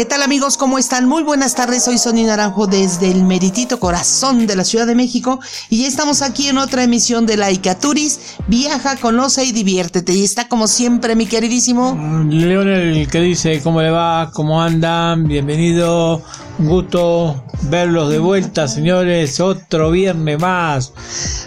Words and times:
¿Qué 0.00 0.06
tal 0.06 0.22
amigos? 0.22 0.56
¿Cómo 0.56 0.78
están? 0.78 1.06
Muy 1.06 1.22
buenas 1.22 1.54
tardes, 1.54 1.84
soy 1.84 1.98
Sonia 1.98 2.28
Naranjo 2.28 2.66
desde 2.66 3.10
el 3.10 3.22
meritito 3.22 3.78
corazón 3.78 4.46
de 4.46 4.56
la 4.56 4.64
Ciudad 4.64 4.86
de 4.86 4.94
México 4.94 5.40
y 5.68 5.82
ya 5.82 5.88
estamos 5.88 6.22
aquí 6.22 6.48
en 6.48 6.56
otra 6.56 6.82
emisión 6.84 7.26
de 7.26 7.36
Laika 7.36 7.78
Turis. 7.78 8.38
Viaja, 8.46 8.96
conoce 8.96 9.44
y 9.44 9.52
diviértete. 9.52 10.14
Y 10.14 10.24
está 10.24 10.48
como 10.48 10.68
siempre 10.68 11.14
mi 11.16 11.26
queridísimo... 11.26 11.98
Leonel 12.30 13.08
que 13.08 13.20
dice, 13.20 13.60
¿cómo 13.60 13.82
le 13.82 13.90
va? 13.90 14.30
¿Cómo 14.32 14.62
andan? 14.62 15.24
Bienvenido. 15.28 16.22
Un 16.60 16.68
gusto 16.68 17.42
verlos 17.70 18.10
de 18.10 18.18
vuelta, 18.18 18.68
señores. 18.68 19.40
Otro 19.40 19.90
viernes 19.90 20.38
más. 20.38 20.92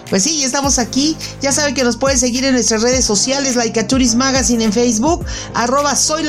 Pues 0.09 0.23
sí, 0.23 0.43
estamos 0.43 0.79
aquí. 0.79 1.15
Ya 1.39 1.51
saben 1.51 1.75
que 1.75 1.83
nos 1.83 1.97
pueden 1.97 2.17
seguir 2.17 2.45
en 2.45 2.53
nuestras 2.53 2.81
redes 2.81 3.05
sociales, 3.05 3.55
Laicaturis 3.55 4.15
Magazine 4.15 4.63
en 4.63 4.73
Facebook, 4.73 5.25
arroba 5.53 5.95
soy 5.95 6.23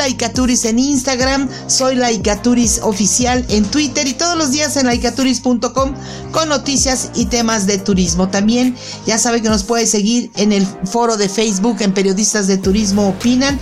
en 0.65 0.79
Instagram, 0.79 1.49
soy 1.67 1.95
Laicaturis 1.95 2.81
oficial 2.83 3.45
en 3.49 3.65
Twitter 3.65 4.07
y 4.07 4.15
todos 4.15 4.37
los 4.37 4.53
días 4.53 4.77
en 4.77 4.87
laicaturis.com 4.87 5.95
con 6.33 6.49
noticias 6.49 7.11
y 7.15 7.27
temas 7.27 7.67
de 7.67 7.79
turismo. 7.79 8.29
También 8.29 8.77
ya 9.07 9.19
saben 9.19 9.43
que 9.43 9.49
nos 9.49 9.65
pueden 9.65 9.87
seguir 9.87 10.31
en 10.37 10.53
el 10.53 10.67
foro 10.85 11.17
de 11.17 11.29
Facebook 11.29 11.77
en 11.81 11.93
Periodistas 11.93 12.47
de 12.47 12.59
Turismo 12.59 13.09
Opinan. 13.09 13.59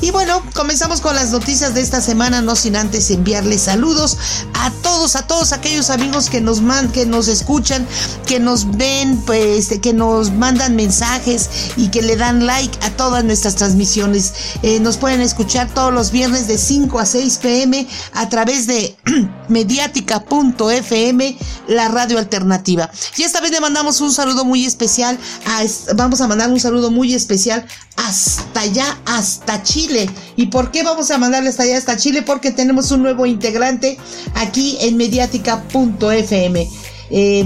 Y 0.00 0.10
bueno, 0.10 0.42
comenzamos 0.54 1.00
con 1.00 1.14
las 1.14 1.30
noticias 1.30 1.74
de 1.74 1.80
esta 1.80 2.00
semana, 2.00 2.42
no 2.42 2.56
sin 2.56 2.76
antes 2.76 3.10
enviarles 3.10 3.62
saludos 3.62 4.18
a 4.54 4.65
todos, 4.70 5.16
a 5.16 5.26
todos 5.26 5.52
aquellos 5.52 5.90
amigos 5.90 6.30
que 6.30 6.40
nos 6.40 6.60
man, 6.60 6.90
que 6.90 7.06
nos 7.06 7.28
escuchan, 7.28 7.86
que 8.26 8.40
nos 8.40 8.76
ven, 8.76 9.16
pues, 9.26 9.68
que 9.80 9.92
nos 9.92 10.32
mandan 10.32 10.76
mensajes 10.76 11.48
y 11.76 11.88
que 11.88 12.02
le 12.02 12.16
dan 12.16 12.46
like 12.46 12.76
a 12.84 12.90
todas 12.90 13.24
nuestras 13.24 13.56
transmisiones. 13.56 14.32
Eh, 14.62 14.80
nos 14.80 14.96
pueden 14.96 15.20
escuchar 15.20 15.68
todos 15.72 15.92
los 15.92 16.10
viernes 16.10 16.46
de 16.48 16.58
5 16.58 16.98
a 16.98 17.06
6 17.06 17.38
pm 17.38 17.86
a 18.12 18.28
través 18.28 18.66
de 18.66 18.96
mediática.fm, 19.48 21.38
la 21.68 21.88
radio 21.88 22.18
alternativa. 22.18 22.90
Y 23.16 23.22
esta 23.22 23.40
vez 23.40 23.50
le 23.50 23.60
mandamos 23.60 24.00
un 24.00 24.12
saludo 24.12 24.44
muy 24.44 24.64
especial, 24.64 25.18
a, 25.46 25.64
vamos 25.94 26.20
a 26.20 26.28
mandar 26.28 26.50
un 26.50 26.60
saludo 26.60 26.90
muy 26.90 27.14
especial 27.14 27.66
hasta 27.96 28.60
allá, 28.60 28.98
hasta 29.06 29.62
Chile. 29.62 30.08
¿Y 30.36 30.46
por 30.46 30.70
qué 30.70 30.82
vamos 30.82 31.10
a 31.10 31.18
mandarle 31.18 31.48
hasta 31.48 31.62
allá, 31.62 31.78
hasta 31.78 31.96
Chile? 31.96 32.22
Porque 32.22 32.50
tenemos 32.50 32.90
un 32.90 33.02
nuevo 33.02 33.26
integrante 33.26 33.98
aquí 34.34 34.45
en 34.54 34.96
mediática.fm. 34.96 36.68
Eh, 37.08 37.44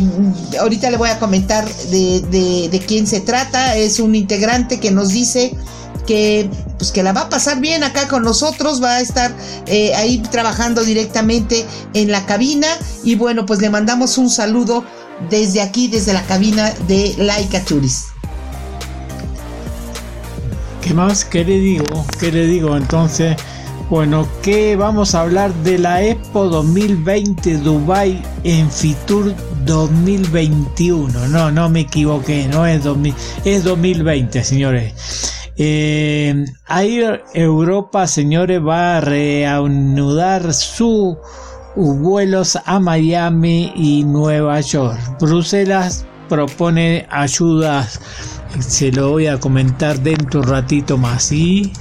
ahorita 0.58 0.90
le 0.90 0.96
voy 0.96 1.10
a 1.10 1.18
comentar 1.18 1.68
de, 1.68 2.84
quién 2.86 3.06
se 3.06 3.20
trata. 3.20 3.76
Es 3.76 4.00
un 4.00 4.14
integrante 4.14 4.80
que 4.80 4.90
nos 4.90 5.10
dice 5.10 5.54
que, 6.06 6.48
pues, 6.78 6.90
que 6.92 7.02
la 7.02 7.12
va 7.12 7.22
a 7.22 7.28
pasar 7.28 7.60
bien 7.60 7.84
acá 7.84 8.08
con 8.08 8.22
nosotros. 8.22 8.82
Va 8.82 8.96
a 8.96 9.00
estar 9.00 9.34
eh, 9.66 9.94
ahí 9.94 10.18
trabajando 10.18 10.82
directamente 10.82 11.66
en 11.94 12.10
la 12.10 12.26
cabina. 12.26 12.68
Y 13.04 13.16
bueno, 13.16 13.46
pues 13.46 13.60
le 13.60 13.70
mandamos 13.70 14.18
un 14.18 14.30
saludo 14.30 14.84
desde 15.28 15.60
aquí, 15.60 15.88
desde 15.88 16.12
la 16.12 16.22
cabina 16.22 16.72
de 16.88 17.14
Laika 17.18 17.60
Turis. 17.62 18.06
¿Qué 20.80 20.94
más? 20.94 21.24
¿Qué 21.24 21.44
le 21.44 21.58
digo? 21.58 22.06
¿Qué 22.18 22.32
le 22.32 22.46
digo? 22.46 22.76
Entonces, 22.76 23.36
bueno, 23.90 24.26
que 24.40 24.76
vamos 24.76 25.16
a 25.16 25.22
hablar 25.22 25.52
de 25.64 25.76
la 25.76 26.02
Expo 26.02 26.44
2020 26.44 27.58
Dubai 27.58 28.22
en 28.44 28.70
Fitur 28.70 29.34
2021. 29.66 31.26
No, 31.26 31.50
no 31.50 31.68
me 31.68 31.80
equivoqué, 31.80 32.46
no 32.46 32.64
es 32.64 32.84
2000, 32.84 33.14
es 33.44 33.64
2020, 33.64 34.44
señores. 34.44 35.32
Eh, 35.56 36.44
Europa, 37.34 38.06
señores, 38.06 38.64
va 38.64 38.98
a 38.98 39.00
reanudar 39.00 40.54
sus 40.54 41.16
vuelos 41.74 42.56
a 42.64 42.78
Miami 42.78 43.72
y 43.74 44.04
Nueva 44.04 44.60
York. 44.60 44.98
Bruselas 45.20 46.06
propone 46.28 47.08
ayudas 47.10 48.00
se 48.58 48.90
lo 48.90 49.10
voy 49.10 49.26
a 49.26 49.38
comentar 49.38 50.00
dentro 50.00 50.40
un 50.40 50.48
ratito 50.48 50.98
más. 50.98 51.32
¿Y? 51.32 51.72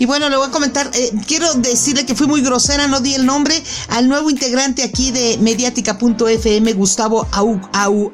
Y 0.00 0.06
bueno, 0.06 0.30
le 0.30 0.38
voy 0.38 0.48
a 0.48 0.50
comentar, 0.50 0.90
eh, 0.94 1.12
quiero 1.26 1.52
decirle 1.56 2.06
que 2.06 2.14
fui 2.14 2.26
muy 2.26 2.40
grosera, 2.40 2.88
no 2.88 3.00
di 3.00 3.12
el 3.12 3.26
nombre 3.26 3.62
al 3.88 4.08
nuevo 4.08 4.30
integrante 4.30 4.82
aquí 4.82 5.10
de 5.10 5.36
mediática.fm, 5.36 6.72
Gustavo 6.72 7.28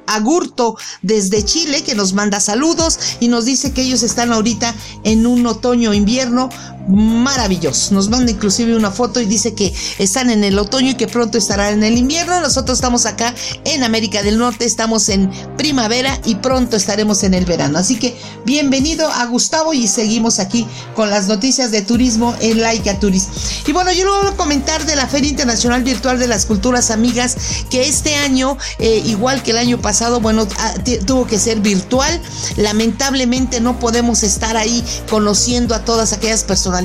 Agurto, 0.08 0.76
desde 1.02 1.44
Chile, 1.44 1.84
que 1.84 1.94
nos 1.94 2.12
manda 2.12 2.40
saludos 2.40 2.98
y 3.20 3.28
nos 3.28 3.44
dice 3.44 3.70
que 3.70 3.82
ellos 3.82 4.02
están 4.02 4.32
ahorita 4.32 4.74
en 5.04 5.28
un 5.28 5.46
otoño-invierno 5.46 6.48
maravilloso. 6.88 7.94
Nos 7.94 8.08
manda 8.08 8.30
inclusive 8.30 8.76
una 8.76 8.90
foto 8.90 9.20
y 9.20 9.26
dice 9.26 9.54
que 9.54 9.72
están 9.98 10.30
en 10.30 10.44
el 10.44 10.58
otoño 10.58 10.90
y 10.90 10.94
que 10.94 11.06
pronto 11.06 11.38
estarán 11.38 11.74
en 11.74 11.84
el 11.84 11.98
invierno. 11.98 12.40
Nosotros 12.40 12.78
estamos 12.78 13.06
acá 13.06 13.34
en 13.64 13.84
América 13.84 14.22
del 14.22 14.38
Norte, 14.38 14.64
estamos 14.64 15.08
en 15.08 15.30
primavera 15.56 16.20
y 16.24 16.36
pronto 16.36 16.76
estaremos 16.76 17.22
en 17.22 17.34
el 17.34 17.44
verano. 17.44 17.78
Así 17.78 17.96
que 17.96 18.16
bienvenido 18.44 19.08
a 19.08 19.24
Gustavo 19.26 19.74
y 19.74 19.88
seguimos 19.88 20.38
aquí 20.38 20.66
con 20.94 21.10
las 21.10 21.26
noticias 21.28 21.70
de 21.70 21.75
turismo 21.82 22.34
en 22.40 22.60
Laika 22.60 22.98
Turis. 23.00 23.28
Y 23.66 23.72
bueno, 23.72 23.92
yo 23.92 24.04
lo 24.04 24.22
voy 24.22 24.32
a 24.32 24.36
comentar 24.36 24.86
de 24.86 24.96
la 24.96 25.06
Feria 25.06 25.30
Internacional 25.30 25.82
Virtual 25.82 26.18
de 26.18 26.28
las 26.28 26.46
Culturas 26.46 26.90
Amigas 26.90 27.36
que 27.68 27.88
este 27.88 28.14
año, 28.14 28.56
eh, 28.78 29.02
igual 29.04 29.42
que 29.42 29.50
el 29.50 29.58
año 29.58 29.80
pasado, 29.80 30.20
bueno, 30.20 30.46
ah, 30.58 30.74
tuvo 31.04 31.26
que 31.26 31.38
ser 31.38 31.60
virtual. 31.60 32.20
Lamentablemente 32.56 33.60
no 33.60 33.78
podemos 33.78 34.22
estar 34.22 34.56
ahí 34.56 34.84
conociendo 35.10 35.74
a 35.74 35.84
todas 35.84 36.12
aquellas 36.12 36.44
personas 36.44 36.76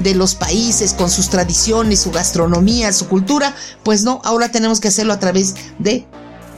de 0.00 0.14
los 0.14 0.34
países, 0.34 0.92
con 0.92 1.10
sus 1.10 1.28
tradiciones, 1.28 2.00
su 2.00 2.10
gastronomía, 2.10 2.92
su 2.92 3.08
cultura, 3.08 3.54
pues 3.82 4.04
no, 4.04 4.20
ahora 4.24 4.50
tenemos 4.50 4.80
que 4.80 4.88
hacerlo 4.88 5.12
a 5.12 5.18
través 5.18 5.54
de 5.78 6.06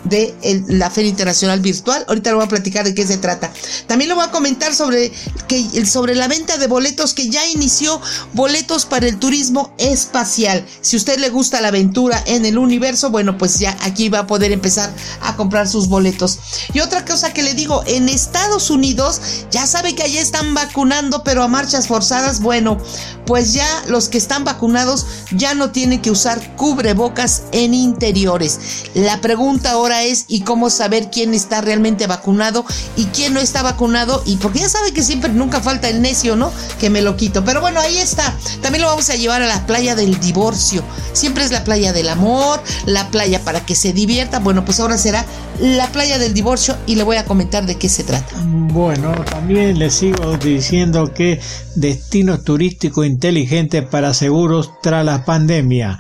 de 0.05 0.35
la 0.69 0.91
Feria 0.91 1.11
Internacional 1.11 1.61
Virtual. 1.61 2.05
Ahorita 2.09 2.31
le 2.31 2.37
voy 2.37 2.45
a 2.45 2.49
platicar 2.49 2.85
de 2.85 2.95
qué 2.95 3.07
se 3.07 3.19
trata. 3.19 3.53
También 3.87 4.09
le 4.09 4.15
voy 4.15 4.25
a 4.25 4.31
comentar 4.31 4.75
sobre, 4.75 5.13
que, 5.49 5.85
sobre 5.87 6.15
la 6.15 6.29
venta 6.29 6.59
de 6.59 6.67
boletos 6.67 7.15
que 7.15 7.29
ya 7.29 7.47
inició 7.49 8.01
boletos 8.33 8.87
para 8.87 9.07
el 9.07 9.19
turismo 9.19 9.75
espacial. 9.79 10.65
Si 10.81 10.97
usted 10.97 11.19
le 11.19 11.31
gusta 11.31 11.61
la 11.61 11.69
aventura 11.69 12.23
en 12.27 12.45
el 12.47 12.59
universo, 12.59 13.11
bueno, 13.11 13.37
pues 13.39 13.59
ya 13.59 13.77
aquí 13.83 14.09
va 14.09 14.21
a 14.21 14.27
poder 14.27 14.53
empezar 14.53 14.93
a 15.23 15.37
comprar 15.37 15.69
sus 15.69 15.89
boletos. 15.89 16.39
Y 16.73 16.81
otra 16.81 17.05
cosa 17.05 17.33
que 17.33 17.43
le 17.43 17.55
digo, 17.55 17.83
en 17.87 18.09
Estados 18.09 18.71
Unidos 18.71 19.21
ya 19.51 19.67
sabe 19.67 19.95
que 19.95 20.03
allá 20.03 20.21
están 20.21 20.55
vacunando, 20.55 21.23
pero 21.25 21.43
a 21.43 21.49
marchas 21.49 21.87
forzadas, 21.89 22.41
bueno, 22.41 22.79
pues 23.27 23.53
ya 23.53 23.67
los 23.89 24.09
que 24.09 24.19
están 24.19 24.45
vacunados 24.45 25.07
ya 25.33 25.55
no 25.55 25.71
tienen 25.71 26.01
que 26.01 26.11
usar 26.11 26.57
cubrebocas 26.57 27.43
en 27.53 27.75
interiores. 27.75 28.59
La 28.95 29.21
pregunta 29.21 29.73
ahora 29.73 29.96
es 30.03 30.25
y 30.29 30.41
cómo 30.41 30.71
saber 30.71 31.11
quién 31.11 31.35
está 31.35 31.61
realmente 31.61 32.07
vacunado 32.07 32.65
y 32.97 33.05
quién 33.07 33.35
no 33.35 33.41
está 33.41 33.63
vacunado 33.63 34.23
y 34.27 34.37
porque 34.37 34.61
ya 34.61 34.69
sabe 34.69 34.93
que 34.93 35.03
siempre 35.03 35.33
nunca 35.33 35.61
falta 35.61 35.89
el 35.89 36.03
necio, 36.03 36.37
¿no? 36.37 36.53
Que 36.81 36.91
me 36.91 37.03
lo 37.03 37.17
quito. 37.17 37.45
Pero 37.45 37.61
bueno, 37.61 37.81
ahí 37.81 37.99
está. 37.99 38.35
También 38.63 38.83
lo 38.83 38.89
vamos 38.89 39.11
a 39.11 39.17
llevar 39.17 39.43
a 39.43 39.47
la 39.47 39.67
playa 39.67 39.95
del 39.95 40.19
divorcio. 40.21 40.83
Siempre 41.13 41.45
es 41.45 41.51
la 41.51 41.65
playa 41.65 41.93
del 41.93 42.09
amor, 42.09 42.63
la 42.87 43.09
playa 43.11 43.41
para 43.45 43.65
que 43.65 43.75
se 43.75 43.93
divierta. 43.93 44.39
Bueno, 44.39 44.65
pues 44.65 44.81
ahora 44.81 44.99
será 44.99 45.25
la 45.61 45.87
playa 45.89 46.19
del 46.19 46.35
divorcio 46.35 46.77
y 46.87 46.97
le 46.97 47.03
voy 47.03 47.17
a 47.17 47.25
comentar 47.25 47.67
de 47.67 47.77
qué 47.77 47.89
se 47.89 48.05
trata. 48.05 48.37
Bueno, 48.45 49.13
también 49.25 49.79
le 49.79 49.91
sigo 49.91 50.37
diciendo 50.37 51.13
que 51.15 51.41
destino 51.75 52.41
turístico 52.41 53.05
inteligente 53.05 53.83
para 53.83 54.15
seguros 54.15 54.71
tras 54.83 55.05
la 55.05 55.25
pandemia. 55.25 55.99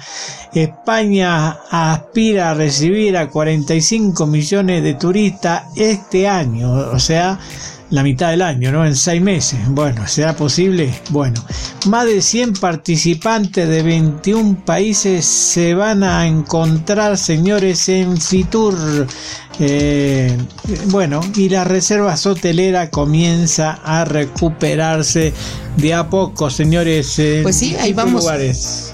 España 0.53 1.59
aspira 1.71 2.51
a 2.51 2.55
recibir 2.55 3.17
a 3.17 3.29
45 3.77 4.27
millones 4.27 4.83
de 4.83 4.95
turistas 4.95 5.65
este 5.77 6.27
año, 6.27 6.73
o 6.73 6.99
sea, 6.99 7.39
la 7.91 8.03
mitad 8.03 8.31
del 8.31 8.43
año, 8.43 8.73
¿no? 8.73 8.85
En 8.85 8.97
seis 8.97 9.23
meses. 9.23 9.59
Bueno, 9.69 10.07
¿será 10.07 10.35
posible? 10.35 10.93
Bueno, 11.11 11.45
más 11.87 12.07
de 12.07 12.21
100 12.21 12.55
participantes 12.55 13.69
de 13.69 13.83
21 13.83 14.65
países 14.65 15.25
se 15.25 15.75
van 15.75 16.03
a 16.03 16.27
encontrar, 16.27 17.17
señores, 17.17 17.89
en 17.89 18.21
Fitur. 18.21 19.07
Eh, 19.59 20.37
bueno, 20.87 21.21
y 21.35 21.49
la 21.49 21.65
reserva 21.65 22.15
hotelera 22.25 22.91
comienza 22.91 23.81
a 23.85 24.05
recuperarse 24.05 25.33
de 25.77 25.95
a 25.95 26.09
poco, 26.09 26.51
señores. 26.51 27.21
pues 27.43 27.57
sí, 27.57 27.77
ahí 27.77 27.93
vamos. 27.93 28.27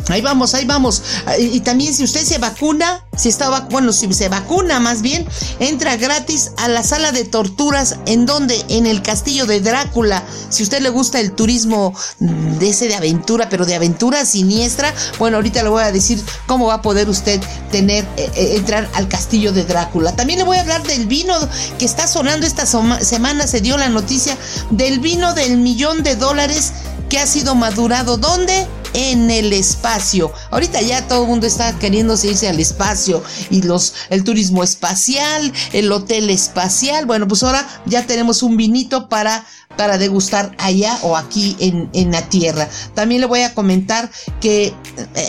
Ahí 0.09 0.21
vamos, 0.21 0.55
ahí 0.55 0.65
vamos. 0.65 1.03
Y 1.39 1.61
también 1.61 1.95
si 1.95 2.05
usted 2.05 2.23
se 2.23 2.39
vacuna, 2.39 3.05
si 3.17 3.29
está 3.29 3.61
bueno, 3.71 3.93
si 3.93 4.13
se 4.13 4.29
vacuna 4.29 4.81
más 4.81 5.03
bien, 5.03 5.27
entra 5.61 5.97
gratis 5.97 6.53
a 6.59 6.69
la 6.69 6.83
sala 6.83 7.13
de 7.13 7.25
torturas 7.25 7.99
en 8.07 8.27
donde 8.27 8.65
en 8.69 8.82
el 8.87 9.03
castillo 9.03 9.47
de 9.47 9.61
Drácula. 9.61 10.23
Si 10.49 10.63
usted 10.63 10.81
le 10.81 10.91
gusta 10.91 11.21
el 11.21 11.33
turismo 11.33 11.95
de 12.19 12.69
ese 12.69 12.89
de 12.89 12.95
aventura, 12.95 13.49
pero 13.49 13.65
de 13.65 13.75
aventura 13.75 14.25
siniestra, 14.25 14.95
bueno, 15.19 15.37
ahorita 15.37 15.63
le 15.63 15.69
voy 15.69 15.83
a 15.83 15.93
decir 15.93 16.23
cómo 16.47 16.67
va 16.67 16.75
a 16.75 16.83
poder 16.83 17.09
usted 17.09 17.41
tener 17.71 18.05
eh, 18.17 18.31
eh, 18.35 18.55
entrar 18.57 18.89
al 18.95 19.09
castillo 19.09 19.53
de 19.53 19.65
Drácula. 19.65 20.15
También 20.15 20.39
le 20.39 20.45
voy 20.45 20.59
a 20.59 20.61
hablar 20.63 20.83
del 20.83 21.07
vino 21.07 21.35
que 21.79 21.85
está 21.85 22.07
sonando 22.07 22.47
esta 22.47 22.67
semana 22.67 23.47
se 23.47 23.61
dio 23.61 23.77
la 23.77 23.89
noticia 23.89 24.37
del 24.71 25.01
vino 25.01 25.35
del 25.35 25.59
millón 25.59 26.03
de 26.03 26.17
dólares 26.17 26.73
que 27.09 27.19
ha 27.19 27.27
sido 27.27 27.55
madurado 27.55 28.17
¿dónde? 28.17 28.67
En 28.95 29.31
el 29.31 29.53
espacio. 29.53 30.33
Ahorita 30.51 30.81
ya 30.81 31.07
todo 31.09 31.23
el 31.23 31.29
mundo 31.29 31.47
está 31.47 31.79
queriendo 31.79 32.15
irse 32.23 32.49
al 32.49 32.61
espacio 32.61 33.23
y 33.51 33.63
los 33.63 33.95
el 34.11 34.25
turismo 34.25 34.63
espacial, 34.63 35.53
el 35.73 35.91
hotel 35.93 36.31
espacial. 36.31 37.07
Bueno, 37.07 37.29
pues 37.29 37.43
ahora 37.43 37.67
ya 37.87 38.07
tenemos 38.07 38.43
un 38.43 38.57
vinito 38.57 39.09
para 39.09 39.45
para 39.77 39.99
degustar 39.99 40.55
allá 40.59 40.99
o 41.03 41.17
aquí 41.17 41.57
en, 41.59 41.89
en 41.95 42.13
la 42.13 42.29
tierra. 42.29 42.69
También 42.95 43.23
le 43.23 43.27
voy 43.27 43.41
a 43.41 43.55
comentar 43.55 44.11
que 44.41 44.67
eh, 44.67 44.75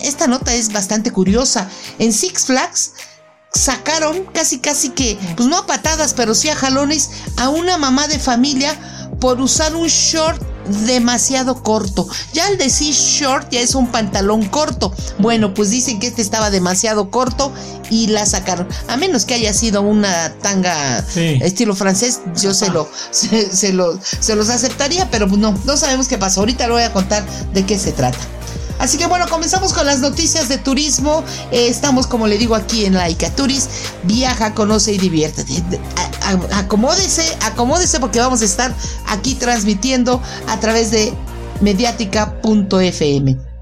esta 0.04 0.27
nota 0.27 0.54
es 0.54 0.71
bastante 0.71 1.12
curiosa. 1.12 1.69
En 1.98 2.12
Six 2.12 2.45
Flags 2.45 2.92
sacaron 3.54 4.25
casi 4.33 4.59
casi 4.59 4.89
que, 4.89 5.18
pues 5.36 5.48
no 5.48 5.57
a 5.57 5.66
patadas, 5.66 6.13
pero 6.13 6.36
sí 6.36 6.50
a 6.50 6.56
jalones 6.56 7.09
a 7.38 7.50
una 7.50 7.77
mamá 7.77 8.07
de 8.07 8.19
familia 8.19 8.77
por 9.19 9.39
usar 9.39 9.75
un 9.75 9.88
short 9.88 10.42
demasiado 10.86 11.62
corto. 11.62 12.07
Ya 12.33 12.48
al 12.48 12.57
decir 12.57 12.94
short 12.94 13.50
ya 13.51 13.62
es 13.62 13.75
un 13.75 13.88
pantalón 13.88 14.45
corto. 14.45 14.94
Bueno, 15.19 15.54
pues 15.54 15.69
dicen 15.69 16.00
que 16.00 16.07
este 16.07 16.21
estaba 16.21 16.50
demasiado 16.50 17.10
corto 17.10 17.51
y 17.89 18.07
la 18.07 18.25
sacaron. 18.25 18.68
A 18.88 18.98
menos 18.98 19.25
que 19.25 19.33
haya 19.33 19.54
sido 19.54 19.81
una 19.81 20.33
tanga 20.42 21.04
estilo 21.15 21.75
francés, 21.75 22.21
yo 22.42 22.54
se 22.54 22.69
lo, 22.69 22.89
se, 23.12 23.74
lo, 23.74 24.00
se 24.01 24.36
los 24.36 24.50
aceptaría, 24.50 25.10
pero 25.10 25.27
no, 25.27 25.57
no 25.65 25.77
sabemos 25.77 26.07
qué 26.07 26.18
pasó. 26.18 26.42
Ahorita 26.42 26.68
le 26.68 26.74
voy 26.74 26.83
a 26.83 26.94
contar 26.94 27.25
de 27.54 27.66
qué 27.66 27.77
se 27.77 27.92
trata. 27.92 28.19
Así 28.80 28.98
que 28.98 29.08
bueno, 29.08 29.28
comenzamos 29.30 29.74
con 29.74 29.86
las 29.86 30.00
noticias 30.00 30.50
de 30.50 30.58
turismo. 30.58 31.24
Eh, 31.52 31.68
estamos, 31.68 32.08
como 32.08 32.28
le 32.28 32.38
digo, 32.38 32.56
aquí 32.56 32.86
en 32.86 32.94
Laica 32.94 33.30
Turis. 33.30 33.70
Viaja, 34.04 34.54
conoce 34.54 34.94
y 34.94 34.98
diviértete. 34.98 35.64
acomódese, 36.54 37.25
acomódese 37.42 38.00
porque 38.00 38.20
vamos 38.20 38.42
a 38.42 38.46
estar 38.46 38.74
aquí 39.08 39.36
transmitiendo 39.36 40.22
a 40.48 40.60
través 40.60 40.92
de 40.92 41.14
mediática.fm. 41.62 43.53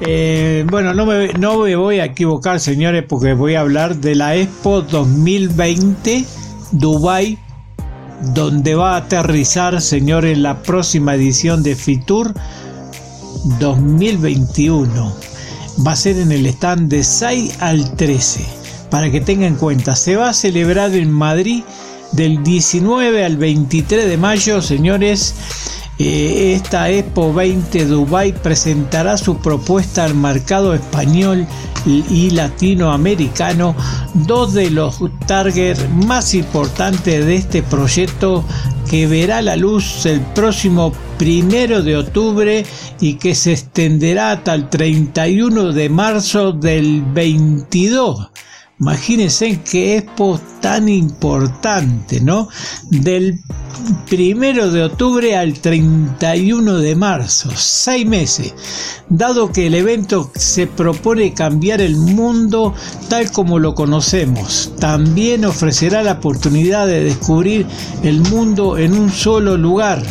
Eh, 0.01 0.65
bueno, 0.71 0.95
no 0.95 1.07
me, 1.07 1.33
no 1.35 1.59
me 1.59 1.75
voy 1.77 2.01
a 2.01 2.05
equivocar, 2.05 2.61
señores, 2.61 3.05
porque 3.09 3.35
voy 3.35 3.55
a 3.55 3.61
hablar 3.61 3.97
de 3.97 4.15
la 4.15 4.37
Expo 4.37 4.83
2020 4.83 6.25
Dubai, 6.73 7.39
donde 8.35 8.75
va 8.75 8.95
a 8.95 8.97
aterrizar, 8.99 9.81
señores, 9.81 10.39
la 10.39 10.63
próxima 10.63 11.15
edición 11.15 11.63
de 11.63 11.75
Fitur 11.75 12.35
2021 13.59 15.29
va 15.87 15.93
a 15.93 15.97
ser 15.97 16.19
en 16.19 16.33
el 16.33 16.47
stand 16.47 16.91
de 16.91 17.05
6 17.05 17.59
al 17.61 17.95
13. 17.97 18.45
Para 18.91 19.11
que 19.11 19.21
tengan 19.21 19.53
en 19.53 19.57
cuenta, 19.57 19.95
se 19.97 20.17
va 20.17 20.31
a 20.31 20.35
celebrar 20.35 20.95
en 20.95 21.11
Madrid 21.11 21.63
Del 22.13 22.43
19 22.43 23.25
al 23.25 23.37
23 23.37 24.09
de 24.09 24.17
mayo, 24.17 24.63
señores, 24.63 25.35
eh, 25.99 26.55
esta 26.55 26.91
Expo 26.91 27.33
20 27.33 27.87
Dubai 27.87 28.33
presentará 28.33 29.17
su 29.17 29.39
propuesta 29.39 30.05
al 30.05 30.15
mercado 30.15 30.75
español 30.75 31.47
y 31.87 32.31
latinoamericano, 32.31 33.75
dos 34.13 34.53
de 34.53 34.71
los 34.71 35.01
targets 35.27 35.89
más 35.91 36.35
importantes 36.35 37.25
de 37.25 37.37
este 37.37 37.63
proyecto 37.63 38.45
que 38.91 39.07
verá 39.07 39.43
la 39.43 39.57
luz 39.57 40.07
el 40.07 40.21
próximo 40.21 40.93
primero 41.19 41.83
de 41.83 41.97
octubre 41.97 42.65
y 43.01 43.15
que 43.15 43.35
se 43.35 43.53
extenderá 43.53 44.33
hasta 44.33 44.55
el 44.55 44.69
31 44.69 45.73
de 45.73 45.89
marzo 45.89 46.53
del 46.53 47.03
22. 47.03 48.31
Imagínense 48.81 49.61
qué 49.69 49.99
expo 49.99 50.41
tan 50.61 50.89
importante, 50.89 52.21
¿no? 52.21 52.49
Del 52.91 53.41
primero 54.09 54.71
de 54.71 54.85
octubre 54.85 55.37
al 55.37 55.55
31 55.55 56.79
de 56.79 56.95
marzo, 56.95 57.51
seis 57.57 58.07
meses. 58.07 58.55
Dado 59.09 59.51
que 59.51 59.67
el 59.67 59.75
evento 59.75 60.31
se 60.37 60.69
propone 60.69 61.35
cambiar 61.35 61.81
el 61.81 61.97
mundo 61.97 62.73
tal 63.09 63.33
como 63.33 63.59
lo 63.59 63.75
conocemos, 63.75 64.73
también 64.79 65.45
ofrecerá 65.45 66.05
la 66.05 66.13
oportunidad 66.13 66.87
de 66.87 67.03
descubrir 67.03 67.67
el 68.05 68.21
mundo 68.21 68.79
en 68.79 68.93
un 68.93 69.11
solo 69.11 69.57
lugar 69.57 70.03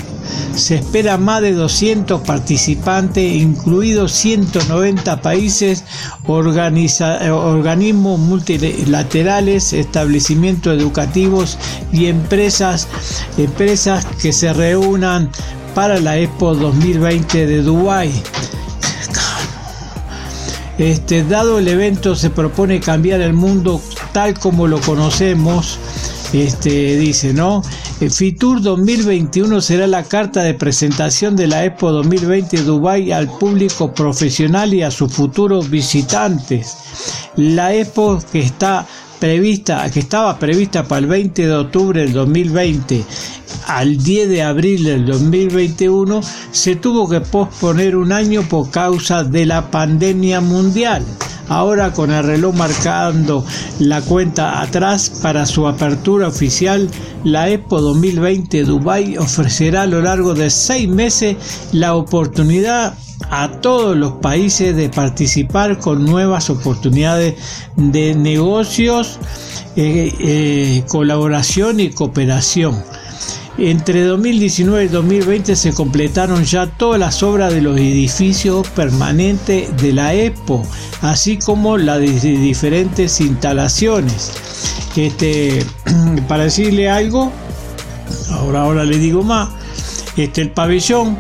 se 0.56 0.76
espera 0.76 1.18
más 1.18 1.42
de 1.42 1.54
200 1.54 2.22
participantes, 2.22 3.36
incluidos 3.36 4.12
190 4.14 5.22
países, 5.22 5.84
organismos 6.26 8.20
multilaterales, 8.20 9.74
establecimientos 9.74 10.78
educativos 10.78 11.58
y 11.92 12.08
empresas, 12.08 12.88
empresas 13.38 14.06
que 14.22 14.34
se 14.34 14.54
reúnan 14.54 15.30
para 15.76 16.00
la 16.00 16.18
Expo 16.18 16.56
2020 16.56 17.46
de 17.46 17.62
Dubái. 17.62 18.12
Este, 20.78 21.24
dado 21.24 21.58
el 21.58 21.68
evento 21.68 22.16
se 22.16 22.30
propone 22.30 22.80
cambiar 22.80 23.22
el 23.22 23.34
mundo 23.34 23.82
tal 24.12 24.38
como 24.38 24.68
lo 24.68 24.80
conocemos, 24.82 25.80
este, 26.34 26.98
dice, 26.98 27.34
¿no? 27.34 27.64
Fitur 28.00 28.62
2021 28.62 29.60
será 29.60 29.88
la 29.88 30.04
carta 30.04 30.44
de 30.44 30.54
presentación 30.54 31.36
de 31.36 31.48
la 31.48 31.66
Expo 31.66 31.92
2020 31.92 32.62
Dubai 32.62 33.12
al 33.12 33.28
público 33.28 33.92
profesional 33.92 34.72
y 34.76 34.84
a 34.84 34.92
sus 34.92 35.12
futuros 35.12 35.72
visitantes. 35.72 36.78
La 37.36 37.74
Expo 37.74 38.20
que 38.32 38.42
está 38.42 38.86
prevista, 39.20 39.90
que 39.92 40.00
estaba 40.00 40.38
prevista 40.38 40.88
para 40.88 41.00
el 41.00 41.08
20 41.08 41.48
de 41.48 41.56
octubre 41.56 42.02
del 42.02 42.14
2020 42.14 43.06
al 43.68 43.98
10 44.02 44.30
de 44.30 44.44
abril 44.44 44.84
del 44.84 45.06
2021 45.06 46.22
se 46.52 46.76
tuvo 46.78 47.08
que 47.10 47.22
posponer 47.22 47.96
un 47.96 48.12
año 48.12 48.44
por 48.44 48.72
causa 48.72 49.24
de 49.24 49.46
la 49.46 49.70
pandemia 49.70 50.42
mundial. 50.42 51.04
Ahora 51.50 51.94
con 51.94 52.12
el 52.12 52.24
reloj 52.24 52.56
marcando 52.56 53.46
la 53.80 54.02
cuenta 54.02 54.62
atrás 54.62 55.10
para 55.22 55.46
su 55.46 55.68
apertura 55.68 56.28
oficial, 56.28 56.90
la 57.24 57.50
Expo 57.50 57.82
2020 57.82 58.64
Dubai 58.64 59.18
ofrecerá 59.18 59.84
a 59.84 59.88
lo 59.88 60.02
largo 60.02 60.34
de 60.34 60.50
seis 60.50 60.90
meses 60.90 61.38
la 61.72 61.96
oportunidad 61.96 62.96
a 63.30 63.50
todos 63.62 63.98
los 63.98 64.14
países 64.14 64.76
de 64.76 64.90
participar 64.90 65.80
con 65.80 66.06
nuevas 66.06 66.50
oportunidades 66.50 67.36
de 67.76 68.16
negocios, 68.16 69.20
eh, 69.76 70.14
eh, 70.20 70.84
colaboración 70.88 71.80
y 71.80 71.90
cooperación. 71.90 72.84
Entre 73.58 74.04
2019 74.04 74.86
y 74.86 74.88
2020 74.88 75.56
se 75.56 75.74
completaron 75.74 76.44
ya 76.46 76.68
todas 76.68 77.00
las 77.00 77.24
obras 77.24 77.52
de 77.52 77.62
los 77.62 77.76
edificios 77.78 78.68
permanentes 78.70 79.76
de 79.78 79.94
la 79.94 80.14
Expo, 80.14 80.64
así 81.02 81.38
como 81.38 81.78
las 81.78 82.00
de 82.00 82.08
diferentes 82.08 83.20
instalaciones. 83.20 84.32
Este, 84.96 85.66
para 86.28 86.44
decirle 86.44 86.88
algo, 86.88 87.32
ahora, 88.32 88.62
ahora 88.62 88.84
le 88.84 89.00
digo 89.00 89.24
más, 89.24 89.50
este, 90.16 90.42
el 90.42 90.52
pabellón 90.52 91.18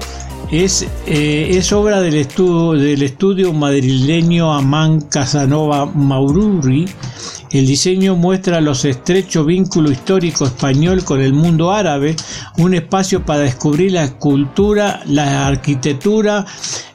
es, 0.51 0.87
eh, 1.05 1.49
es 1.51 1.73
obra 1.73 2.01
del 2.01 2.15
estudio, 2.15 2.81
del 2.81 3.01
estudio 3.03 3.53
madrileño 3.53 4.53
Amán 4.53 5.01
Casanova 5.01 5.85
Maururi. 5.85 6.87
El 7.51 7.65
diseño 7.65 8.15
muestra 8.15 8.59
los 8.59 8.83
estrechos 8.85 9.45
vínculos 9.45 9.91
históricos 9.93 10.49
español 10.49 11.03
con 11.03 11.21
el 11.21 11.33
mundo 11.33 11.71
árabe, 11.71 12.15
un 12.57 12.73
espacio 12.73 13.25
para 13.25 13.41
descubrir 13.41 13.93
la 13.93 14.11
cultura, 14.17 15.01
la 15.05 15.47
arquitectura, 15.47 16.45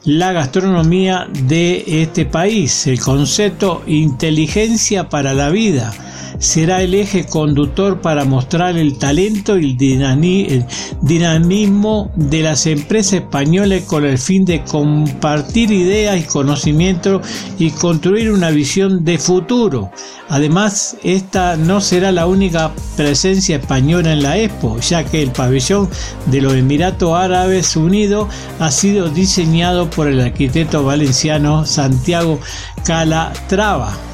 la 0.05 0.33
gastronomía 0.33 1.27
de 1.47 2.03
este 2.03 2.27
país, 2.27 2.87
el 2.87 3.01
concepto 3.01 3.83
inteligencia 3.87 5.09
para 5.09 5.33
la 5.33 5.49
vida 5.49 5.93
será 6.39 6.83
el 6.83 6.95
eje 6.95 7.27
conductor 7.27 8.01
para 8.01 8.25
mostrar 8.25 8.77
el 8.77 8.99
talento 8.99 9.59
y 9.59 9.77
el 9.79 10.67
dinamismo 11.03 12.11
de 12.17 12.43
las 12.43 12.67
empresas 12.67 13.15
españolas 13.15 13.83
con 13.83 14.05
el 14.05 14.19
fin 14.19 14.45
de 14.45 14.63
compartir 14.65 15.71
ideas 15.71 16.21
y 16.21 16.25
conocimientos 16.25 17.27
y 17.59 17.71
construir 17.71 18.31
una 18.31 18.51
visión 18.51 19.05
de 19.05 19.19
futuro. 19.19 19.91
Además, 20.29 20.97
esta 21.03 21.57
no 21.57 21.81
será 21.81 22.13
la 22.13 22.27
única 22.27 22.73
presencia 22.97 23.57
española 23.57 24.13
en 24.13 24.23
la 24.23 24.39
Expo, 24.39 24.79
ya 24.81 25.05
que 25.05 25.23
el 25.23 25.31
pabellón 25.31 25.89
de 26.27 26.41
los 26.41 26.55
Emiratos 26.55 27.15
Árabes 27.15 27.77
Unidos 27.77 28.29
ha 28.59 28.71
sido 28.71 29.09
diseñado 29.09 29.91
por 29.91 30.09
el 30.09 30.21
arquitecto 30.21 30.85
valenciano 30.85 31.67
Santiago 31.67 32.41
Calatrava. 32.85 34.12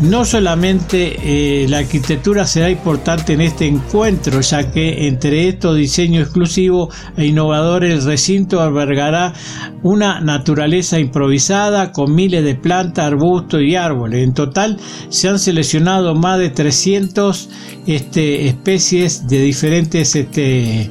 No 0.00 0.24
solamente 0.24 1.16
eh, 1.64 1.66
la 1.68 1.78
arquitectura 1.78 2.46
será 2.46 2.70
importante 2.70 3.32
en 3.32 3.40
este 3.40 3.66
encuentro, 3.66 4.40
ya 4.40 4.70
que 4.70 5.08
entre 5.08 5.48
estos 5.48 5.76
diseños 5.76 6.26
exclusivos 6.26 6.94
e 7.16 7.26
innovadores 7.26 7.92
el 7.92 8.04
recinto 8.04 8.60
albergará 8.60 9.34
una 9.82 10.20
naturaleza 10.20 11.00
improvisada 11.00 11.90
con 11.90 12.14
miles 12.14 12.44
de 12.44 12.54
plantas, 12.54 13.06
arbustos 13.06 13.62
y 13.62 13.74
árboles. 13.74 14.22
En 14.22 14.34
total 14.34 14.78
se 15.08 15.28
han 15.28 15.40
seleccionado 15.40 16.14
más 16.14 16.38
de 16.38 16.50
300 16.50 17.48
este, 17.88 18.46
especies 18.46 19.26
de 19.26 19.40
diferentes, 19.40 20.14
este, 20.14 20.90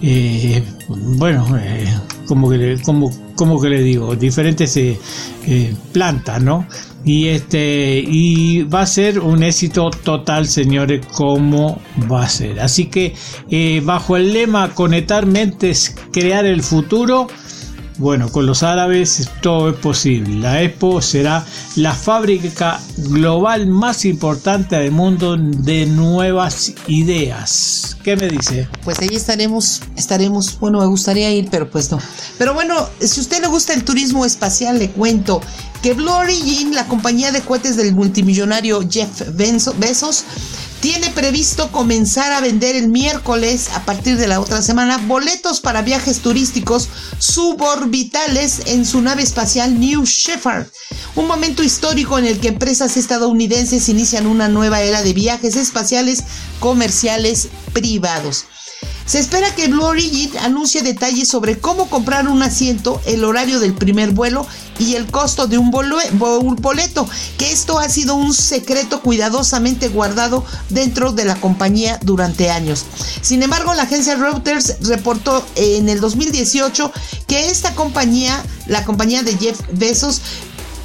eh, 0.00 0.62
bueno, 0.88 1.46
eh, 1.58 1.86
como, 2.26 2.48
que, 2.48 2.78
como, 2.82 3.10
como 3.38 3.60
que 3.60 3.68
le 3.70 3.80
digo, 3.80 4.16
diferentes 4.16 4.76
plantas, 5.92 6.42
¿no? 6.42 6.66
y 7.04 7.28
este 7.28 8.04
y 8.06 8.64
va 8.64 8.82
a 8.82 8.86
ser 8.86 9.20
un 9.20 9.42
éxito 9.42 9.90
total 9.90 10.46
señores 10.46 11.06
como 11.06 11.80
va 12.10 12.24
a 12.24 12.28
ser 12.28 12.58
así 12.60 12.86
que 12.86 13.14
eh, 13.50 13.80
bajo 13.84 14.16
el 14.16 14.32
lema 14.32 14.74
conectar 14.74 15.24
mentes 15.24 15.94
crear 16.12 16.44
el 16.44 16.62
futuro 16.62 17.28
bueno, 17.98 18.30
con 18.30 18.46
los 18.46 18.62
árabes 18.62 19.28
todo 19.42 19.70
es 19.70 19.76
posible. 19.76 20.36
La 20.36 20.62
Expo 20.62 21.02
será 21.02 21.44
la 21.76 21.92
fábrica 21.92 22.80
global 22.96 23.66
más 23.66 24.04
importante 24.04 24.76
del 24.76 24.92
mundo 24.92 25.36
de 25.36 25.86
nuevas 25.86 26.72
ideas. 26.86 27.96
¿Qué 28.02 28.16
me 28.16 28.28
dice? 28.28 28.68
Pues 28.84 29.00
ahí 29.00 29.10
estaremos, 29.12 29.82
estaremos, 29.96 30.58
bueno, 30.60 30.78
me 30.78 30.86
gustaría 30.86 31.30
ir, 31.32 31.48
pero 31.50 31.68
pues 31.68 31.90
no. 31.90 31.98
Pero 32.38 32.54
bueno, 32.54 32.88
si 33.00 33.20
a 33.20 33.22
usted 33.22 33.40
le 33.40 33.48
gusta 33.48 33.74
el 33.74 33.84
turismo 33.84 34.24
espacial, 34.24 34.78
le 34.78 34.90
cuento 34.90 35.40
que 35.82 35.94
Blue 35.94 36.10
Origin, 36.10 36.74
la 36.74 36.86
compañía 36.86 37.32
de 37.32 37.40
cohetes 37.40 37.76
del 37.76 37.94
multimillonario 37.94 38.80
Jeff 38.88 39.22
Bezos, 39.34 40.24
tiene 40.80 41.10
previsto 41.10 41.70
comenzar 41.72 42.32
a 42.32 42.40
vender 42.40 42.76
el 42.76 42.88
miércoles 42.88 43.70
a 43.74 43.84
partir 43.84 44.16
de 44.16 44.28
la 44.28 44.40
otra 44.40 44.62
semana 44.62 44.98
boletos 44.98 45.60
para 45.60 45.82
viajes 45.82 46.20
turísticos 46.20 46.88
suborbitales 47.18 48.62
en 48.66 48.86
su 48.86 49.00
nave 49.00 49.22
espacial 49.22 49.78
New 49.80 50.04
Shepard. 50.04 50.66
Un 51.16 51.26
momento 51.26 51.62
histórico 51.62 52.18
en 52.18 52.26
el 52.26 52.38
que 52.38 52.48
empresas 52.48 52.96
estadounidenses 52.96 53.88
inician 53.88 54.26
una 54.26 54.48
nueva 54.48 54.82
era 54.82 55.02
de 55.02 55.12
viajes 55.12 55.56
espaciales 55.56 56.22
comerciales 56.60 57.48
privados. 57.72 58.46
Se 59.08 59.18
espera 59.18 59.54
que 59.54 59.68
Blue 59.68 59.86
Origin 59.86 60.36
anuncie 60.36 60.82
detalles 60.82 61.28
sobre 61.28 61.58
cómo 61.58 61.88
comprar 61.88 62.28
un 62.28 62.42
asiento, 62.42 63.00
el 63.06 63.24
horario 63.24 63.58
del 63.58 63.72
primer 63.72 64.10
vuelo 64.10 64.46
y 64.78 64.96
el 64.96 65.10
costo 65.10 65.46
de 65.46 65.56
un 65.56 65.70
boleto, 65.70 67.08
que 67.38 67.50
esto 67.50 67.78
ha 67.78 67.88
sido 67.88 68.16
un 68.16 68.34
secreto 68.34 69.00
cuidadosamente 69.00 69.88
guardado 69.88 70.44
dentro 70.68 71.12
de 71.12 71.24
la 71.24 71.36
compañía 71.36 71.98
durante 72.02 72.50
años. 72.50 72.84
Sin 73.22 73.42
embargo, 73.42 73.72
la 73.72 73.84
agencia 73.84 74.14
Reuters 74.14 74.76
reportó 74.82 75.42
en 75.56 75.88
el 75.88 76.00
2018 76.02 76.92
que 77.26 77.48
esta 77.48 77.74
compañía, 77.74 78.44
la 78.66 78.84
compañía 78.84 79.22
de 79.22 79.38
Jeff 79.38 79.58
Bezos, 79.72 80.20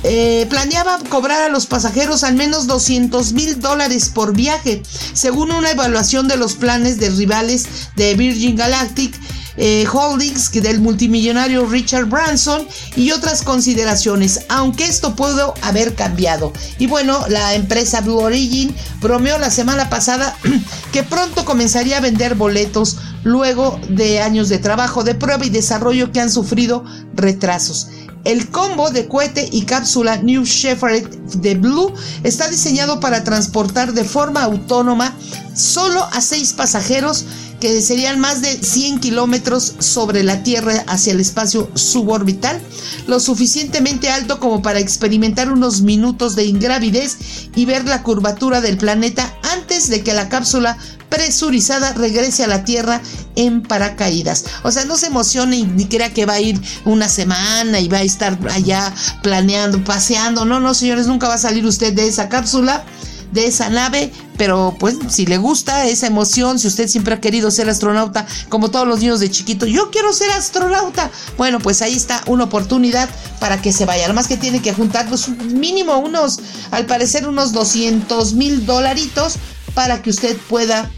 eh, 0.04 0.46
planeaba 0.50 1.00
cobrar 1.10 1.42
a 1.42 1.50
los 1.50 1.66
pasajeros 1.66 2.24
al 2.24 2.36
menos 2.36 2.68
200 2.68 3.34
mil 3.34 3.60
dólares 3.60 4.10
por 4.10 4.36
viaje, 4.36 4.84
según 5.14 5.52
una 5.52 5.72
evaluación 5.72 6.28
de 6.28 6.38
los 6.38 6.54
planes 6.56 7.00
de 7.00 7.10
rivales 7.10 7.66
de 7.96 8.16
Virgin 8.16 8.56
Galactic. 8.56 9.16
Eh, 9.56 9.86
Holdings 9.92 10.52
del 10.52 10.80
multimillonario 10.80 11.68
Richard 11.68 12.06
Branson 12.06 12.68
y 12.96 13.12
otras 13.12 13.44
consideraciones, 13.44 14.46
aunque 14.50 14.86
esto 14.86 15.16
pudo 15.16 15.54
haber 15.62 15.94
cambiado. 15.94 16.54
Y 16.80 16.88
bueno, 16.88 17.24
la 17.30 17.54
empresa 17.54 18.02
Blue 18.02 18.18
Origin 18.18 18.76
bromeó 19.00 19.38
la 19.38 19.52
semana 19.52 19.92
pasada 19.92 20.36
que 20.92 21.04
pronto 21.04 21.46
comenzaría 21.46 21.98
a 21.98 22.02
vender 22.02 22.34
boletos 22.34 22.98
luego 23.24 23.80
de 23.90 24.22
años 24.22 24.50
de 24.50 24.58
trabajo 24.58 25.04
de 25.04 25.14
prueba 25.16 25.46
y 25.46 25.50
desarrollo 25.52 26.12
que 26.12 26.20
han 26.20 26.32
sufrido 26.32 26.84
retrasos. 27.14 27.90
El 28.24 28.50
combo 28.50 28.90
de 28.90 29.08
cohete 29.08 29.50
y 29.52 29.64
cápsula 29.64 30.18
New 30.18 30.46
Shepard 30.46 31.10
de 31.36 31.56
Blue 31.56 31.94
está 32.24 32.48
diseñado 32.48 33.00
para 33.00 33.24
transportar 33.24 33.94
de 33.94 34.06
forma 34.06 34.44
autónoma 34.44 35.14
solo 35.56 36.04
a 36.12 36.22
seis 36.22 36.54
pasajeros 36.54 37.26
que 37.60 37.82
serían 37.82 38.20
más 38.20 38.42
de 38.42 38.62
100 38.62 39.00
kilómetros 39.00 39.76
sobre 39.80 40.24
la 40.24 40.44
Tierra 40.44 40.84
hacia 40.88 41.14
el 41.14 41.22
espacio 41.22 41.70
suborbital, 41.76 42.62
lo 43.08 43.22
suficientemente 43.22 44.10
alto 44.10 44.40
como 44.40 44.62
para 44.62 44.80
experimentar 44.80 45.50
unos 45.50 45.82
minutos 45.82 46.36
de 46.36 46.44
ingravidez 46.44 47.18
y 47.56 47.64
ver 47.64 47.86
la 47.86 48.04
curvatura 48.04 48.60
del 48.60 48.78
planeta 48.78 49.34
antes 49.54 49.90
de 49.90 50.04
que 50.04 50.14
la 50.14 50.28
cápsula 50.28 50.78
presurizada 51.14 51.94
regrese 51.94 52.44
a 52.44 52.48
la 52.48 52.66
Tierra 52.66 53.00
en 53.36 53.62
paracaídas. 53.62 54.46
O 54.64 54.72
sea, 54.72 54.86
no 54.86 54.98
se 54.98 55.08
emocione 55.08 55.64
ni 55.64 55.86
crea 55.86 56.12
que 56.12 56.26
va 56.26 56.34
a 56.34 56.42
ir 56.42 56.60
una 56.86 57.08
semana 57.08 57.80
y 57.80 57.88
va 57.88 58.00
a 58.00 58.02
estar 58.02 58.40
allá 58.50 58.92
planeando, 59.22 59.84
paseando. 59.84 60.44
No, 60.44 60.60
no, 60.60 60.74
señores, 60.74 61.06
nunca 61.06 61.28
va 61.28 61.36
a 61.36 61.38
salir 61.38 61.68
usted 61.68 61.94
de 61.94 62.08
esa 62.08 62.30
cápsula 62.30 62.84
de 63.32 63.48
esa 63.48 63.68
nave, 63.70 64.12
pero 64.38 64.76
pues 64.80 64.96
si 65.10 65.26
le 65.26 65.40
gusta 65.40 65.88
esa 65.88 66.06
emoción, 66.06 66.60
si 66.60 66.68
usted 66.68 66.88
siempre 66.88 67.16
ha 67.16 67.20
querido 67.20 67.50
ser 67.50 67.68
astronauta, 67.68 68.28
como 68.48 68.70
todos 68.70 68.88
los 68.88 69.00
niños 69.00 69.20
de 69.20 69.32
chiquito, 69.32 69.66
yo 69.66 69.90
quiero 69.90 70.14
ser 70.14 70.30
astronauta, 70.30 71.10
bueno, 71.36 71.58
pues 71.58 71.82
ahí 71.82 71.96
está 71.96 72.22
una 72.28 72.44
oportunidad 72.44 73.10
para 73.40 73.60
que 73.60 73.74
se 73.74 73.86
vaya. 73.86 74.06
Además 74.06 74.28
que 74.28 74.38
tiene 74.38 74.62
que 74.62 74.72
juntar 74.72 75.10
pues, 75.10 75.30
mínimo 75.30 75.98
unos, 75.98 76.42
al 76.70 76.86
parecer 76.86 77.28
unos 77.28 77.54
200 77.54 78.34
mil 78.34 78.68
dolaritos 78.68 79.38
para 79.74 80.04
que 80.04 80.12
usted 80.12 80.38
pueda 80.48 80.92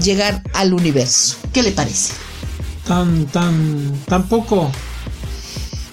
llegar 0.00 0.42
al 0.54 0.74
universo. 0.74 1.36
¿Qué 1.52 1.62
le 1.62 1.72
parece? 1.72 2.12
Tan, 2.86 3.26
tan, 3.26 3.92
tan 4.06 4.28
poco. 4.28 4.70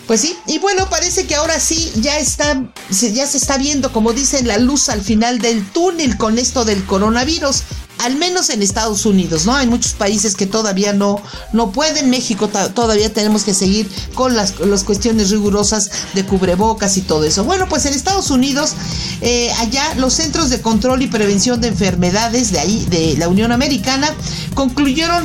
Pues 0.07 0.21
sí, 0.21 0.37
y 0.47 0.57
bueno, 0.59 0.89
parece 0.89 1.27
que 1.27 1.35
ahora 1.35 1.59
sí 1.59 1.91
ya 1.95 2.17
está, 2.17 2.71
ya 2.89 3.27
se 3.27 3.37
está 3.37 3.57
viendo, 3.57 3.91
como 3.91 4.13
dicen, 4.13 4.47
la 4.47 4.57
luz 4.57 4.87
al 4.87 5.01
final 5.01 5.39
del 5.39 5.65
túnel 5.71 6.17
con 6.17 6.39
esto 6.39 6.63
del 6.63 6.85
coronavirus, 6.85 7.63
al 7.99 8.15
menos 8.15 8.49
en 8.49 8.61
Estados 8.61 9.05
Unidos, 9.05 9.45
¿no? 9.45 9.55
Hay 9.55 9.67
muchos 9.67 9.93
países 9.93 10.35
que 10.35 10.45
todavía 10.45 10.93
no, 10.93 11.21
no 11.53 11.71
pueden, 11.71 12.09
México 12.09 12.47
todavía 12.47 13.11
tenemos 13.11 13.43
que 13.43 13.53
seguir 13.53 13.89
con 14.13 14.35
las, 14.35 14.59
las, 14.59 14.83
cuestiones 14.83 15.29
rigurosas 15.31 15.89
de 16.13 16.25
cubrebocas 16.25 16.97
y 16.97 17.01
todo 17.01 17.23
eso. 17.23 17.43
Bueno, 17.43 17.67
pues 17.67 17.85
en 17.85 17.93
Estados 17.93 18.29
Unidos, 18.29 18.73
eh, 19.21 19.51
allá 19.59 19.95
los 19.95 20.13
Centros 20.13 20.49
de 20.49 20.61
Control 20.61 21.01
y 21.01 21.07
Prevención 21.07 21.59
de 21.61 21.69
Enfermedades 21.69 22.51
de 22.51 22.59
ahí, 22.59 22.85
de 22.89 23.15
la 23.17 23.27
Unión 23.27 23.51
Americana, 23.51 24.13
concluyeron 24.53 25.23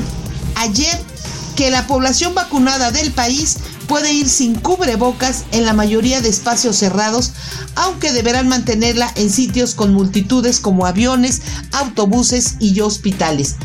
ayer 0.57 0.99
que 1.57 1.71
la 1.71 1.87
población 1.87 2.35
vacunada 2.35 2.91
del 2.91 3.13
país 3.13 3.59
puede 3.93 4.15
ir 4.15 4.27
sin 4.27 4.55
cubrebocas 4.55 5.45
en 5.53 5.67
la 5.67 5.75
mayoría 5.75 6.23
de 6.23 6.31
espacios 6.31 6.77
cerrados, 6.77 7.33
aunque 7.75 8.11
deberán 8.11 8.49
mantenerla 8.49 9.13
en 9.17 9.29
sitios 9.29 9.75
con 9.75 9.93
multitudes 9.93 10.61
como 10.61 10.87
aviones, 10.87 11.43
autobuses 11.73 12.55
y 12.59 12.81
hospitales. 12.81 13.57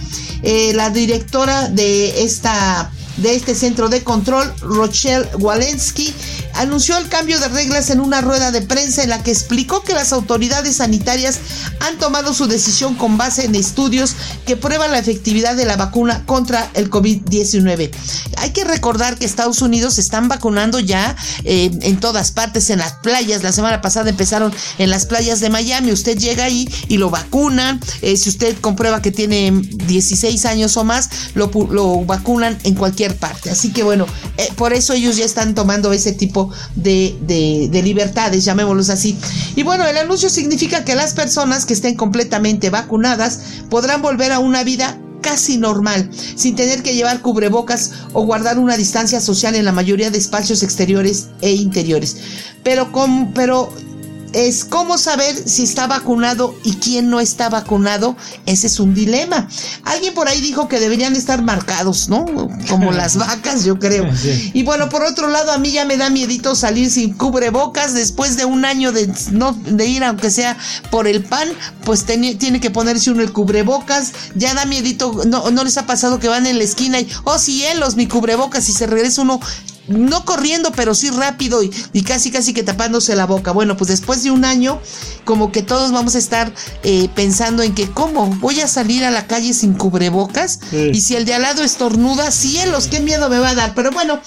Eh, 0.43 0.74
la 0.74 0.89
directora 0.89 1.69
de 1.69 2.25
esta 2.25 2.91
de 3.15 3.36
este 3.36 3.55
centro 3.55 3.88
de 3.88 4.03
control, 4.03 4.53
Rochelle 4.60 5.27
Walensky, 5.39 6.13
anunció 6.57 6.97
el 6.97 7.07
cambio 7.07 7.39
de 7.39 7.47
reglas 7.47 7.89
en 7.89 7.99
una 7.99 8.21
rueda 8.21 8.51
de 8.51 8.61
prensa 8.61 9.03
en 9.03 9.09
la 9.09 9.23
que 9.23 9.31
explicó 9.31 9.83
que 9.83 9.93
las 9.93 10.13
autoridades 10.13 10.77
sanitarias 10.77 11.39
han 11.79 11.97
tomado 11.97 12.33
su 12.33 12.47
decisión 12.47 12.95
con 12.95 13.17
base 13.17 13.45
en 13.45 13.55
estudios 13.55 14.15
que 14.45 14.57
prueban 14.57 14.91
la 14.91 14.99
efectividad 14.99 15.55
de 15.55 15.65
la 15.65 15.77
vacuna 15.77 16.23
contra 16.25 16.69
el 16.73 16.89
COVID-19. 16.89 17.91
Hay 18.37 18.51
que 18.51 18.63
recordar 18.63 19.17
que 19.17 19.25
Estados 19.25 19.61
Unidos 19.61 19.97
están 19.99 20.27
vacunando 20.27 20.79
ya 20.79 21.15
eh, 21.43 21.71
en 21.81 21.99
todas 21.99 22.31
partes, 22.31 22.69
en 22.69 22.79
las 22.79 22.93
playas. 22.93 23.43
La 23.43 23.51
semana 23.51 23.81
pasada 23.81 24.09
empezaron 24.09 24.53
en 24.77 24.89
las 24.89 25.05
playas 25.05 25.39
de 25.39 25.49
Miami. 25.49 25.91
Usted 25.91 26.17
llega 26.17 26.45
ahí 26.45 26.69
y 26.87 26.97
lo 26.97 27.09
vacunan. 27.09 27.79
Eh, 28.01 28.17
si 28.17 28.29
usted 28.29 28.57
comprueba 28.59 29.01
que 29.01 29.11
tiene 29.11 29.51
16 29.51 30.45
años 30.45 30.77
o 30.77 30.83
más, 30.83 31.09
lo, 31.35 31.51
lo 31.69 32.03
vacunan 32.05 32.57
en 32.63 32.75
cualquier 32.75 33.15
parte. 33.15 33.49
Así 33.51 33.71
que 33.71 33.83
bueno, 33.83 34.05
eh, 34.37 34.49
por 34.55 34.73
eso 34.73 34.93
ellos 34.93 35.17
ya 35.17 35.25
están 35.25 35.55
tomando 35.55 35.93
ese 35.93 36.13
tipo 36.13 36.46
de, 36.75 37.69
libertades, 37.83 38.45
llamémoslos 38.45 38.89
así. 38.89 39.17
Y 39.55 39.63
bueno, 39.63 39.85
el 39.85 39.97
anuncio 39.97 40.29
significa 40.29 40.83
que 40.83 40.95
las 40.95 41.13
personas 41.13 41.65
que 41.65 41.73
estén 41.73 41.95
completamente 41.95 42.69
vacunadas 42.69 43.39
podrán 43.69 44.01
volver 44.01 44.31
a 44.31 44.39
una 44.39 44.63
vida 44.63 44.99
casi 45.21 45.57
normal, 45.57 46.09
sin 46.35 46.55
tener 46.55 46.83
que 46.83 46.93
llevar 46.93 47.21
cubrebocas 47.21 47.91
o 48.13 48.23
guardar 48.23 48.59
una 48.59 48.77
distancia 48.77 49.19
social 49.19 49.55
en 49.55 49.65
la 49.65 49.71
mayoría 49.71 50.11
de 50.11 50.17
espacios 50.17 50.63
exteriores 50.63 51.29
e 51.41 51.51
interiores. 51.51 52.17
Pero, 52.63 52.91
con, 52.91 53.33
pero 53.33 53.73
es 54.38 54.65
cómo 54.65 55.00
saber 55.00 55.36
si 55.50 55.63
está 55.63 55.88
vacunado 55.88 56.56
y 56.63 56.76
quién 56.76 57.10
no 57.10 57.19
está 57.19 57.50
vacunado. 57.50 58.15
Ese 58.45 58.67
es 58.67 58.80
un 58.80 58.93
dilema. 58.93 59.47
Alguien 59.84 60.13
por 60.13 60.28
ahí 60.28 60.41
dijo 60.41 60.67
que 60.67 60.80
deberían 60.80 61.15
estar 61.15 61.41
marcados, 61.41 62.08
¿no? 62.08 62.26
Como 62.69 62.91
las 62.91 63.17
vacas, 63.17 63.65
yo 63.65 63.80
creo. 63.80 64.08
Y 64.54 64.62
bueno, 64.62 64.89
por 64.89 65.04
otro 65.04 65.28
lado, 65.28 65.52
a 65.52 65.58
mí 65.58 65.71
ya 65.71 65.86
me 65.86 65.97
da 65.97 66.12
miedito 66.12 66.56
salir 66.56 66.91
sin 66.91 67.13
cubrebocas 67.13 67.95
después 67.95 68.38
de 68.38 68.45
un 68.45 68.63
año 68.63 68.91
de, 68.91 69.12
no, 69.32 69.54
de 69.54 69.88
ir, 69.88 70.04
aunque 70.04 70.30
sea 70.30 70.56
por 70.91 71.08
el 71.08 71.23
pan, 71.23 71.50
pues 71.84 72.06
tiene 72.06 72.60
que 72.60 72.69
ponerse 72.69 73.10
uno 73.10 73.23
el 73.23 73.34
cubrebocas. 73.34 74.13
Ya 74.36 74.54
da 74.54 74.65
miedito, 74.65 75.23
no, 75.26 75.50
no 75.50 75.63
les 75.63 75.78
ha 75.78 75.88
pasado 75.88 76.19
que 76.19 76.28
van 76.28 76.45
en 76.45 76.60
la 76.60 76.63
esquina 76.63 77.00
y, 77.00 77.10
oh 77.23 77.39
cielos, 77.39 77.95
mi 77.95 78.08
cubrebocas, 78.08 78.69
y 78.69 78.73
se 78.73 78.86
regresa 78.86 79.23
uno 79.23 79.39
no 79.88 80.26
corriendo, 80.26 80.71
pero 80.71 80.93
sí 80.95 81.10
rápido 81.10 81.62
y, 81.63 81.69
casi 82.04 82.32
casi 82.32 82.54
que 82.54 82.63
tapándose 82.63 83.15
la 83.15 83.26
boca. 83.26 83.52
Bueno, 83.52 83.78
pues 83.78 83.89
después 83.89 84.23
de 84.23 84.32
un 84.32 84.45
año, 84.45 84.80
como 85.26 85.52
que 85.52 85.62
todos 85.62 85.91
vamos 85.91 86.15
a 86.15 86.17
estar 86.17 86.54
eh, 86.84 87.10
pensando 87.15 87.63
en 87.63 87.73
que, 87.73 87.89
¿cómo? 87.89 88.28
¿Voy 88.39 88.62
a 88.62 88.67
salir 88.67 89.04
a 89.04 89.12
la 89.12 89.28
calle 89.28 89.54
sin 89.54 89.73
cubrebocas? 89.73 90.60
Y 90.71 91.02
si 91.02 91.15
el 91.15 91.26
de 91.26 91.34
al 91.34 91.41
lado 91.41 91.63
estornuda, 91.63 92.32
cielos, 92.32 92.88
qué 92.88 93.00
miedo 93.00 93.30
me 93.30 93.39
va 93.39 93.50
a 93.50 93.56
dar. 93.56 93.73
Pero 93.73 93.91
bueno, 93.91 94.19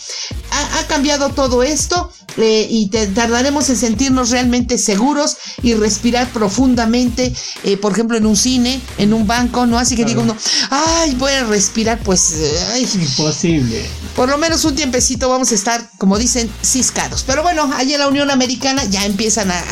ha, 0.50 0.86
cambiado 0.86 1.30
todo 1.30 1.62
esto 1.62 2.10
eh, 2.36 2.66
y 2.68 2.88
tardaremos 2.88 3.68
en 3.70 3.76
sentirnos 3.76 4.30
realmente 4.30 4.78
seguros 4.78 5.36
y 5.62 5.74
respirar 5.74 6.28
profundamente, 6.32 7.32
eh, 7.64 7.76
por 7.76 7.92
ejemplo, 7.92 8.16
en 8.16 8.26
un 8.26 8.36
cine, 8.36 8.80
en 8.98 9.12
un 9.12 9.26
banco, 9.26 9.66
¿no? 9.66 9.78
Así 9.78 9.94
que 9.94 10.04
digo 10.04 10.22
uno, 10.22 10.36
ay, 10.70 11.14
voy 11.14 11.32
a 11.32 11.44
respirar, 11.44 12.00
pues... 12.02 12.34
Ay, 12.72 12.88
Imposible. 12.94 13.86
Por 14.16 14.28
lo 14.28 14.38
menos 14.38 14.64
un 14.64 14.74
tiempecito 14.74 15.28
vamos 15.28 15.49
estar, 15.52 15.88
como 15.98 16.18
dicen, 16.18 16.50
ciscados. 16.62 17.24
Pero 17.26 17.42
bueno, 17.42 17.70
allí 17.76 17.94
en 17.94 18.00
la 18.00 18.08
Unión 18.08 18.30
Americana 18.30 18.84
ya 18.84 19.04
empiezan 19.04 19.50
a, 19.50 19.62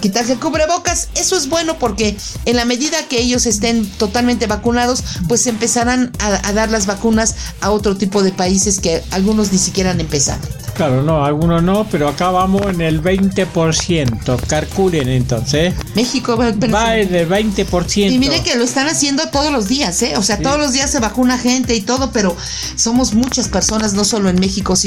quitarse 0.00 0.32
el 0.32 0.38
cubrebocas. 0.38 1.08
Eso 1.14 1.36
es 1.36 1.48
bueno 1.48 1.78
porque 1.78 2.16
en 2.44 2.56
la 2.56 2.64
medida 2.64 2.96
que 3.08 3.20
ellos 3.20 3.46
estén 3.46 3.86
totalmente 3.98 4.46
vacunados, 4.46 5.02
pues 5.28 5.46
empezarán 5.46 6.12
a, 6.18 6.52
dar 6.52 6.70
las 6.70 6.86
vacunas 6.86 7.34
a 7.60 7.70
otro 7.70 7.96
tipo 7.96 8.22
de 8.22 8.32
países 8.32 8.80
que 8.80 9.02
algunos 9.10 9.52
ni 9.52 9.58
siquiera 9.58 9.90
han 9.90 10.00
empezado. 10.00 10.46
Claro, 10.76 11.02
no, 11.02 11.24
algunos 11.24 11.62
no, 11.62 11.86
pero 11.90 12.06
acá 12.06 12.30
vamos 12.30 12.60
en 12.66 12.82
el 12.82 13.02
20%. 13.02 14.46
Calculen 14.46 15.08
entonces. 15.08 15.72
México 15.94 16.36
va, 16.36 16.48
en 16.98 17.14
el 17.14 17.28
20%. 17.28 18.12
Y 18.12 18.18
mire 18.18 18.42
que 18.42 18.56
lo 18.56 18.64
están 18.64 18.86
haciendo 18.86 19.30
todos 19.30 19.50
los 19.50 19.68
días, 19.68 20.02
¿eh? 20.02 20.14
O 20.18 20.22
sea, 20.22 20.38
todos 20.38 20.58
los 20.58 20.74
días 20.74 20.90
se 20.90 21.00
vacuna 21.00 21.38
gente 21.38 21.74
y 21.74 21.80
todo, 21.80 22.10
pero 22.12 22.36
somos 22.76 23.14
muchas 23.14 23.48
personas, 23.48 23.94
no 23.94 24.04
solo 24.04 24.28
en 24.28 24.38
México, 24.38 24.76
sino 24.76 24.85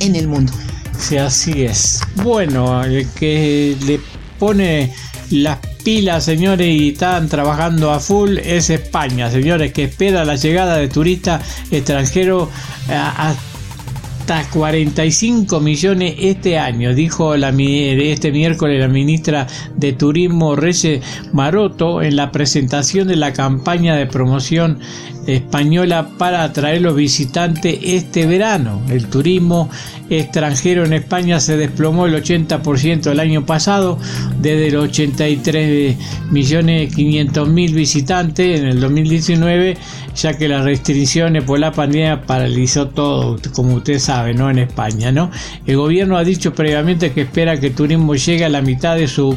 en 0.00 0.16
el 0.16 0.28
mundo. 0.28 0.52
Sí, 0.98 1.16
así 1.16 1.64
es. 1.64 2.00
Bueno, 2.22 2.82
el 2.84 3.08
que 3.10 3.76
le 3.86 4.00
pone 4.38 4.92
las 5.30 5.58
pilas, 5.84 6.24
señores, 6.24 6.68
y 6.68 6.90
están 6.90 7.28
trabajando 7.28 7.92
a 7.92 8.00
full 8.00 8.38
es 8.38 8.70
España, 8.70 9.30
señores, 9.30 9.72
que 9.72 9.84
espera 9.84 10.24
la 10.24 10.36
llegada 10.36 10.76
de 10.76 10.88
turistas 10.88 11.42
extranjeros 11.70 12.48
hasta 12.88 14.48
45 14.50 15.60
millones 15.60 16.16
este 16.18 16.58
año, 16.58 16.94
dijo 16.94 17.36
la, 17.36 17.50
este 17.50 18.32
miércoles 18.32 18.80
la 18.80 18.88
ministra 18.88 19.46
de 19.76 19.92
Turismo 19.92 20.56
Reyes 20.56 21.00
Maroto 21.32 22.02
en 22.02 22.16
la 22.16 22.32
presentación 22.32 23.06
de 23.06 23.16
la 23.16 23.32
campaña 23.32 23.94
de 23.94 24.06
promoción 24.06 24.80
española 25.26 26.08
para 26.18 26.42
atraer 26.42 26.82
los 26.82 26.96
visitantes 26.96 27.78
este 27.82 28.26
verano. 28.26 28.80
El 28.88 29.06
turismo 29.06 29.70
extranjero 30.08 30.84
en 30.84 30.92
España 30.92 31.40
se 31.40 31.56
desplomó 31.56 32.06
el 32.06 32.14
80% 32.14 33.10
el 33.10 33.20
año 33.20 33.44
pasado, 33.44 33.98
desde 34.40 34.70
los 34.70 34.88
83 34.88 35.96
millones 36.30 36.94
500 36.94 37.48
mil 37.48 37.74
visitantes 37.74 38.60
en 38.60 38.66
el 38.66 38.80
2019, 38.80 39.76
ya 40.14 40.34
que 40.34 40.48
las 40.48 40.64
restricciones 40.64 41.44
por 41.44 41.58
la 41.58 41.72
pandemia 41.72 42.22
paralizó 42.22 42.88
todo, 42.88 43.38
como 43.52 43.74
usted 43.74 43.98
sabe, 43.98 44.34
¿no? 44.34 44.50
En 44.50 44.58
España, 44.58 45.12
¿no? 45.12 45.30
El 45.66 45.76
gobierno 45.76 46.16
ha 46.16 46.24
dicho 46.24 46.54
previamente 46.54 47.12
que 47.12 47.22
espera 47.22 47.58
que 47.58 47.68
el 47.68 47.74
turismo 47.74 48.14
llegue 48.14 48.44
a 48.44 48.48
la 48.48 48.62
mitad 48.62 48.96
de 48.96 49.08
sus 49.08 49.34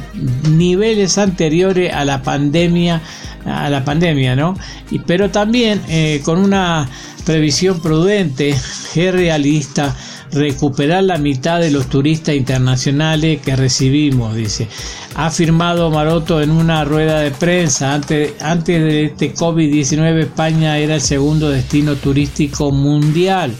niveles 0.49 1.17
anteriores 1.17 1.93
a 1.93 2.05
la 2.05 2.21
pandemia, 2.21 3.01
a 3.45 3.69
la 3.69 3.83
pandemia, 3.83 4.35
¿no? 4.35 4.55
Y, 4.91 4.99
pero 4.99 5.29
también 5.29 5.78
eh, 5.87 6.21
con 6.23 6.39
una 6.39 6.89
previsión 7.25 7.81
prudente, 7.81 8.49
es 8.49 8.95
realista, 8.95 9.95
recuperar 10.31 11.03
la 11.03 11.17
mitad 11.17 11.59
de 11.59 11.71
los 11.71 11.87
turistas 11.87 12.35
internacionales 12.35 13.41
que 13.41 13.55
recibimos, 13.55 14.35
dice. 14.35 14.67
Ha 15.15 15.27
afirmado 15.27 15.89
Maroto 15.89 16.41
en 16.41 16.51
una 16.51 16.85
rueda 16.85 17.19
de 17.19 17.31
prensa. 17.31 17.93
Antes, 17.93 18.33
antes 18.41 18.81
de 18.81 19.05
este 19.05 19.33
COVID-19 19.33 20.19
España 20.19 20.77
era 20.77 20.95
el 20.95 21.01
segundo 21.01 21.49
destino 21.49 21.95
turístico 21.95 22.71
mundial. 22.71 23.53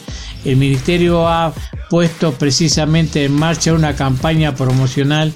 El 0.46 0.58
ministerio 0.58 1.28
ha 1.28 1.54
puesto 1.90 2.34
precisamente 2.34 3.26
en 3.26 3.34
marcha 3.34 3.74
una 3.74 3.96
campaña 3.96 4.56
promocional 4.56 5.34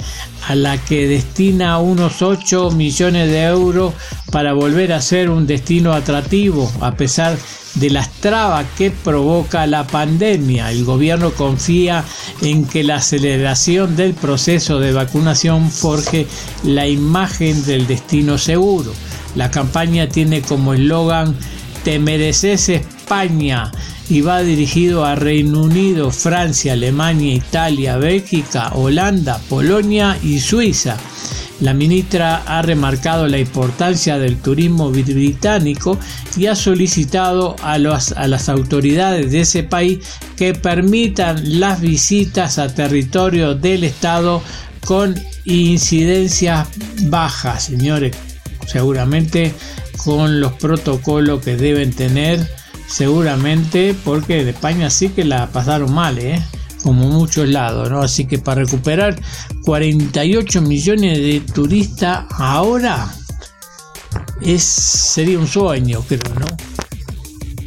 a 0.47 0.55
la 0.55 0.77
que 0.77 1.07
destina 1.07 1.79
unos 1.79 2.21
8 2.21 2.71
millones 2.71 3.29
de 3.29 3.43
euros 3.43 3.93
para 4.31 4.53
volver 4.53 4.93
a 4.93 5.01
ser 5.01 5.29
un 5.29 5.47
destino 5.47 5.93
atractivo 5.93 6.71
a 6.81 6.95
pesar 6.95 7.37
de 7.75 7.89
las 7.89 8.11
trabas 8.13 8.65
que 8.77 8.91
provoca 8.91 9.65
la 9.65 9.85
pandemia. 9.87 10.71
El 10.71 10.85
gobierno 10.85 11.31
confía 11.31 12.03
en 12.41 12.65
que 12.65 12.83
la 12.83 12.97
aceleración 12.97 13.95
del 13.95 14.13
proceso 14.13 14.79
de 14.79 14.93
vacunación 14.93 15.71
forje 15.71 16.27
la 16.63 16.87
imagen 16.87 17.65
del 17.65 17.87
destino 17.87 18.37
seguro. 18.37 18.93
La 19.35 19.49
campaña 19.49 20.07
tiene 20.07 20.41
como 20.41 20.75
eslogan 20.75 21.35
Te 21.83 21.97
mereces 21.97 22.69
España 22.69 23.71
y 24.09 24.21
va 24.21 24.41
dirigido 24.41 25.05
a 25.05 25.15
Reino 25.15 25.61
Unido, 25.61 26.11
Francia, 26.11 26.73
Alemania, 26.73 27.33
Italia, 27.33 27.97
Bélgica, 27.97 28.71
Holanda, 28.73 29.39
Polonia 29.49 30.17
y 30.21 30.39
Suiza. 30.39 30.97
La 31.59 31.73
ministra 31.73 32.43
ha 32.45 32.61
remarcado 32.61 33.27
la 33.27 33.37
importancia 33.37 34.17
del 34.17 34.37
turismo 34.37 34.91
británico 34.91 35.97
y 36.35 36.47
ha 36.47 36.55
solicitado 36.55 37.55
a, 37.61 37.73
a, 37.75 38.27
las 38.27 38.49
autoridades 38.49 39.31
de 39.31 39.41
ese 39.41 39.63
país 39.63 39.99
que 40.35 40.53
permitan 40.53 41.59
las 41.59 41.79
visitas 41.79 42.57
a 42.59 42.73
territorio 42.73 43.55
del 43.55 43.85
Estado 43.85 44.41
con 44.85 45.15
incidencias 45.45 46.67
bajas, 47.03 47.65
señores. 47.65 48.15
Seguramente 48.65 49.53
con 50.03 50.41
los 50.41 50.53
protocolos 50.53 51.41
que 51.41 51.55
deben 51.55 51.93
tener, 51.93 52.45
seguramente 52.87 53.95
porque 54.03 54.43
de 54.43 54.51
España 54.51 54.89
sí 54.89 55.09
que 55.09 55.23
la 55.25 55.47
pasaron 55.51 55.93
mal, 55.93 56.19
¿eh? 56.19 56.41
como 56.83 57.07
muchos 57.07 57.47
lados, 57.47 57.89
¿no? 57.89 58.01
Así 58.01 58.25
que 58.25 58.37
para 58.37 58.63
recuperar 58.63 59.19
48 59.63 60.61
millones 60.61 61.17
de 61.17 61.39
turistas 61.39 62.25
ahora 62.37 63.11
es 64.41 64.63
sería 64.63 65.39
un 65.39 65.47
sueño, 65.47 66.03
creo, 66.07 66.21
¿no? 66.37 66.72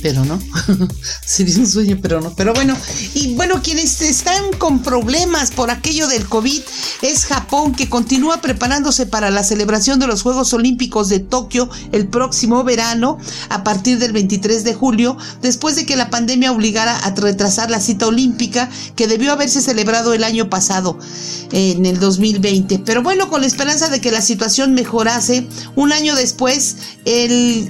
Pero 0.07 0.25
no. 0.25 0.39
Sería 1.27 1.59
un 1.59 1.67
sueño, 1.67 1.99
pero 2.01 2.21
no. 2.21 2.33
Pero 2.37 2.55
bueno, 2.55 2.77
y 3.15 3.35
bueno, 3.35 3.61
quienes 3.61 4.01
están 4.03 4.53
con 4.57 4.81
problemas 4.81 5.51
por 5.51 5.69
aquello 5.69 6.07
del 6.07 6.29
COVID 6.29 6.61
es 7.03 7.25
Japón, 7.25 7.75
que 7.75 7.89
continúa 7.89 8.41
preparándose 8.41 9.07
para 9.07 9.31
la 9.31 9.43
celebración 9.43 9.99
de 9.99 10.07
los 10.07 10.23
Juegos 10.23 10.53
Olímpicos 10.53 11.09
de 11.09 11.19
Tokio 11.19 11.69
el 11.91 12.07
próximo 12.07 12.63
verano, 12.63 13.19
a 13.49 13.65
partir 13.65 13.99
del 13.99 14.13
23 14.13 14.63
de 14.63 14.75
julio, 14.75 15.17
después 15.43 15.75
de 15.75 15.87
que 15.87 15.97
la 15.97 16.09
pandemia 16.09 16.53
obligara 16.53 16.97
a 16.97 17.11
retrasar 17.11 17.69
la 17.69 17.81
cita 17.81 18.07
olímpica 18.07 18.71
que 18.95 19.09
debió 19.09 19.33
haberse 19.33 19.61
celebrado 19.61 20.15
el 20.15 20.23
año 20.23 20.49
pasado, 20.49 21.01
en 21.51 21.85
el 21.85 21.99
2020. 21.99 22.79
Pero 22.81 23.03
bueno, 23.03 23.29
con 23.29 23.41
la 23.41 23.49
esperanza 23.49 23.89
de 23.89 24.01
que 24.01 24.13
la 24.13 24.23
situación 24.23 24.73
mejorase, 24.73 25.49
un 25.75 25.93
año 25.93 26.15
después, 26.15 26.77
el, 27.05 27.67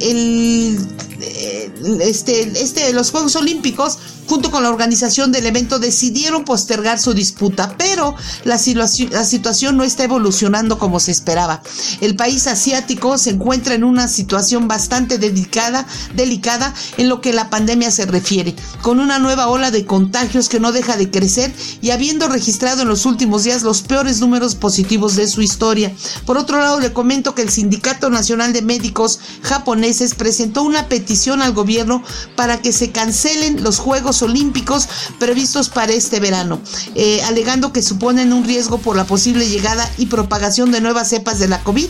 este, 2.01 2.43
este, 2.61 2.93
los 2.93 3.11
Juegos 3.11 3.37
Olímpicos, 3.37 3.99
junto 4.27 4.51
con 4.51 4.62
la 4.62 4.71
organización 4.71 5.33
del 5.33 5.47
evento, 5.47 5.79
decidieron 5.79 6.45
postergar 6.45 6.99
su 6.99 7.15
disputa, 7.15 7.75
pero 7.79 8.15
la, 8.45 8.59
situación 8.59 9.77
no 9.77 9.85
está 9.85 10.05
evolucionando 10.05 10.79
como 10.79 11.01
se 11.01 11.12
esperaba. 11.12 11.62
El 12.01 12.17
país 12.17 12.47
asiático 12.47 13.19
se 13.19 13.31
encuentra 13.31 13.75
en 13.75 13.85
una 13.85 14.09
situación 14.09 14.69
bastante 14.69 15.19
delicada, 15.19 15.87
delicada 16.15 16.75
en 16.97 17.09
lo 17.09 17.21
que 17.21 17.33
la 17.33 17.51
pandemia 17.51 17.91
se 17.91 18.07
refiere, 18.07 18.55
con 18.83 19.01
una 19.01 19.19
nueva 19.19 19.49
ola 19.49 19.71
de 19.71 19.85
contagios 19.85 20.49
que 20.49 20.61
no 20.61 20.73
deja 20.73 20.97
de 20.97 21.11
crecer 21.11 21.55
y 21.81 21.91
habiendo 21.91 22.29
registrado 22.29 22.83
en 22.83 22.89
los 22.89 23.07
últimos 23.07 23.45
días 23.45 23.62
los 23.62 23.83
peores 23.83 24.21
números 24.21 24.55
positivos 24.55 25.17
de 25.17 25.29
su 25.29 25.43
historia. 25.43 25.93
Por 26.25 26.37
otro 26.37 26.59
lado, 26.59 26.81
le 26.81 26.93
comento 26.93 27.35
que 27.35 27.43
el 27.43 27.51
Sindicato 27.51 28.11
Nacional 28.11 28.53
de 28.53 28.62
Médicos 28.62 29.21
japoneses 29.43 30.15
presentó 30.15 30.62
una 30.62 30.89
petición 30.89 31.43
al 31.43 31.53
gobierno 31.53 32.03
para 32.35 32.61
que 32.61 32.73
se 32.73 32.91
cancelen 32.91 33.62
los 33.62 33.79
Juegos 33.79 34.16
Olímpicos 34.23 34.89
previstos 35.19 35.69
para 35.69 35.93
este 35.93 36.21
verano, 36.21 36.61
eh, 36.95 37.23
alegando 37.25 37.73
que 37.73 37.83
suponen 37.83 38.33
un 38.33 38.45
riesgo 38.45 38.79
por 38.79 38.97
la 38.97 39.05
posible 39.05 39.49
llegada 39.49 39.91
y 39.99 40.07
propagación 40.07 40.71
de 40.71 40.81
nuevas 40.81 41.09
cepas 41.09 41.39
de 41.39 41.49
la 41.49 41.63
COVID. 41.63 41.89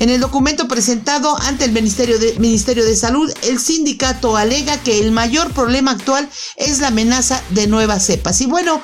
En 0.00 0.10
el 0.10 0.20
documento 0.20 0.68
presentado 0.68 1.36
ante 1.40 1.64
el 1.64 1.72
Ministerio 1.72 2.18
de, 2.20 2.38
Ministerio 2.38 2.84
de 2.84 2.94
Salud, 2.94 3.32
el 3.42 3.58
sindicato 3.58 4.36
alega 4.36 4.80
que 4.82 5.00
el 5.00 5.10
mayor 5.10 5.52
problema 5.52 5.90
actual 5.90 6.28
es 6.56 6.78
la 6.78 6.88
amenaza 6.88 7.42
de 7.50 7.66
nuevas 7.66 8.06
cepas. 8.06 8.40
Y 8.40 8.46
bueno, 8.46 8.80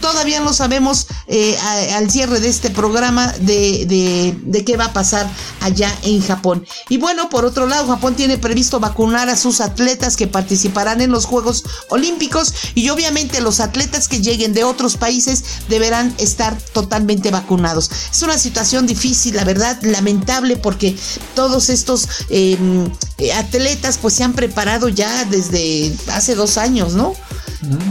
todavía 0.00 0.40
no 0.40 0.52
sabemos 0.52 1.06
eh, 1.26 1.56
al 1.94 2.10
cierre 2.10 2.40
de 2.40 2.48
este 2.48 2.70
programa 2.70 3.32
de, 3.40 4.34
de, 4.44 4.64
qué 4.64 4.76
va 4.76 4.86
a 4.86 4.92
pasar 4.92 5.28
allá 5.60 5.92
en 6.02 6.22
Japón. 6.22 6.66
Y 6.88 6.98
bueno, 6.98 7.28
por 7.28 7.44
otro 7.44 7.66
lado, 7.66 7.86
Japón 7.86 8.14
tiene 8.14 8.38
previsto 8.38 8.80
vacunar 8.80 9.28
a 9.28 9.36
sus 9.36 9.60
atletas 9.60 10.16
que 10.16 10.26
participarán 10.26 11.00
en 11.00 11.10
los 11.10 11.26
Juegos 11.26 11.64
Olímpicos 11.90 12.54
y 12.74 12.88
obviamente 12.90 13.40
los 13.40 13.60
atletas 13.60 14.08
que 14.08 14.20
lleguen 14.20 14.54
de 14.54 14.64
otros 14.64 14.96
países 14.96 15.44
deberán 15.68 16.14
estar 16.18 16.56
totalmente 16.72 17.30
vacunados. 17.30 17.90
Es 18.10 18.22
una 18.22 18.38
situación 18.38 18.86
difícil, 18.86 19.36
la 19.36 19.44
verdad, 19.44 19.78
lamentable 19.82 20.56
porque 20.56 20.96
todos 21.34 21.68
estos 21.68 22.08
em, 22.28 22.90
atletas 23.34 23.98
pues 24.00 24.14
se 24.14 24.24
han 24.24 24.32
preparado 24.32 24.88
ya 24.88 25.24
desde 25.26 25.94
hace 26.08 26.34
dos 26.34 26.58
años, 26.58 26.94
¿no? 26.94 27.14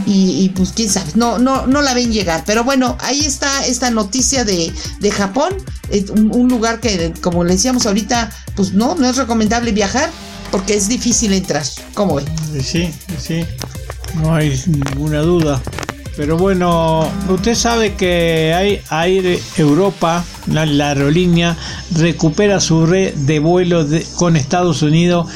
Y, 0.06 0.48
pues 0.50 0.72
quién 0.74 0.90
sabe, 0.90 1.12
no, 1.14 1.38
no, 1.38 1.66
no 1.66 1.82
la 1.82 1.94
ven 1.94 2.12
llegar. 2.12 2.44
Pero 2.46 2.64
bueno, 2.64 2.96
ahí 3.00 3.20
está 3.20 3.66
esta 3.66 3.90
noticia 3.90 4.44
de, 4.44 4.72
de 5.00 5.10
Japón, 5.10 5.54
un, 6.10 6.48
lugar 6.48 6.80
que, 6.80 7.12
como 7.20 7.44
le 7.44 7.54
decíamos 7.54 7.86
ahorita, 7.86 8.30
pues 8.54 8.72
no, 8.72 8.94
no 8.94 9.08
es 9.08 9.16
recomendable 9.16 9.72
viajar 9.72 10.10
porque 10.50 10.74
es 10.74 10.88
difícil 10.88 11.32
entrar. 11.32 11.64
¿Cómo 11.94 12.16
ven? 12.16 12.26
Sí, 12.62 12.90
sí, 13.18 13.44
no 14.20 14.34
hay 14.34 14.60
ninguna 14.66 15.20
duda. 15.20 15.60
Pero 16.16 16.36
bueno, 16.36 17.10
usted 17.28 17.56
sabe 17.56 17.94
que 17.94 18.54
hay 18.54 18.80
Air 18.90 19.40
Europa, 19.56 20.24
la, 20.46 20.62
aerolínea, 20.62 21.56
recupera 21.92 22.60
su 22.60 22.86
red 22.86 23.14
de 23.14 23.40
vuelos 23.40 23.86
con 24.14 24.36
Estados 24.36 24.82
Unidos 24.82 25.26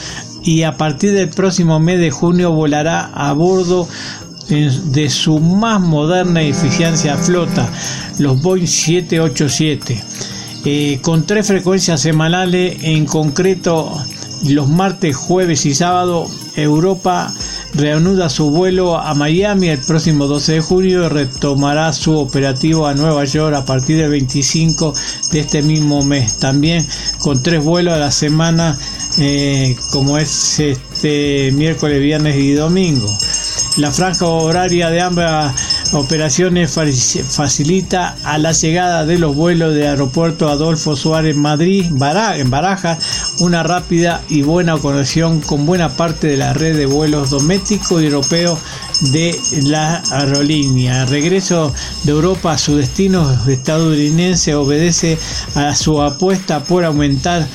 y 0.44 0.62
a 0.62 0.76
partir 0.76 1.12
del 1.14 1.30
próximo 1.30 1.80
mes 1.80 1.98
de 1.98 2.12
junio 2.12 2.52
volará 2.52 3.06
a 3.12 3.32
bordo 3.32 3.88
de 4.48 5.10
su 5.10 5.38
más 5.40 5.80
moderna 5.80 6.42
eficiencia 6.42 7.16
flota, 7.16 7.68
los 8.18 8.40
Boeing 8.40 8.66
787, 8.66 10.02
eh, 10.64 10.98
con 11.02 11.26
tres 11.26 11.46
frecuencias 11.46 12.00
semanales, 12.00 12.78
en 12.82 13.04
concreto 13.04 14.02
los 14.46 14.68
martes, 14.68 15.16
jueves 15.16 15.66
y 15.66 15.74
sábado, 15.74 16.28
Europa 16.56 17.32
reanuda 17.74 18.28
su 18.28 18.50
vuelo 18.50 18.98
a 18.98 19.14
Miami 19.14 19.68
el 19.68 19.78
próximo 19.78 20.26
12 20.26 20.54
de 20.54 20.60
julio 20.60 21.04
y 21.04 21.08
retomará 21.08 21.92
su 21.92 22.16
operativo 22.16 22.86
a 22.86 22.94
Nueva 22.94 23.24
York 23.24 23.54
a 23.54 23.64
partir 23.64 23.98
del 23.98 24.10
25 24.10 24.94
de 25.32 25.40
este 25.40 25.62
mismo 25.62 26.02
mes. 26.02 26.38
También 26.38 26.86
con 27.18 27.42
tres 27.42 27.62
vuelos 27.62 27.94
a 27.94 27.98
la 27.98 28.10
semana, 28.10 28.78
eh, 29.18 29.76
como 29.90 30.18
es 30.18 30.60
este 30.60 31.52
miércoles, 31.52 32.00
viernes 32.00 32.36
y 32.36 32.52
domingo. 32.52 33.08
La 33.78 33.92
franja 33.92 34.26
horaria 34.26 34.90
de 34.90 35.00
ambas 35.00 35.54
operaciones 35.94 36.76
facilita 37.28 38.16
a 38.24 38.36
la 38.36 38.50
llegada 38.50 39.06
de 39.06 39.20
los 39.20 39.36
vuelos 39.36 39.72
de 39.72 39.86
aeropuerto 39.86 40.48
Adolfo 40.48 40.96
Suárez 40.96 41.36
Madrid, 41.36 41.86
en 41.86 42.50
Barajas 42.50 43.36
una 43.38 43.62
rápida 43.62 44.20
y 44.28 44.42
buena 44.42 44.76
conexión 44.78 45.40
con 45.40 45.64
buena 45.64 45.90
parte 45.90 46.26
de 46.26 46.36
la 46.36 46.54
red 46.54 46.76
de 46.76 46.86
vuelos 46.86 47.30
doméstico 47.30 48.00
y 48.00 48.06
europeo 48.06 48.58
de 49.12 49.38
la 49.62 50.02
aerolínea. 50.10 51.02
El 51.02 51.08
regreso 51.08 51.72
de 52.02 52.10
Europa 52.10 52.54
a 52.54 52.58
su 52.58 52.74
destino 52.74 53.32
estadounidense 53.46 54.56
obedece 54.56 55.16
a 55.54 55.72
su 55.76 56.02
apuesta 56.02 56.64
por 56.64 56.84
aumentar 56.84 57.46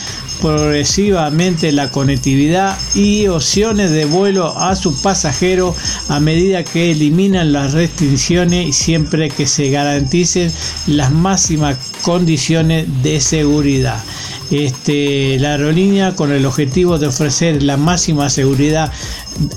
progresivamente 0.44 1.72
la 1.72 1.90
conectividad 1.90 2.78
y 2.96 3.30
opciones 3.30 3.92
de 3.92 4.04
vuelo 4.04 4.54
a 4.60 4.76
su 4.76 4.94
pasajero 5.02 5.74
a 6.10 6.20
medida 6.20 6.66
que 6.66 6.92
eliminan 6.92 7.54
las 7.54 7.72
restricciones 7.72 8.68
y 8.68 8.74
siempre 8.74 9.30
que 9.30 9.48
se 9.48 9.70
garanticen 9.70 10.52
las 10.86 11.14
máximas 11.14 11.78
condiciones 12.02 12.88
de 13.02 13.22
seguridad. 13.22 14.04
Este, 14.52 15.40
la 15.40 15.52
aerolínea 15.52 16.14
con 16.14 16.30
el 16.34 16.46
objetivo 16.46 17.00
de 17.00 17.08
ofrecer 17.08 17.64
la 17.64 17.78
máxima 17.78 18.30
seguridad 18.30 18.92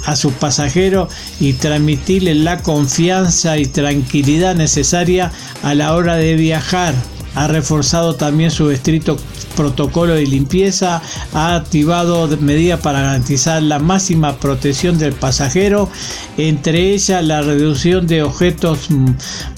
a 0.05 0.15
sus 0.15 0.35
pasajeros 0.35 1.13
y 1.41 1.55
transmitirles 1.55 2.37
la 2.37 2.63
confianza 2.63 3.59
y 3.59 3.67
tranquilidad 3.67 4.55
necesaria 4.55 5.33
a 5.65 5.75
la 5.75 5.97
hora 5.97 6.15
de 6.15 6.37
viajar 6.37 6.95
ha 7.37 7.47
reforzado 7.47 8.17
también 8.17 8.51
su 8.51 8.71
estricto 8.71 9.17
protocolo 9.57 10.15
de 10.15 10.27
limpieza, 10.27 11.03
ha 11.35 11.55
activado 11.55 12.29
medidas 12.39 12.81
para 12.81 13.01
garantizar 13.03 13.63
la 13.63 13.79
máxima 13.79 14.37
protección 14.39 14.99
del 14.99 15.13
pasajero, 15.13 15.91
entre 16.39 16.95
ellas 16.95 17.23
la 17.23 17.43
reducción 17.43 18.07
de 18.07 18.23
objetos 18.23 18.89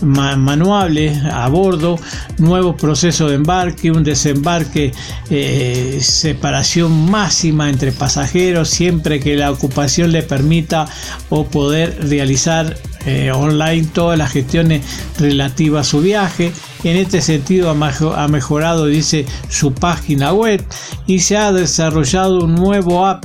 manuales 0.02 1.18
a 1.24 1.48
bordo, 1.48 1.98
nuevo 2.38 2.76
proceso 2.76 3.28
de 3.28 3.36
embarque, 3.36 3.92
un 3.92 4.02
desembarque, 4.02 4.92
eh, 5.30 5.98
separación 6.02 7.10
máxima 7.10 7.70
entre 7.70 7.92
pasajeros, 7.92 8.70
siempre 8.70 9.20
que 9.20 9.36
la 9.36 9.52
ocupación 9.52 10.10
le 10.10 10.22
permita 10.24 10.86
o 11.28 11.46
poder 11.46 12.08
realizar 12.08 12.76
eh, 13.06 13.30
online 13.30 13.88
todas 13.92 14.18
las 14.18 14.32
gestiones 14.32 14.82
relativas 15.18 15.86
a 15.86 15.90
su 15.90 16.00
viaje. 16.00 16.52
En 16.84 16.96
este 16.96 17.20
sentido 17.20 17.70
ha 17.70 18.28
mejorado, 18.28 18.86
dice, 18.86 19.26
su 19.48 19.72
página 19.72 20.32
web 20.32 20.64
y 21.06 21.20
se 21.20 21.36
ha 21.36 21.52
desarrollado 21.52 22.44
un 22.44 22.54
nuevo 22.54 23.06
app 23.06 23.24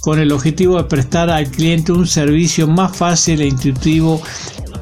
con 0.00 0.20
el 0.20 0.30
objetivo 0.30 0.76
de 0.76 0.84
prestar 0.84 1.30
al 1.30 1.50
cliente 1.50 1.90
un 1.90 2.06
servicio 2.06 2.68
más 2.68 2.96
fácil 2.96 3.40
e 3.40 3.46
intuitivo 3.48 4.22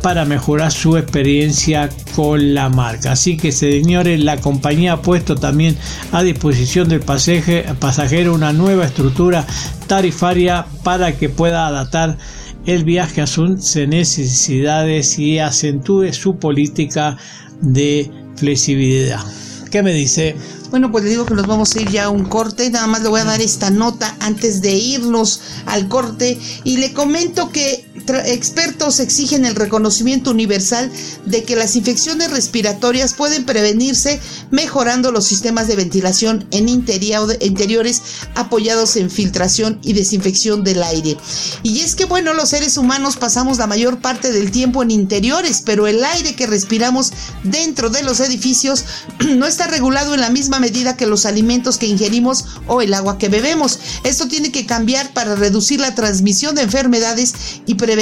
para 0.02 0.26
mejorar 0.26 0.70
su 0.70 0.98
experiencia 0.98 1.88
con 2.14 2.52
la 2.52 2.68
marca. 2.68 3.12
Así 3.12 3.38
que 3.38 3.52
señores, 3.52 4.22
la 4.22 4.36
compañía 4.36 4.92
ha 4.92 5.00
puesto 5.00 5.34
también 5.34 5.78
a 6.12 6.22
disposición 6.22 6.90
del 6.90 7.00
pasajero 7.00 8.34
una 8.34 8.52
nueva 8.52 8.84
estructura 8.84 9.46
tarifaria 9.86 10.66
para 10.82 11.16
que 11.16 11.30
pueda 11.30 11.66
adaptar 11.68 12.18
el 12.66 12.84
viaje 12.84 13.22
a 13.22 13.26
sus 13.26 13.76
necesidades 13.76 15.18
y 15.18 15.38
acentúe 15.38 16.12
su 16.12 16.36
política 16.36 17.16
de 17.60 18.10
flexibilidad. 18.36 19.24
¿Qué 19.70 19.82
me 19.82 19.92
dice? 19.92 20.36
Bueno, 20.70 20.90
pues 20.90 21.04
le 21.04 21.10
digo 21.10 21.26
que 21.26 21.34
nos 21.34 21.46
vamos 21.46 21.74
a 21.74 21.80
ir 21.80 21.90
ya 21.90 22.04
a 22.04 22.10
un 22.10 22.24
corte. 22.24 22.70
Nada 22.70 22.86
más 22.86 23.02
le 23.02 23.08
voy 23.08 23.20
a 23.20 23.24
dar 23.24 23.40
esta 23.40 23.70
nota 23.70 24.16
antes 24.20 24.60
de 24.60 24.72
irnos 24.72 25.40
al 25.66 25.88
corte. 25.88 26.38
Y 26.64 26.78
le 26.78 26.92
comento 26.92 27.50
que 27.50 27.83
expertos 28.08 29.00
exigen 29.00 29.44
el 29.44 29.54
reconocimiento 29.54 30.30
universal 30.30 30.90
de 31.24 31.42
que 31.44 31.56
las 31.56 31.74
infecciones 31.76 32.30
respiratorias 32.30 33.14
pueden 33.14 33.44
prevenirse 33.44 34.20
mejorando 34.50 35.10
los 35.10 35.24
sistemas 35.24 35.68
de 35.68 35.76
ventilación 35.76 36.46
en 36.50 36.68
interiores 36.68 38.02
apoyados 38.34 38.96
en 38.96 39.10
filtración 39.10 39.78
y 39.82 39.94
desinfección 39.94 40.64
del 40.64 40.82
aire. 40.82 41.16
Y 41.62 41.80
es 41.80 41.94
que, 41.94 42.04
bueno, 42.04 42.34
los 42.34 42.50
seres 42.50 42.76
humanos 42.76 43.16
pasamos 43.16 43.58
la 43.58 43.66
mayor 43.66 43.98
parte 44.00 44.32
del 44.32 44.50
tiempo 44.50 44.82
en 44.82 44.90
interiores, 44.90 45.62
pero 45.64 45.86
el 45.86 46.04
aire 46.04 46.34
que 46.34 46.46
respiramos 46.46 47.12
dentro 47.42 47.90
de 47.90 48.02
los 48.02 48.20
edificios 48.20 48.84
no 49.36 49.46
está 49.46 49.66
regulado 49.66 50.14
en 50.14 50.20
la 50.20 50.30
misma 50.30 50.60
medida 50.60 50.96
que 50.96 51.06
los 51.06 51.24
alimentos 51.26 51.78
que 51.78 51.86
ingerimos 51.86 52.44
o 52.66 52.82
el 52.82 52.92
agua 52.92 53.18
que 53.18 53.28
bebemos. 53.28 53.78
Esto 54.04 54.28
tiene 54.28 54.52
que 54.52 54.66
cambiar 54.66 55.12
para 55.14 55.34
reducir 55.34 55.80
la 55.80 55.94
transmisión 55.94 56.54
de 56.54 56.62
enfermedades 56.62 57.34
y 57.66 57.74
prevenir 57.74 57.93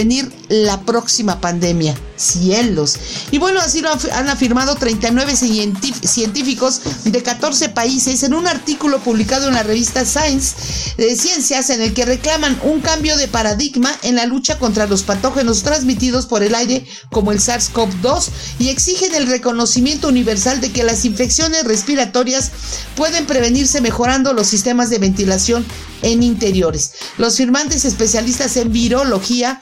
la 0.48 0.80
próxima 0.82 1.40
pandemia. 1.40 1.96
Cielos. 2.16 2.96
Y 3.32 3.38
bueno, 3.38 3.60
así 3.60 3.80
lo 3.80 3.90
han 4.12 4.28
afirmado 4.28 4.76
39 4.76 5.34
científicos 5.34 6.80
de 7.04 7.22
14 7.22 7.70
países 7.70 8.22
en 8.22 8.34
un 8.34 8.46
artículo 8.46 9.00
publicado 9.00 9.48
en 9.48 9.54
la 9.54 9.64
revista 9.64 10.04
Science 10.04 10.94
de 10.98 11.16
Ciencias 11.16 11.70
en 11.70 11.82
el 11.82 11.94
que 11.94 12.04
reclaman 12.04 12.60
un 12.62 12.80
cambio 12.80 13.16
de 13.16 13.26
paradigma 13.26 13.90
en 14.02 14.16
la 14.16 14.26
lucha 14.26 14.58
contra 14.58 14.86
los 14.86 15.02
patógenos 15.02 15.62
transmitidos 15.62 16.26
por 16.26 16.42
el 16.44 16.54
aire 16.54 16.86
como 17.10 17.32
el 17.32 17.40
SARS-CoV-2 17.40 18.28
y 18.60 18.68
exigen 18.68 19.14
el 19.14 19.26
reconocimiento 19.26 20.08
universal 20.08 20.60
de 20.60 20.70
que 20.70 20.84
las 20.84 21.04
infecciones 21.04 21.64
respiratorias 21.64 22.52
pueden 22.94 23.26
prevenirse 23.26 23.80
mejorando 23.80 24.32
los 24.32 24.46
sistemas 24.46 24.90
de 24.90 24.98
ventilación 24.98 25.66
en 26.02 26.22
interiores. 26.22 26.92
Los 27.18 27.36
firmantes 27.36 27.84
especialistas 27.84 28.56
en 28.56 28.72
virología, 28.72 29.60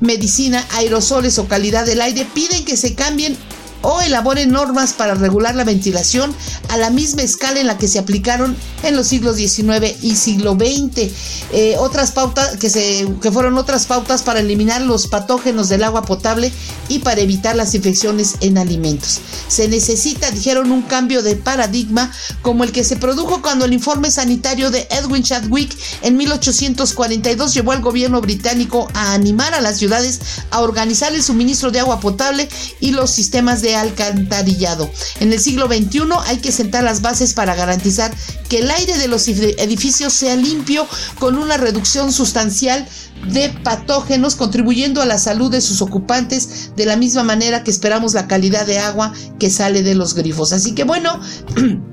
medicina, 0.00 0.66
aerosoles 0.72 1.38
o 1.38 1.48
calidad 1.48 1.86
del 1.86 2.00
aire. 2.00 2.26
Piden 2.34 2.64
que 2.64 2.76
se 2.76 2.94
cambien 2.94 3.36
o 3.82 4.00
elaboren 4.00 4.50
normas 4.50 4.92
para 4.92 5.14
regular 5.14 5.54
la 5.54 5.64
ventilación 5.64 6.34
a 6.68 6.76
la 6.76 6.90
misma 6.90 7.22
escala 7.22 7.60
en 7.60 7.66
la 7.66 7.78
que 7.78 7.88
se 7.88 7.98
aplicaron 7.98 8.56
en 8.82 8.96
los 8.96 9.08
siglos 9.08 9.36
XIX 9.36 9.96
y 10.02 10.16
siglo 10.16 10.54
XX. 10.54 11.10
Eh, 11.52 11.76
otras 11.78 12.12
pautas 12.12 12.56
que, 12.56 12.70
se, 12.70 13.06
que 13.20 13.30
fueron 13.30 13.58
otras 13.58 13.86
pautas 13.86 14.22
para 14.22 14.40
eliminar 14.40 14.80
los 14.82 15.06
patógenos 15.06 15.68
del 15.68 15.84
agua 15.84 16.02
potable 16.02 16.52
y 16.88 17.00
para 17.00 17.20
evitar 17.20 17.56
las 17.56 17.74
infecciones 17.74 18.36
en 18.40 18.58
alimentos. 18.58 19.20
Se 19.48 19.68
necesita, 19.68 20.30
dijeron, 20.30 20.70
un 20.70 20.82
cambio 20.82 21.22
de 21.22 21.36
paradigma 21.36 22.10
como 22.42 22.64
el 22.64 22.72
que 22.72 22.84
se 22.84 22.96
produjo 22.96 23.42
cuando 23.42 23.64
el 23.64 23.72
informe 23.72 24.10
sanitario 24.10 24.70
de 24.70 24.86
Edwin 24.90 25.22
Chadwick 25.22 25.76
en 26.02 26.16
1842 26.16 27.54
llevó 27.54 27.72
al 27.72 27.82
gobierno 27.82 28.20
británico 28.20 28.88
a 28.94 29.14
animar 29.14 29.54
a 29.54 29.60
las 29.60 29.78
ciudades 29.78 30.20
a 30.50 30.60
organizar 30.60 31.14
el 31.14 31.22
suministro 31.22 31.70
de 31.70 31.80
agua 31.80 32.00
potable 32.00 32.48
y 32.80 32.92
los 32.92 33.10
sistemas 33.10 33.62
de 33.62 33.71
alcantarillado. 33.74 34.90
En 35.20 35.32
el 35.32 35.40
siglo 35.40 35.66
XXI 35.66 36.02
hay 36.26 36.38
que 36.38 36.52
sentar 36.52 36.84
las 36.84 37.02
bases 37.02 37.34
para 37.34 37.54
garantizar 37.54 38.14
que 38.48 38.58
el 38.58 38.70
aire 38.70 38.98
de 38.98 39.08
los 39.08 39.28
edificios 39.28 40.12
sea 40.12 40.36
limpio 40.36 40.86
con 41.18 41.36
una 41.36 41.56
reducción 41.56 42.12
sustancial 42.12 42.86
de 43.28 43.50
patógenos 43.50 44.36
contribuyendo 44.36 45.00
a 45.00 45.06
la 45.06 45.18
salud 45.18 45.50
de 45.50 45.60
sus 45.60 45.80
ocupantes 45.80 46.72
de 46.76 46.86
la 46.86 46.96
misma 46.96 47.22
manera 47.22 47.62
que 47.62 47.70
esperamos 47.70 48.14
la 48.14 48.26
calidad 48.26 48.66
de 48.66 48.78
agua 48.78 49.12
que 49.38 49.50
sale 49.50 49.82
de 49.82 49.94
los 49.94 50.14
grifos. 50.14 50.52
Así 50.52 50.74
que 50.74 50.84
bueno, 50.84 51.20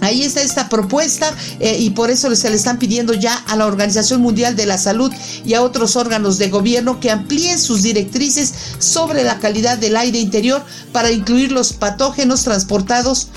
Ahí 0.00 0.22
está 0.22 0.42
esta 0.42 0.68
propuesta 0.68 1.32
eh, 1.58 1.78
y 1.78 1.90
por 1.90 2.10
eso 2.10 2.34
se 2.36 2.50
le 2.50 2.56
están 2.56 2.78
pidiendo 2.78 3.14
ya 3.14 3.34
a 3.34 3.56
la 3.56 3.66
Organización 3.66 4.20
Mundial 4.20 4.54
de 4.54 4.66
la 4.66 4.78
Salud 4.78 5.12
y 5.44 5.54
a 5.54 5.62
otros 5.62 5.96
órganos 5.96 6.38
de 6.38 6.50
gobierno 6.50 7.00
que 7.00 7.10
amplíen 7.10 7.58
sus 7.58 7.82
directrices 7.82 8.52
sobre 8.78 9.24
la 9.24 9.38
calidad 9.38 9.78
del 9.78 9.96
aire 9.96 10.18
interior 10.18 10.62
para 10.92 11.10
incluir 11.10 11.50
los 11.50 11.72
patógenos 11.72 12.42
transportados 12.42 13.28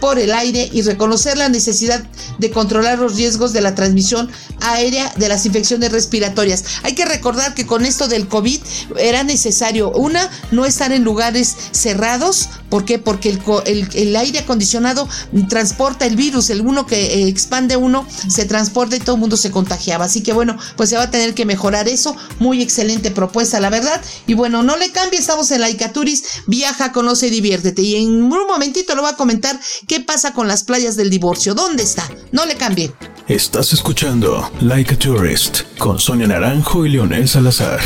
por 0.00 0.18
el 0.18 0.32
aire 0.32 0.68
y 0.72 0.82
reconocer 0.82 1.36
la 1.36 1.48
necesidad 1.48 2.04
de 2.38 2.50
controlar 2.50 2.98
los 2.98 3.16
riesgos 3.16 3.52
de 3.52 3.60
la 3.60 3.74
transmisión 3.74 4.30
aérea 4.60 5.12
de 5.16 5.28
las 5.28 5.46
infecciones 5.46 5.92
respiratorias. 5.92 6.64
Hay 6.82 6.94
que 6.94 7.04
recordar 7.04 7.54
que 7.54 7.66
con 7.66 7.84
esto 7.84 8.08
del 8.08 8.28
COVID 8.28 8.60
era 8.98 9.22
necesario, 9.22 9.90
una, 9.90 10.30
no 10.50 10.64
estar 10.64 10.92
en 10.92 11.04
lugares 11.04 11.56
cerrados. 11.72 12.48
¿Por 12.68 12.84
qué? 12.84 12.98
Porque 12.98 13.38
el, 13.66 14.16
aire 14.16 14.40
acondicionado 14.40 15.08
transporta 15.48 16.06
el 16.06 16.16
virus, 16.16 16.50
el 16.50 16.60
uno 16.62 16.86
que 16.86 17.22
eh, 17.22 17.28
expande 17.28 17.76
uno 17.76 18.06
se 18.28 18.44
transporta 18.44 18.96
y 18.96 19.00
todo 19.00 19.16
el 19.16 19.20
mundo 19.20 19.36
se 19.36 19.50
contagiaba. 19.50 20.06
Así 20.06 20.22
que 20.22 20.32
bueno, 20.32 20.56
pues 20.76 20.90
se 20.90 20.96
va 20.96 21.04
a 21.04 21.10
tener 21.10 21.34
que 21.34 21.44
mejorar 21.44 21.88
eso. 21.88 22.16
Muy 22.38 22.62
excelente 22.62 23.10
propuesta, 23.10 23.60
la 23.60 23.70
verdad. 23.70 24.00
Y 24.26 24.34
bueno, 24.34 24.62
no 24.62 24.76
le 24.76 24.90
cambie, 24.90 25.18
estamos 25.18 25.50
en 25.50 25.60
la 25.60 25.70
Icaturis, 25.70 26.24
viaja, 26.46 26.92
conoce 26.92 27.28
y 27.28 27.30
diviértete. 27.30 27.82
Y 27.82 27.96
en 27.96 28.22
un 28.22 28.46
momentito 28.46 28.94
lo 28.94 29.02
voy 29.02 29.12
a 29.12 29.16
comentar 29.16 29.58
qué 29.86 30.00
pasa 30.00 30.32
con 30.32 30.48
las 30.48 30.64
playas 30.64 30.96
del 30.96 31.10
divorcio. 31.10 31.54
¿Dónde 31.54 31.82
está? 31.82 32.08
No 32.32 32.46
le 32.46 32.56
cambie. 32.56 32.92
Estás 33.28 33.72
escuchando 33.72 34.50
Like 34.60 34.94
a 34.94 34.98
Tourist 34.98 35.62
con 35.78 35.98
Sonia 35.98 36.26
Naranjo 36.26 36.86
y 36.86 36.90
Leonel 36.90 37.28
Salazar. 37.28 37.80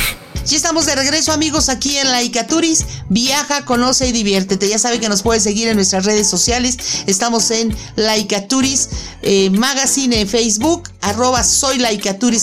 Ya 0.46 0.57
estamos 0.57 0.87
de 0.87 0.94
regreso 0.94 1.33
amigos 1.33 1.68
aquí 1.68 1.96
en 1.98 2.11
Laika 2.11 2.46
Turis. 2.46 2.87
Viaja, 3.09 3.64
conoce 3.66 4.09
y 4.09 4.12
diviértete. 4.12 4.68
Ya 4.68 4.79
sabe 4.79 4.98
que 4.98 5.09
nos 5.09 5.22
puede 5.22 5.38
seguir 5.38 5.68
en 5.68 5.76
nuestras 5.76 6.07
redes 6.07 6.29
sociales. 6.29 6.76
Estamos 7.07 7.50
en 7.50 7.76
Laika 7.96 8.48
Turis 8.48 8.88
eh, 9.22 9.50
Magazine 9.50 10.20
en 10.20 10.29
Facebook, 10.29 10.88
arroba 11.03 11.44
soy 11.44 11.79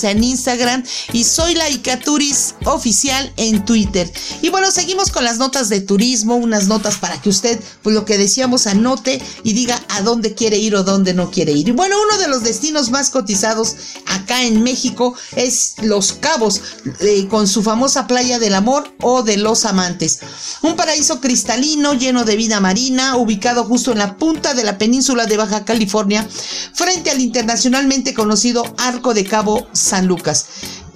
en 0.04 0.24
Instagram 0.24 0.84
y 1.12 1.24
soy 1.24 1.56
Laika 1.56 2.00
Turis 2.00 2.54
oficial 2.66 3.34
en 3.38 3.66
Twitter. 3.66 4.12
Y 4.42 4.50
bueno, 4.50 4.70
seguimos 4.70 5.12
con 5.12 5.24
las 5.24 5.38
notas 5.38 5.70
de 5.70 5.82
turismo, 5.82 6.36
unas 6.36 6.68
notas 6.68 6.98
para 6.98 7.20
que 7.20 7.30
usted, 7.30 7.60
pues 7.82 7.96
lo 7.96 8.06
que 8.06 8.18
decíamos, 8.18 8.68
anote 8.68 9.22
y 9.44 9.54
diga 9.54 9.84
a 9.90 10.02
dónde 10.02 10.36
quiere 10.36 10.58
ir 10.58 10.76
o 10.76 10.84
dónde 10.84 11.14
no 11.14 11.32
quiere 11.32 11.52
ir. 11.52 11.70
Y 11.70 11.72
bueno, 11.72 11.96
uno 12.08 12.20
de 12.20 12.28
los 12.28 12.44
destinos 12.44 12.92
más 12.92 13.10
cotizados 13.10 13.76
acá 14.06 14.44
en 14.44 14.62
México 14.62 15.16
es 15.36 15.76
Los 15.82 16.14
Cabos, 16.14 16.62
eh, 17.00 17.28
con 17.28 17.48
su 17.48 17.64
playa 18.08 18.40
del 18.40 18.56
amor 18.56 18.94
o 19.02 19.24
de 19.24 19.38
los 19.38 19.66
amantes. 19.66 20.20
Un 20.62 20.76
paraíso 20.76 21.22
cristalino 21.22 21.94
lleno 21.94 22.26
de 22.26 22.36
vida 22.36 22.60
marina, 22.60 23.16
ubicado 23.16 23.64
justo 23.64 23.92
en 23.92 24.00
la 24.00 24.18
punta 24.18 24.54
de 24.54 24.64
la 24.64 24.78
península 24.78 25.26
de 25.26 25.38
Baja 25.38 25.64
California, 25.64 26.28
frente 26.74 27.12
al 27.12 27.22
internacionalmente 27.22 28.14
conocido 28.14 28.64
Arco 28.78 29.14
de 29.14 29.24
Cabo 29.24 29.68
San 29.72 30.08
Lucas. 30.08 30.46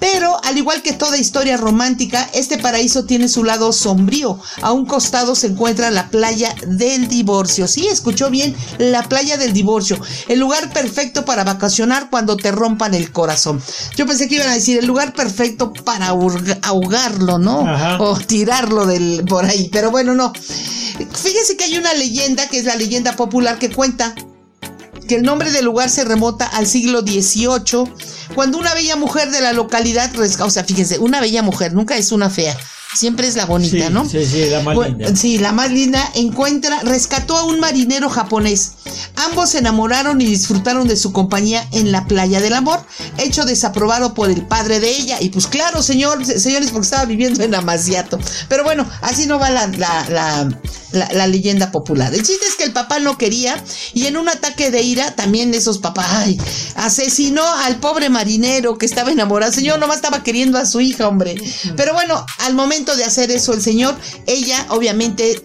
Pero, 0.02 0.36
al 0.42 0.58
igual 0.58 0.82
que 0.82 0.94
toda 0.94 1.16
historia 1.16 1.56
romántica, 1.56 2.28
este 2.34 2.58
paraíso 2.58 3.04
tiene 3.04 3.28
su 3.28 3.44
lado 3.44 3.72
sombrío. 3.72 4.36
A 4.60 4.72
un 4.72 4.84
costado 4.84 5.36
se 5.36 5.46
encuentra 5.46 5.92
la 5.92 6.08
playa 6.08 6.52
del 6.66 7.06
divorcio. 7.06 7.68
Sí, 7.68 7.86
escuchó 7.86 8.28
bien, 8.28 8.56
la 8.78 9.04
playa 9.04 9.36
del 9.36 9.52
divorcio. 9.52 9.96
El 10.26 10.40
lugar 10.40 10.72
perfecto 10.72 11.24
para 11.24 11.44
vacacionar 11.44 12.10
cuando 12.10 12.36
te 12.36 12.50
rompan 12.50 12.94
el 12.94 13.12
corazón. 13.12 13.62
Yo 13.94 14.04
pensé 14.04 14.28
que 14.28 14.34
iban 14.34 14.48
a 14.48 14.54
decir 14.54 14.76
el 14.76 14.86
lugar 14.86 15.12
perfecto 15.12 15.72
para 15.72 16.08
ahogarlo, 16.08 17.38
¿no? 17.38 17.64
O 18.00 18.18
tirarlo 18.18 18.86
del, 18.86 19.24
por 19.28 19.44
ahí. 19.44 19.68
Pero 19.70 19.92
bueno, 19.92 20.14
no. 20.14 20.32
Fíjense 20.34 21.56
que 21.56 21.62
hay 21.62 21.78
una 21.78 21.94
leyenda, 21.94 22.48
que 22.48 22.58
es 22.58 22.64
la 22.64 22.74
leyenda 22.74 23.14
popular, 23.14 23.56
que 23.56 23.70
cuenta 23.70 24.16
que 25.06 25.16
el 25.16 25.22
nombre 25.22 25.50
del 25.50 25.64
lugar 25.64 25.90
se 25.90 26.04
remota 26.04 26.46
al 26.46 26.66
siglo 26.66 27.00
XVIII, 27.00 27.92
cuando 28.34 28.58
una 28.58 28.74
bella 28.74 28.96
mujer 28.96 29.30
de 29.30 29.40
la 29.40 29.52
localidad, 29.52 30.10
o 30.40 30.50
sea, 30.50 30.64
fíjense, 30.64 30.98
una 30.98 31.20
bella 31.20 31.42
mujer, 31.42 31.72
nunca 31.74 31.96
es 31.96 32.12
una 32.12 32.30
fea, 32.30 32.56
siempre 32.94 33.26
es 33.26 33.36
la 33.36 33.46
bonita, 33.46 33.90
¿no? 33.90 34.08
Sí, 34.08 34.24
sí, 34.24 34.46
la 34.46 34.60
más 34.60 34.76
linda. 34.76 35.16
Sí, 35.16 35.38
la 35.38 35.52
más 35.52 35.70
linda 35.70 36.10
encuentra, 36.14 36.80
rescató 36.82 37.36
a 37.36 37.44
un 37.44 37.60
marinero 37.60 38.08
japonés. 38.08 38.72
Ambos 39.16 39.50
se 39.50 39.58
enamoraron 39.58 40.20
y 40.20 40.26
disfrutaron 40.26 40.88
de 40.88 40.96
su 40.96 41.12
compañía 41.12 41.66
en 41.72 41.92
la 41.92 42.06
playa 42.06 42.40
del 42.40 42.54
amor, 42.54 42.84
hecho 43.18 43.44
desaprobado 43.44 44.14
por 44.14 44.30
el 44.30 44.46
padre 44.46 44.80
de 44.80 44.90
ella. 44.90 45.20
Y 45.20 45.30
pues 45.30 45.46
claro, 45.46 45.82
señor, 45.82 46.24
señores, 46.24 46.70
porque 46.70 46.84
estaba 46.84 47.04
viviendo 47.04 47.42
en 47.42 47.54
Amaziato. 47.54 48.18
Pero 48.48 48.64
bueno, 48.64 48.88
así 49.00 49.26
no 49.26 49.38
va 49.38 49.50
la, 49.50 49.66
la, 49.68 50.06
la, 50.08 50.60
leyenda 51.26 51.70
popular. 51.70 52.14
El 52.14 52.22
chiste 52.22 52.46
es 52.46 52.54
que 52.54 52.64
el 52.64 52.72
papá 52.72 52.98
no 52.98 53.18
quería 53.18 53.62
y 53.94 54.06
en 54.06 54.16
un 54.16 54.28
ataque 54.28 54.70
de 54.70 54.82
ira 54.82 55.14
también 55.14 55.54
esos 55.54 55.78
papás 55.78 56.06
ay, 56.10 56.40
asesinó 56.74 57.44
al 57.64 57.76
pobre 57.76 58.08
marinero 58.10 58.78
que 58.78 58.86
estaba 58.86 59.10
enamorado. 59.10 59.50
El 59.50 59.56
señor 59.56 59.78
nomás 59.78 59.96
estaba 59.96 60.22
queriendo 60.22 60.58
a 60.58 60.66
su 60.66 60.80
hija, 60.80 61.08
hombre. 61.08 61.36
Pero 61.76 61.94
bueno, 61.94 62.24
al 62.38 62.54
momento 62.54 62.96
de 62.96 63.04
hacer 63.04 63.30
eso 63.30 63.52
el 63.52 63.62
señor, 63.62 63.96
ella 64.26 64.66
obviamente 64.68 65.42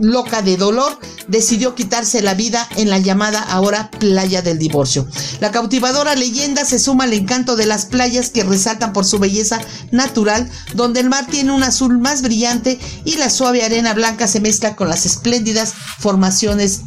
loca 0.00 0.42
de 0.42 0.56
dolor, 0.56 0.98
decidió 1.28 1.74
quitarse 1.74 2.22
la 2.22 2.34
vida 2.34 2.68
en 2.76 2.90
la 2.90 2.98
llamada 2.98 3.40
ahora 3.40 3.90
playa 3.90 4.42
del 4.42 4.58
divorcio. 4.58 5.06
La 5.40 5.50
cautivadora 5.50 6.14
leyenda 6.14 6.64
se 6.64 6.78
suma 6.78 7.04
al 7.04 7.12
encanto 7.12 7.56
de 7.56 7.66
las 7.66 7.86
playas 7.86 8.30
que 8.30 8.44
resaltan 8.44 8.92
por 8.92 9.04
su 9.04 9.18
belleza 9.18 9.60
natural, 9.90 10.50
donde 10.74 11.00
el 11.00 11.08
mar 11.08 11.26
tiene 11.26 11.52
un 11.52 11.62
azul 11.62 11.98
más 11.98 12.22
brillante 12.22 12.78
y 13.04 13.16
la 13.16 13.30
suave 13.30 13.64
arena 13.64 13.94
blanca 13.94 14.26
se 14.26 14.40
mezcla 14.40 14.76
con 14.76 14.88
las 14.88 15.06
espléndidas 15.06 15.74
formaciones 15.98 16.82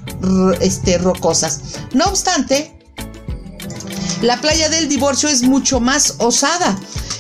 este, 0.61 0.97
rocosas. 0.97 1.61
No 1.93 2.05
obstante, 2.05 2.75
la 4.25 4.41
playa 4.41 4.69
del 4.69 4.89
divorcio 4.89 5.29
es 5.29 5.43
mucho 5.43 5.79
más 5.79 6.15
osada. 6.17 6.77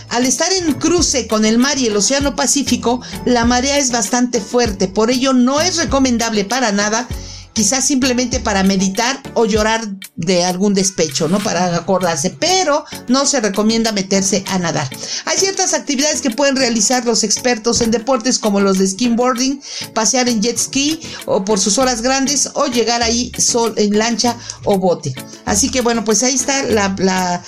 Al 0.09 0.25
estar 0.25 0.51
en 0.51 0.73
cruce 0.73 1.27
con 1.27 1.45
el 1.45 1.59
mar 1.59 1.77
y 1.77 1.85
el 1.85 1.95
Océano 1.95 2.35
Pacífico, 2.35 3.01
la 3.25 3.45
marea 3.45 3.77
es 3.77 3.91
bastante 3.91 4.41
fuerte, 4.41 4.87
por 4.87 5.11
ello 5.11 5.33
no 5.33 5.61
es 5.61 5.77
recomendable 5.77 6.45
para 6.45 6.71
nada 6.71 7.07
quizás 7.55 7.87
simplemente 7.87 8.41
para 8.41 8.63
meditar 8.63 9.19
o 9.33 9.45
llorar 9.45 9.87
de 10.17 10.43
algún 10.43 10.73
despecho, 10.73 11.29
¿no? 11.29 11.39
Para 11.39 11.73
acordarse, 11.75 12.29
pero 12.29 12.83
no 13.07 13.25
se 13.25 13.39
recomienda 13.39 13.93
meterse 13.93 14.43
a 14.47 14.59
nadar. 14.59 14.87
Hay 15.25 15.37
ciertas 15.37 15.73
actividades 15.73 16.21
que 16.21 16.31
pueden 16.31 16.57
realizar 16.57 17.05
los 17.05 17.23
expertos 17.23 17.79
en 17.81 17.91
deportes 17.91 18.39
como 18.39 18.59
los 18.59 18.77
de 18.77 18.87
skimboarding, 18.87 19.61
pasear 19.93 20.27
en 20.27 20.41
jet 20.41 20.57
ski 20.57 20.99
o 21.25 21.45
por 21.45 21.57
sus 21.57 21.77
horas 21.77 22.01
grandes 22.01 22.49
o 22.55 22.67
llegar 22.67 23.01
ahí 23.01 23.31
sol, 23.37 23.73
en 23.77 23.97
lancha 23.97 24.35
o 24.65 24.77
bote. 24.77 25.13
Así 25.45 25.71
que 25.71 25.79
bueno, 25.79 26.03
pues 26.03 26.23
ahí 26.23 26.35
está 26.35 26.63
la, 26.63 26.93
la, 26.99 27.41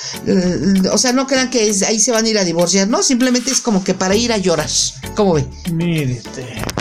o 0.94 0.98
sea, 0.98 1.12
no 1.12 1.28
crean 1.28 1.50
que 1.50 1.76
ahí 1.86 2.00
se 2.00 2.12
van 2.12 2.26
a 2.26 2.30
ir 2.30 2.38
a 2.38 2.46
divorciar, 2.46 2.88
¿no? 2.88 3.04
Simplemente 3.04 3.52
es 3.52 3.60
como 3.60 3.84
que 3.84 3.94
para 3.94 4.16
ir 4.16 4.32
a 4.32 4.38
llorar. 4.38 4.70
¿Cómo 5.16 5.34
ven? 5.34 5.50
Mire, 5.74 6.22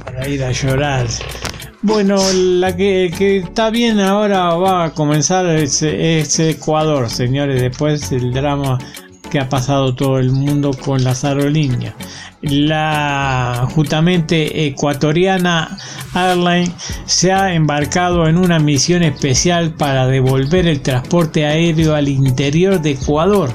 para 0.04 0.28
ir 0.28 0.44
a 0.44 0.52
llorar. 0.52 1.08
Bueno, 1.86 2.16
la 2.32 2.74
que, 2.74 3.06
está 3.36 3.70
bien 3.70 4.00
ahora 4.00 4.56
va 4.56 4.86
a 4.86 4.92
comenzar 4.92 5.46
es, 5.46 5.80
Ecuador, 6.40 7.08
señores, 7.08 7.62
después 7.62 8.10
del 8.10 8.32
drama 8.32 8.76
que 9.30 9.38
ha 9.38 9.48
pasado 9.48 9.94
todo 9.94 10.18
el 10.18 10.32
mundo 10.32 10.72
con 10.72 11.04
las 11.04 11.24
aerolíneas. 11.24 11.94
La 12.42 13.68
justamente 13.72 14.66
ecuatoriana 14.66 15.78
Airline 16.12 16.74
se 17.04 17.30
ha 17.32 17.54
embarcado 17.54 18.26
en 18.26 18.36
una 18.36 18.58
misión 18.58 19.04
especial 19.04 19.72
para 19.74 20.08
devolver 20.08 20.66
el 20.66 20.80
transporte 20.82 21.46
aéreo 21.46 21.94
al 21.94 22.08
interior 22.08 22.80
de 22.80 22.90
Ecuador 22.90 23.50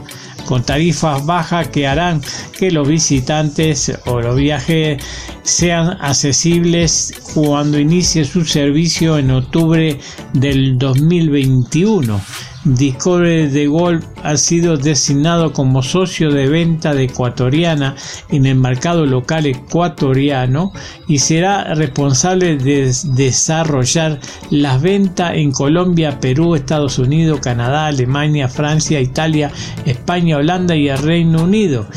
con 0.46 0.64
tarifas 0.64 1.26
bajas 1.26 1.68
que 1.70 1.88
harán 1.88 2.22
que 2.58 2.72
los 2.72 2.88
visitantes 2.88 3.92
o 4.06 4.22
los 4.22 4.36
viajes 4.36 5.02
sean 5.44 5.98
accesibles 6.02 7.14
cuando 7.34 7.80
inicie 7.80 8.26
su 8.26 8.44
servicio 8.44 9.18
en 9.18 9.32
octubre 9.32 10.00
del 10.34 10.78
2021. 10.78 12.20
Discovery 12.64 13.48
de 13.48 13.66
Golf 13.66 14.06
ha 14.22 14.38
sido 14.38 14.78
designado 14.78 15.52
como 15.52 15.82
socio 15.82 16.32
de 16.32 16.48
venta 16.48 16.94
de 16.94 17.06
Ecuatoriana 17.06 17.96
en 18.30 18.46
el 18.46 18.56
mercado 18.56 19.08
local 19.08 19.48
ecuatoriano 19.48 20.72
y 21.08 21.18
será 21.18 21.74
responsable 21.74 22.58
de 22.58 22.94
desarrollar 23.16 24.20
las 24.52 24.80
ventas 24.80 25.32
en 25.34 25.52
Colombia, 25.52 26.20
Perú, 26.20 26.54
Estados 26.54 27.00
Unidos, 27.00 27.40
Canadá, 27.42 27.88
Alemania, 27.88 28.48
Francia, 28.48 29.02
Italia, 29.02 29.52
España, 29.86 30.38
Holanda 30.38 30.76
y 30.76 30.88
el 30.88 31.00
Reino 31.00 31.46
Unido. 31.46 31.88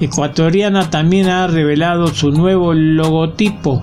Ecuatoriana 0.00 0.88
también 0.88 1.28
ha 1.28 1.46
revelado 1.48 2.06
su 2.06 2.30
nuevo 2.30 2.72
logotipo 2.72 3.82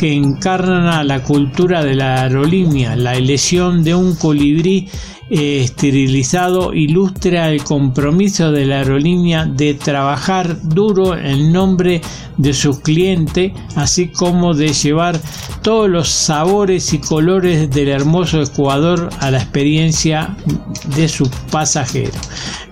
que 0.00 0.14
encarna 0.14 1.04
la 1.04 1.22
cultura 1.22 1.84
de 1.84 1.94
la 1.94 2.22
aerolínea, 2.22 2.96
la 2.96 3.16
elección 3.16 3.84
de 3.84 3.94
un 3.94 4.16
colibrí 4.16 4.88
eh, 5.28 5.60
esterilizado 5.62 6.72
ilustra 6.72 7.50
el 7.50 7.62
compromiso 7.62 8.50
de 8.50 8.64
la 8.64 8.76
aerolínea 8.78 9.44
de 9.44 9.74
trabajar 9.74 10.56
duro 10.62 11.18
en 11.18 11.52
nombre 11.52 12.00
de 12.38 12.54
sus 12.54 12.80
clientes, 12.80 13.52
así 13.76 14.08
como 14.08 14.54
de 14.54 14.72
llevar 14.72 15.20
todos 15.60 15.90
los 15.90 16.08
sabores 16.08 16.94
y 16.94 16.98
colores 16.98 17.70
del 17.70 17.90
hermoso 17.90 18.40
Ecuador 18.40 19.10
a 19.18 19.30
la 19.30 19.36
experiencia 19.36 20.34
de 20.96 21.08
sus 21.08 21.28
pasajeros. 21.50 22.16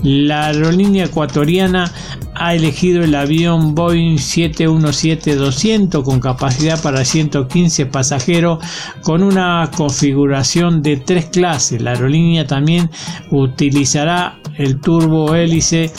La 0.02 0.46
aerolínea 0.46 1.04
ecuatoriana 1.04 1.92
ha 2.38 2.54
elegido 2.54 3.02
el 3.02 3.14
avión 3.14 3.74
Boeing 3.74 4.16
717-200 4.16 6.02
con 6.02 6.20
capacidad 6.20 6.80
para 6.82 7.04
115 7.04 7.86
pasajeros 7.86 8.58
con 9.02 9.22
una 9.22 9.70
configuración 9.76 10.82
de 10.82 10.96
tres 10.96 11.26
clases. 11.26 11.82
La 11.82 11.92
aerolínea 11.92 12.46
también 12.46 12.90
utilizará 13.30 14.38
el 14.56 14.80
turbo 14.80 15.34
hélice 15.34 15.92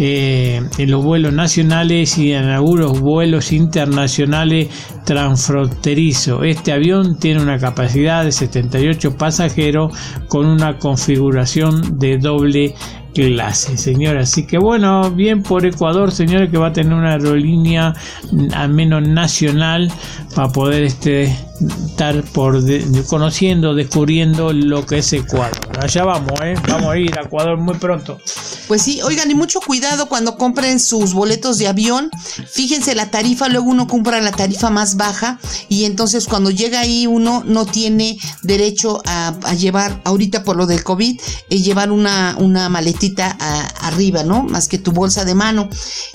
eh, 0.00 0.62
en 0.78 0.90
los 0.92 1.02
vuelos 1.02 1.32
nacionales 1.32 2.18
y 2.18 2.32
en 2.32 2.44
algunos 2.44 3.00
vuelos 3.00 3.50
internacionales 3.50 4.68
transfronterizos. 5.04 6.44
Este 6.44 6.70
avión 6.70 7.18
tiene 7.18 7.42
una 7.42 7.58
capacidad 7.58 8.24
de 8.24 8.30
78 8.30 9.16
pasajeros 9.16 9.92
con 10.28 10.46
una 10.46 10.78
configuración 10.78 11.98
de 11.98 12.18
doble 12.18 12.76
clase, 13.18 13.76
señores. 13.76 14.30
Así 14.30 14.46
que 14.46 14.58
bueno, 14.58 15.10
bien 15.10 15.42
por 15.42 15.66
Ecuador, 15.66 16.12
señores, 16.12 16.50
que 16.50 16.58
va 16.58 16.68
a 16.68 16.72
tener 16.72 16.92
una 16.92 17.12
aerolínea 17.12 17.92
al 18.54 18.68
menos 18.68 19.02
nacional 19.08 19.90
para 20.34 20.50
poder 20.50 20.84
este, 20.84 21.36
estar 21.60 22.22
por 22.22 22.62
conociendo, 23.06 23.74
descubriendo 23.74 24.52
lo 24.52 24.86
que 24.86 24.98
es 24.98 25.12
Ecuador. 25.12 25.78
Allá 25.80 26.04
vamos, 26.04 26.32
¿eh? 26.42 26.54
vamos 26.68 26.90
a 26.90 26.98
ir 26.98 27.18
a 27.18 27.22
Ecuador 27.22 27.58
muy 27.58 27.76
pronto. 27.76 28.18
Pues 28.68 28.82
sí, 28.82 29.00
oigan, 29.02 29.30
y 29.30 29.34
mucho 29.34 29.60
cuidado 29.60 30.08
cuando 30.08 30.36
compren 30.36 30.78
sus 30.78 31.14
boletos 31.14 31.58
de 31.58 31.68
avión. 31.68 32.10
Fíjense 32.52 32.94
la 32.94 33.10
tarifa, 33.10 33.48
luego 33.48 33.70
uno 33.70 33.86
compra 33.86 34.20
la 34.20 34.32
tarifa 34.32 34.68
más 34.68 34.96
baja 34.96 35.38
y 35.68 35.84
entonces 35.84 36.26
cuando 36.26 36.50
llega 36.50 36.80
ahí 36.80 37.06
uno 37.06 37.42
no 37.46 37.64
tiene 37.64 38.18
derecho 38.42 39.00
a, 39.06 39.34
llevar, 39.54 40.00
ahorita 40.04 40.44
por 40.44 40.56
lo 40.56 40.66
del 40.66 40.84
COVID, 40.84 41.18
eh, 41.48 41.58
llevar 41.58 41.90
una, 41.90 42.36
una 42.38 42.68
maletita 42.68 43.36
arriba, 43.80 44.22
¿no? 44.22 44.42
Más 44.42 44.68
que 44.68 44.78
tu 44.78 44.92
bolsa 44.92 45.24
de 45.24 45.34
mano. 45.34 45.68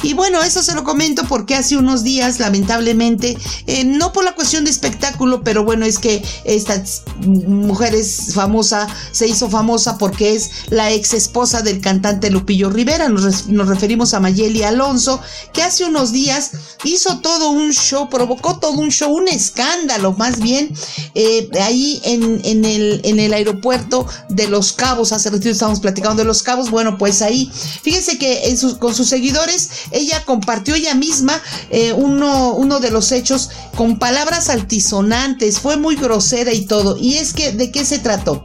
Y 0.04 0.14
bueno, 0.14 0.44
eso 0.44 0.62
se 0.62 0.76
lo 0.76 0.84
comento 0.84 1.24
porque 1.28 1.56
hace 1.56 1.76
unos 1.76 2.04
días, 2.04 2.40
lamentablemente, 2.40 3.38
eh, 3.68 3.84
no 3.84 4.14
por 4.14 4.24
la 4.24 4.36
cuestión 4.36 4.64
de 4.64 4.72
espectáculo, 4.72 5.33
pero 5.42 5.64
bueno, 5.64 5.86
es 5.86 6.00
que 6.00 6.24
esta 6.44 6.84
mujer 7.26 7.96
es 7.96 8.34
famosa, 8.34 8.88
se 9.12 9.28
hizo 9.28 9.50
famosa 9.50 9.98
porque 9.98 10.36
es 10.36 10.52
la 10.70 10.92
ex 10.92 11.14
esposa 11.14 11.62
del 11.62 11.82
cantante 11.82 12.30
Lupillo 12.30 12.70
Rivera. 12.70 13.10
Nos, 13.10 13.48
referimos 13.68 14.14
a 14.14 14.20
Mayeli 14.20 14.64
Alonso, 14.64 15.20
que 15.54 15.64
hace 15.64 15.86
unos 15.86 16.12
días 16.12 16.52
hizo 16.84 17.20
todo 17.20 17.52
un 17.52 17.72
show, 17.72 18.10
provocó 18.10 18.60
todo 18.60 18.74
un 18.74 18.92
show, 18.92 19.12
un 19.12 19.28
escándalo 19.28 20.14
más 20.14 20.40
bien, 20.40 20.74
eh, 21.16 21.50
ahí 21.62 22.02
en, 22.04 22.42
en, 22.44 22.66
el, 22.66 23.02
en 23.04 23.20
el 23.20 23.34
aeropuerto 23.34 24.08
de 24.30 24.48
Los 24.48 24.74
Cabos. 24.74 25.12
Hace 25.14 25.30
ratito 25.30 25.50
estábamos 25.50 25.80
platicando 25.80 26.22
de 26.22 26.26
Los 26.26 26.44
Cabos. 26.44 26.70
Bueno, 26.70 26.98
pues 26.98 27.22
ahí, 27.22 27.52
fíjense 27.82 28.18
que 28.18 28.56
con 28.80 28.94
sus 28.94 29.08
seguidores, 29.08 29.70
ella 29.92 30.24
compartió 30.26 30.76
ella 30.76 30.96
misma 30.96 31.42
eh, 31.70 31.94
uno, 31.94 32.54
uno 32.54 32.80
de 32.80 32.92
los 32.92 33.12
hechos 33.12 33.50
con 33.76 34.00
palabras 34.00 34.50
altisonantes. 34.50 35.23
Fue 35.62 35.78
muy 35.78 35.96
grosera 35.96 36.54
y 36.54 36.66
todo. 36.66 36.98
Y 36.98 37.16
es 37.16 37.34
que, 37.34 37.54
¿de 37.54 37.72
qué 37.72 37.86
se 37.86 38.00
trató? 38.00 38.44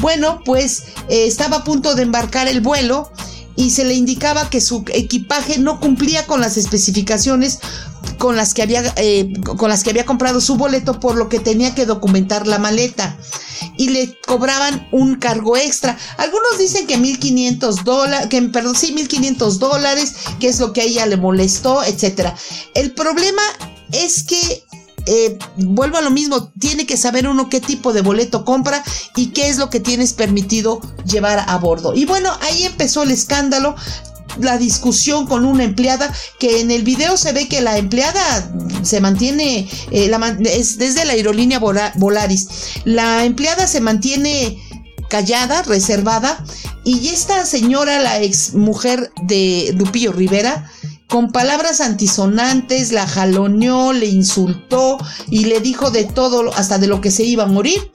Bueno, 0.00 0.40
pues 0.44 0.84
eh, 1.08 1.26
estaba 1.26 1.58
a 1.58 1.64
punto 1.64 1.94
de 1.94 2.02
embarcar 2.02 2.46
el 2.46 2.60
vuelo 2.60 3.10
y 3.56 3.70
se 3.70 3.84
le 3.84 3.94
indicaba 3.94 4.50
que 4.50 4.60
su 4.60 4.84
equipaje 4.92 5.58
no 5.58 5.80
cumplía 5.80 6.26
con 6.26 6.40
las 6.40 6.56
especificaciones 6.56 7.58
con 8.18 8.36
las 8.36 8.54
que 8.54 8.62
había 8.62 8.94
eh, 8.96 9.32
con 9.42 9.68
las 9.68 9.82
que 9.82 9.90
había 9.90 10.06
comprado 10.06 10.40
su 10.40 10.56
boleto 10.56 11.00
por 11.00 11.16
lo 11.16 11.28
que 11.28 11.40
tenía 11.40 11.74
que 11.74 11.84
documentar 11.84 12.46
la 12.46 12.58
maleta 12.58 13.18
y 13.76 13.90
le 13.90 14.18
cobraban 14.26 14.88
un 14.92 15.16
cargo 15.16 15.56
extra 15.56 15.98
algunos 16.16 16.58
dicen 16.58 16.86
que 16.86 16.96
1500 16.96 17.84
dólares 17.84 18.28
que 18.28 18.40
perdón 18.42 18.74
sí 18.74 18.92
1500 18.92 19.58
dólares 19.58 20.14
que 20.38 20.48
es 20.48 20.60
lo 20.60 20.72
que 20.72 20.82
a 20.82 20.84
ella 20.84 21.06
le 21.06 21.16
molestó 21.16 21.82
etcétera 21.82 22.34
el 22.74 22.92
problema 22.92 23.42
es 23.92 24.22
que 24.22 24.64
eh, 25.06 25.38
vuelvo 25.56 25.96
a 25.98 26.02
lo 26.02 26.10
mismo, 26.10 26.52
tiene 26.58 26.86
que 26.86 26.96
saber 26.96 27.26
uno 27.28 27.48
qué 27.48 27.60
tipo 27.60 27.92
de 27.92 28.02
boleto 28.02 28.44
compra 28.44 28.82
y 29.16 29.28
qué 29.28 29.48
es 29.48 29.58
lo 29.58 29.70
que 29.70 29.80
tienes 29.80 30.12
permitido 30.12 30.80
llevar 31.04 31.44
a 31.46 31.58
bordo. 31.58 31.94
Y 31.94 32.04
bueno, 32.04 32.30
ahí 32.42 32.64
empezó 32.64 33.02
el 33.02 33.10
escándalo 33.10 33.74
la 34.38 34.58
discusión 34.58 35.26
con 35.26 35.44
una 35.44 35.64
empleada 35.64 36.12
que 36.38 36.60
en 36.60 36.70
el 36.70 36.82
video 36.82 37.16
se 37.16 37.32
ve 37.32 37.48
que 37.48 37.60
la 37.60 37.78
empleada 37.78 38.52
se 38.82 39.00
mantiene 39.00 39.68
eh, 39.90 40.10
es 40.44 40.78
desde 40.78 41.04
la 41.04 41.14
aerolínea 41.14 41.58
Volaris 41.58 42.48
la 42.84 43.24
empleada 43.24 43.66
se 43.66 43.80
mantiene 43.80 44.56
callada 45.08 45.62
reservada 45.62 46.44
y 46.84 47.08
esta 47.08 47.44
señora 47.44 47.98
la 47.98 48.22
ex 48.22 48.54
mujer 48.54 49.10
de 49.22 49.74
Lupillo 49.76 50.12
Rivera 50.12 50.70
con 51.10 51.32
palabras 51.32 51.80
antisonantes, 51.80 52.92
la 52.92 53.06
jaloneó, 53.06 53.92
le 53.92 54.06
insultó 54.06 54.96
y 55.28 55.46
le 55.46 55.60
dijo 55.60 55.90
de 55.90 56.04
todo, 56.04 56.54
hasta 56.54 56.78
de 56.78 56.86
lo 56.86 57.00
que 57.00 57.10
se 57.10 57.24
iba 57.24 57.42
a 57.42 57.48
morir. 57.48 57.92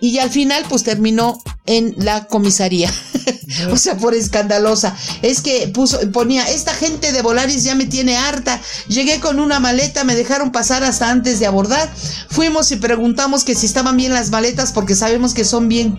Y 0.00 0.18
al 0.18 0.30
final, 0.30 0.64
pues 0.68 0.82
terminó 0.82 1.40
en 1.66 1.94
la 1.96 2.26
comisaría. 2.26 2.92
o 3.72 3.76
sea, 3.76 3.96
por 3.96 4.14
escandalosa. 4.14 4.96
Es 5.22 5.40
que 5.40 5.68
puso, 5.68 5.98
ponía, 6.12 6.48
esta 6.50 6.74
gente 6.74 7.12
de 7.12 7.22
Volaris 7.22 7.62
ya 7.62 7.74
me 7.74 7.86
tiene 7.86 8.16
harta. 8.16 8.60
Llegué 8.88 9.20
con 9.20 9.38
una 9.38 9.60
maleta, 9.60 10.04
me 10.04 10.16
dejaron 10.16 10.50
pasar 10.50 10.82
hasta 10.82 11.10
antes 11.10 11.38
de 11.40 11.46
abordar. 11.46 11.88
Fuimos 12.28 12.70
y 12.72 12.76
preguntamos 12.76 13.44
que 13.44 13.54
si 13.54 13.66
estaban 13.66 13.96
bien 13.96 14.12
las 14.12 14.30
maletas 14.30 14.72
porque 14.72 14.96
sabemos 14.96 15.32
que 15.32 15.44
son 15.44 15.68
bien 15.68 15.98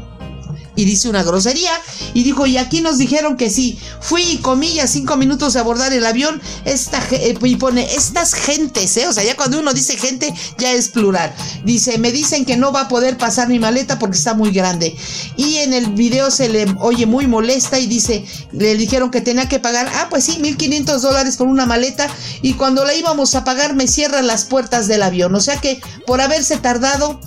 y 0.79 0.85
dice 0.85 1.09
una 1.09 1.23
grosería 1.23 1.73
y 2.13 2.23
dijo, 2.23 2.47
y 2.47 2.57
aquí 2.57 2.79
nos 2.79 2.97
dijeron 2.97 3.35
que 3.35 3.49
sí, 3.49 3.77
fui 3.99 4.21
y 4.21 4.37
comí 4.37 4.79
a 4.79 4.87
cinco 4.87 5.17
minutos 5.17 5.53
de 5.53 5.59
abordar 5.59 5.91
el 5.91 6.05
avión, 6.05 6.41
esta, 6.63 7.05
eh, 7.11 7.37
y 7.41 7.55
pone, 7.57 7.95
estas 7.95 8.33
gentes, 8.33 8.95
¿eh? 8.95 9.05
o 9.05 9.11
sea, 9.11 9.25
ya 9.25 9.35
cuando 9.35 9.59
uno 9.59 9.73
dice 9.73 9.97
gente, 9.97 10.33
ya 10.57 10.71
es 10.71 10.87
plural. 10.87 11.33
Dice, 11.65 11.97
me 11.97 12.13
dicen 12.13 12.45
que 12.45 12.55
no 12.55 12.71
va 12.71 12.81
a 12.81 12.87
poder 12.87 13.17
pasar 13.17 13.49
mi 13.49 13.59
maleta 13.59 13.99
porque 13.99 14.15
está 14.15 14.33
muy 14.33 14.51
grande. 14.51 14.95
Y 15.35 15.57
en 15.57 15.73
el 15.73 15.87
video 15.87 16.31
se 16.31 16.47
le 16.47 16.65
oye 16.79 17.05
muy 17.05 17.27
molesta 17.27 17.77
y 17.77 17.87
dice, 17.87 18.23
le 18.53 18.77
dijeron 18.77 19.11
que 19.11 19.19
tenía 19.19 19.49
que 19.49 19.59
pagar, 19.59 19.91
ah, 19.95 20.07
pues 20.09 20.23
sí, 20.23 20.39
1500 20.39 21.01
dólares 21.01 21.35
por 21.35 21.47
una 21.47 21.65
maleta 21.65 22.07
y 22.41 22.53
cuando 22.53 22.85
la 22.85 22.93
íbamos 22.93 23.35
a 23.35 23.43
pagar 23.43 23.75
me 23.75 23.87
cierran 23.89 24.27
las 24.27 24.45
puertas 24.45 24.87
del 24.87 25.03
avión. 25.03 25.35
O 25.35 25.41
sea 25.41 25.59
que 25.59 25.81
por 26.07 26.21
haberse 26.21 26.55
tardado 26.55 27.19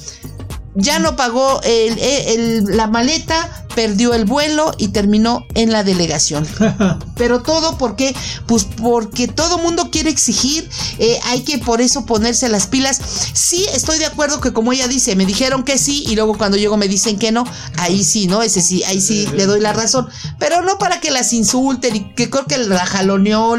ya 0.75 0.99
no 0.99 1.17
pagó 1.17 1.61
la 1.65 2.87
maleta, 2.87 3.62
perdió 3.75 4.15
el 4.15 4.25
vuelo 4.25 4.73
y 4.79 4.89
terminó 4.89 5.47
en 5.55 5.73
la 5.73 5.85
delegación. 5.85 6.47
Pero 7.17 7.43
todo 7.43 7.79
porque, 7.79 8.15
pues 8.47 8.65
porque 8.65 9.29
todo 9.29 9.59
mundo 9.59 9.91
quiere 9.91 10.11
exigir, 10.11 10.69
eh, 10.99 11.19
hay 11.25 11.43
que 11.43 11.59
por 11.59 11.81
eso 11.81 12.05
ponerse 12.07 12.49
las 12.49 12.67
pilas. 12.67 13.01
Sí, 13.33 13.67
estoy 13.75 13.99
de 13.99 14.07
acuerdo 14.07 14.41
que 14.41 14.53
como 14.53 14.73
ella 14.73 14.89
dice, 14.89 15.17
me 15.17 15.27
dijeron 15.27 15.65
que 15.65 15.79
sí 15.79 16.05
y 16.07 16.15
luego 16.15 16.37
cuando 16.37 16.57
llego 16.57 16.77
me 16.77 16.89
dicen 16.89 17.19
que 17.19 17.33
no, 17.33 17.45
ahí 17.77 18.05
sí, 18.05 18.27
¿no? 18.27 18.43
Ese 18.43 18.63
sí, 18.63 18.83
ahí 18.85 19.01
sí 19.01 19.27
le 19.35 19.47
doy 19.47 19.61
la 19.61 19.73
razón. 19.73 20.09
Pero 20.39 20.63
no 20.63 20.79
para 20.79 21.01
que 21.01 21.11
las 21.11 21.33
insulten 21.33 21.97
y 21.97 22.15
que 22.15 22.31
creo 22.31 22.47
que 22.47 22.59
la 22.59 22.87
jaloneó, 22.87 23.57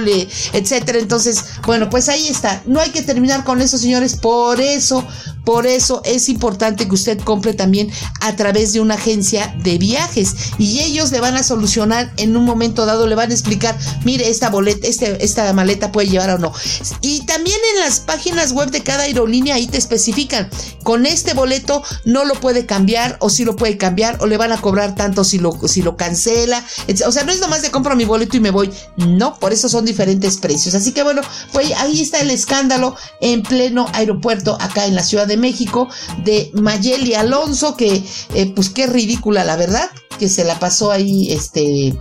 etcétera. 0.53 0.99
Entonces, 0.99 1.43
bueno, 1.65 1.89
pues 1.89 2.09
ahí 2.09 2.27
está. 2.27 2.61
No 2.65 2.79
hay 2.79 2.89
que 2.89 3.01
terminar 3.01 3.43
con 3.43 3.61
eso, 3.61 3.77
señores. 3.77 4.15
Por 4.15 4.61
eso, 4.61 5.05
por 5.45 5.67
eso 5.67 6.01
es 6.05 6.29
importante 6.29 6.87
que 6.87 6.95
usted 6.95 7.19
compre 7.19 7.53
también 7.53 7.91
a 8.21 8.35
través 8.35 8.73
de 8.73 8.81
una 8.81 8.95
agencia 8.95 9.53
de 9.63 9.77
y 10.57 10.79
ellos 10.79 11.11
le 11.11 11.19
van 11.19 11.35
a 11.35 11.43
solucionar 11.43 12.11
en 12.17 12.35
un 12.35 12.45
momento 12.45 12.85
dado, 12.85 13.07
le 13.07 13.15
van 13.15 13.31
a 13.31 13.33
explicar, 13.33 13.77
mire, 14.03 14.29
esta 14.29 14.49
boleta, 14.49 14.87
este, 14.87 15.23
esta 15.23 15.51
maleta 15.53 15.91
puede 15.91 16.09
llevar 16.09 16.29
o 16.31 16.37
no. 16.37 16.53
Y 17.01 17.21
también 17.25 17.57
en 17.73 17.81
las 17.81 17.99
páginas 17.99 18.51
web 18.51 18.69
de 18.71 18.83
cada 18.83 19.03
aerolínea 19.03 19.55
ahí 19.55 19.67
te 19.67 19.77
especifican, 19.77 20.49
con 20.83 21.05
este 21.05 21.33
boleto 21.33 21.83
no 22.05 22.25
lo 22.25 22.35
puede 22.35 22.65
cambiar 22.65 23.17
o 23.19 23.29
si 23.29 23.45
lo 23.45 23.55
puede 23.55 23.77
cambiar 23.77 24.17
o 24.21 24.27
le 24.27 24.37
van 24.37 24.51
a 24.51 24.61
cobrar 24.61 24.95
tanto 24.95 25.23
si 25.23 25.39
lo, 25.39 25.57
si 25.67 25.81
lo 25.81 25.95
cancela. 25.95 26.63
O 27.05 27.11
sea, 27.11 27.23
no 27.23 27.31
es 27.31 27.39
nomás 27.39 27.61
de 27.61 27.71
compro 27.71 27.95
mi 27.95 28.05
boleto 28.05 28.37
y 28.37 28.39
me 28.39 28.51
voy. 28.51 28.71
No, 28.97 29.39
por 29.39 29.53
eso 29.53 29.69
son 29.69 29.85
diferentes 29.85 30.37
precios. 30.37 30.75
Así 30.75 30.91
que 30.91 31.03
bueno, 31.03 31.21
pues 31.51 31.71
ahí 31.77 32.01
está 32.01 32.19
el 32.19 32.31
escándalo 32.31 32.95
en 33.21 33.43
pleno 33.43 33.87
aeropuerto 33.93 34.57
acá 34.59 34.85
en 34.85 34.95
la 34.95 35.03
Ciudad 35.03 35.27
de 35.27 35.37
México 35.37 35.87
de 36.23 36.51
Mayeli 36.53 37.13
Alonso, 37.13 37.75
que 37.75 38.03
eh, 38.33 38.51
pues 38.55 38.69
qué 38.69 38.87
ridícula 38.87 39.43
la 39.43 39.55
verdad, 39.55 39.89
que 40.23 40.29
se 40.29 40.45
la 40.45 40.57
pasó 40.57 40.89
ahí 40.89 41.33
este 41.33 41.93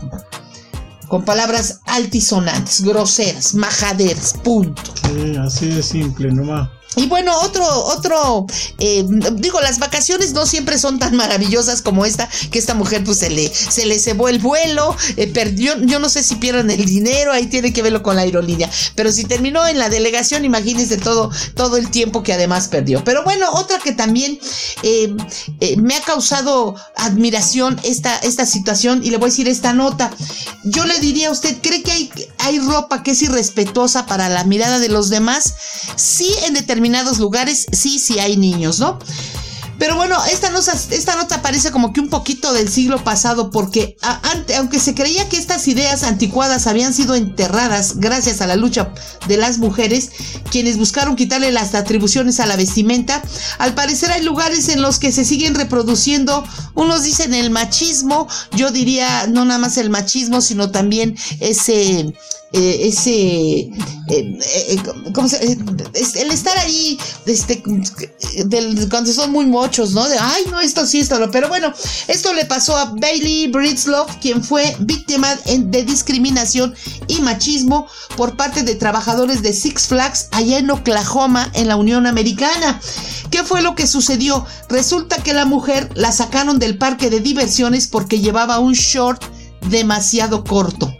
con 1.09 1.25
palabras 1.25 1.81
altisonantes, 1.87 2.83
groseras, 2.83 3.57
majaderas, 3.57 4.35
punto. 4.45 4.81
Sí, 5.09 5.37
así 5.37 5.67
de 5.67 5.83
simple, 5.83 6.31
nomás. 6.31 6.71
Y 6.97 7.07
bueno, 7.07 7.33
otro, 7.41 7.65
otro, 7.87 8.47
eh, 8.79 9.05
digo, 9.33 9.61
las 9.61 9.79
vacaciones 9.79 10.33
no 10.33 10.45
siempre 10.45 10.79
son 10.79 10.99
tan 10.99 11.17
maravillosas 11.17 11.81
como 11.81 12.05
esta, 12.05 12.29
que 12.51 12.59
esta 12.59 12.75
mujer 12.75 13.03
pues 13.03 13.19
se 13.19 13.31
le, 13.31 13.49
se 13.49 13.87
le 13.87 13.99
cebó 13.99 14.29
el 14.29 14.39
vuelo, 14.39 14.95
eh, 15.17 15.27
perdió, 15.27 15.79
yo 15.85 15.99
no 15.99 16.11
sé 16.11 16.23
si 16.23 16.37
pierden 16.37 16.71
el 16.71 16.85
dinero, 16.85 17.33
ahí 17.33 17.47
tiene 17.47 17.73
que 17.73 17.83
verlo 17.83 18.03
con 18.03 18.17
la 18.17 18.23
aerolínea, 18.23 18.71
pero 18.95 19.11
si 19.11 19.25
terminó 19.25 19.67
en 19.67 19.79
la 19.79 19.89
delegación, 19.89 20.45
imagínense 20.45 20.99
todo, 20.99 21.31
todo 21.55 21.79
el 21.79 21.91
tiempo 21.91 22.23
que 22.23 22.35
además 22.35 22.69
perdió. 22.69 23.03
Pero 23.05 23.25
bueno, 23.25 23.51
otra 23.53 23.79
que 23.79 23.93
también 23.93 24.39
eh, 24.83 25.15
me 25.79 25.97
ha 25.97 26.03
causado 26.03 26.75
admiración 26.97 27.81
esta, 27.85 28.19
esta 28.19 28.45
situación, 28.45 29.01
y 29.03 29.11
le 29.11 29.17
voy 29.17 29.29
a 29.29 29.31
decir 29.31 29.49
esta 29.49 29.73
nota, 29.73 30.11
yo 30.65 30.85
le 30.85 30.99
diría 31.01 31.29
a 31.29 31.33
usted, 31.33 31.57
¿cree 31.63 31.83
que 31.83 31.93
hay, 31.93 32.11
hay 32.39 32.59
ropa 32.59 33.03
que 33.03 33.13
es 33.13 33.23
irrespetuosa 33.23 34.05
para 34.05 34.29
la 34.29 34.45
mirada 34.45 34.79
de 34.79 34.89
los 34.89 35.09
demás? 35.09 35.55
Sí, 35.97 36.33
en 36.45 36.55
determinados 36.55 36.82
determinados 36.83 37.21
lugares 37.21 37.67
sí, 37.71 38.01
sí 38.01 38.19
hay 38.19 38.37
niños, 38.37 38.81
¿no? 38.81 38.99
Pero 39.79 39.97
bueno, 39.97 40.17
esta 40.31 40.51
nota, 40.51 40.73
esta 40.91 41.17
nota 41.17 41.43
parece 41.43 41.71
como 41.71 41.93
que 41.93 42.01
un 42.01 42.09
poquito 42.09 42.53
del 42.53 42.69
siglo 42.69 43.03
pasado 43.03 43.51
porque 43.51 43.97
aunque 44.57 44.79
se 44.79 44.95
creía 44.95 45.29
que 45.29 45.37
estas 45.37 45.67
ideas 45.67 46.03
anticuadas 46.03 46.67
habían 46.67 46.93
sido 46.93 47.15
enterradas 47.15 47.97
gracias 47.97 48.41
a 48.41 48.47
la 48.47 48.57
lucha 48.57 48.93
de 49.27 49.37
las 49.37 49.59
mujeres, 49.59 50.11
quienes 50.51 50.77
buscaron 50.77 51.17
quitarle 51.17 51.51
las 51.51 51.75
atribuciones 51.75 52.39
a 52.39 52.47
la 52.47 52.57
vestimenta, 52.57 53.23
al 53.59 53.75
parecer 53.75 54.13
hay 54.13 54.23
lugares 54.23 54.69
en 54.69 54.83
los 54.83 54.99
que 54.99 55.11
se 55.11 55.25
siguen 55.25 55.55
reproduciendo, 55.55 56.45
unos 56.75 57.03
dicen 57.03 57.33
el 57.33 57.51
machismo, 57.51 58.29
yo 58.53 58.71
diría 58.71 59.27
no 59.29 59.45
nada 59.45 59.59
más 59.59 59.79
el 59.79 59.91
machismo, 59.91 60.41
sino 60.41 60.71
también 60.71 61.17
ese 61.41 62.13
eh, 62.53 62.89
ese, 62.89 63.71
¿cómo 65.15 65.27
se, 65.29 65.43
el 65.53 66.31
estar 66.31 66.57
ahí, 66.59 66.99
este, 67.25 67.63
cuando 68.91 69.13
son 69.13 69.33
muy 69.33 69.47
mochos, 69.47 69.93
¿no? 69.93 70.07
De, 70.07 70.19
ay, 70.19 70.45
no, 70.51 70.61
esto 70.61 70.87
sí, 70.87 71.01
esto 71.01 71.19
no. 71.19 71.31
Pero 71.31 71.49
bueno, 71.49 71.73
esto 72.09 72.35
le 72.35 72.45
pasó 72.45 72.77
a 72.77 72.93
Bailey 72.95 73.49
Britzloff, 73.49 74.17
quien 74.21 74.45
fue 74.45 74.77
víctima 74.81 75.35
de 75.47 75.85
discriminación 75.85 76.75
y 77.09 77.21
machismo 77.21 77.87
por 78.17 78.37
parte 78.37 78.63
de 78.63 78.75
trabajadores 78.75 79.43
de 79.43 79.53
Six 79.55 79.87
Flags 79.87 80.29
allá 80.33 80.59
en 80.59 80.71
Oklahoma, 80.71 81.51
en 81.55 81.69
la 81.69 81.77
Unión 81.77 82.07
Americana. 82.07 82.81
¿Qué 83.31 83.45
fue 83.45 83.63
lo 83.63 83.75
que 83.75 83.87
sucedió? 83.87 84.45
Resulta 84.69 85.23
que 85.23 85.33
la 85.33 85.47
mujer 85.47 85.89
la 85.95 86.13
sacaron 86.13 86.59
del 86.59 86.77
parque 86.77 87.09
de 87.09 87.21
diversiones 87.21 87.87
porque 87.87 88.21
llevaba 88.21 88.59
un 88.59 88.75
short 88.75 89.23
demasiado 89.71 90.45
corto. 90.45 90.95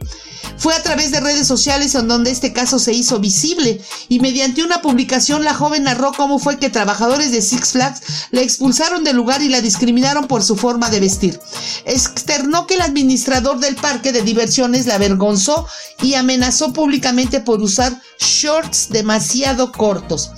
Fue 0.63 0.77
a 0.77 0.83
través 0.85 1.11
de 1.11 1.19
redes 1.19 1.49
sociales 1.49 1.93
en 1.97 2.07
donde 2.07 2.31
este 2.31 2.53
caso 2.53 2.79
se 2.79 2.93
hizo 2.93 3.19
visible 3.19 3.81
y 4.09 4.21
mediante 4.21 4.63
una 4.63 4.81
publicación 4.81 5.43
la 5.43 5.55
joven 5.55 5.83
narró 5.83 6.13
cómo 6.13 6.39
fue 6.39 6.61
que 6.61 6.71
trabajadores 6.71 7.33
de 7.33 7.43
Six 7.43 7.73
Flags 7.73 8.01
la 8.31 8.43
expulsaron 8.43 9.03
del 9.03 9.17
lugar 9.17 9.43
y 9.43 9.49
la 9.49 9.61
discriminaron 9.61 10.29
por 10.29 10.45
su 10.45 10.55
forma 10.55 10.89
de 10.89 11.01
vestir. 11.01 11.41
Externó 11.85 12.69
que 12.69 12.75
el 12.75 12.83
administrador 12.83 13.59
del 13.59 13.75
parque 13.75 14.13
de 14.13 14.23
diversiones 14.23 14.87
la 14.87 14.95
avergonzó 14.95 15.67
y 16.01 16.15
amenazó 16.15 16.73
públicamente 16.73 17.41
por 17.41 17.61
usar 17.61 18.01
shorts 18.21 18.91
demasiado 18.91 19.73
cortos. 19.73 20.31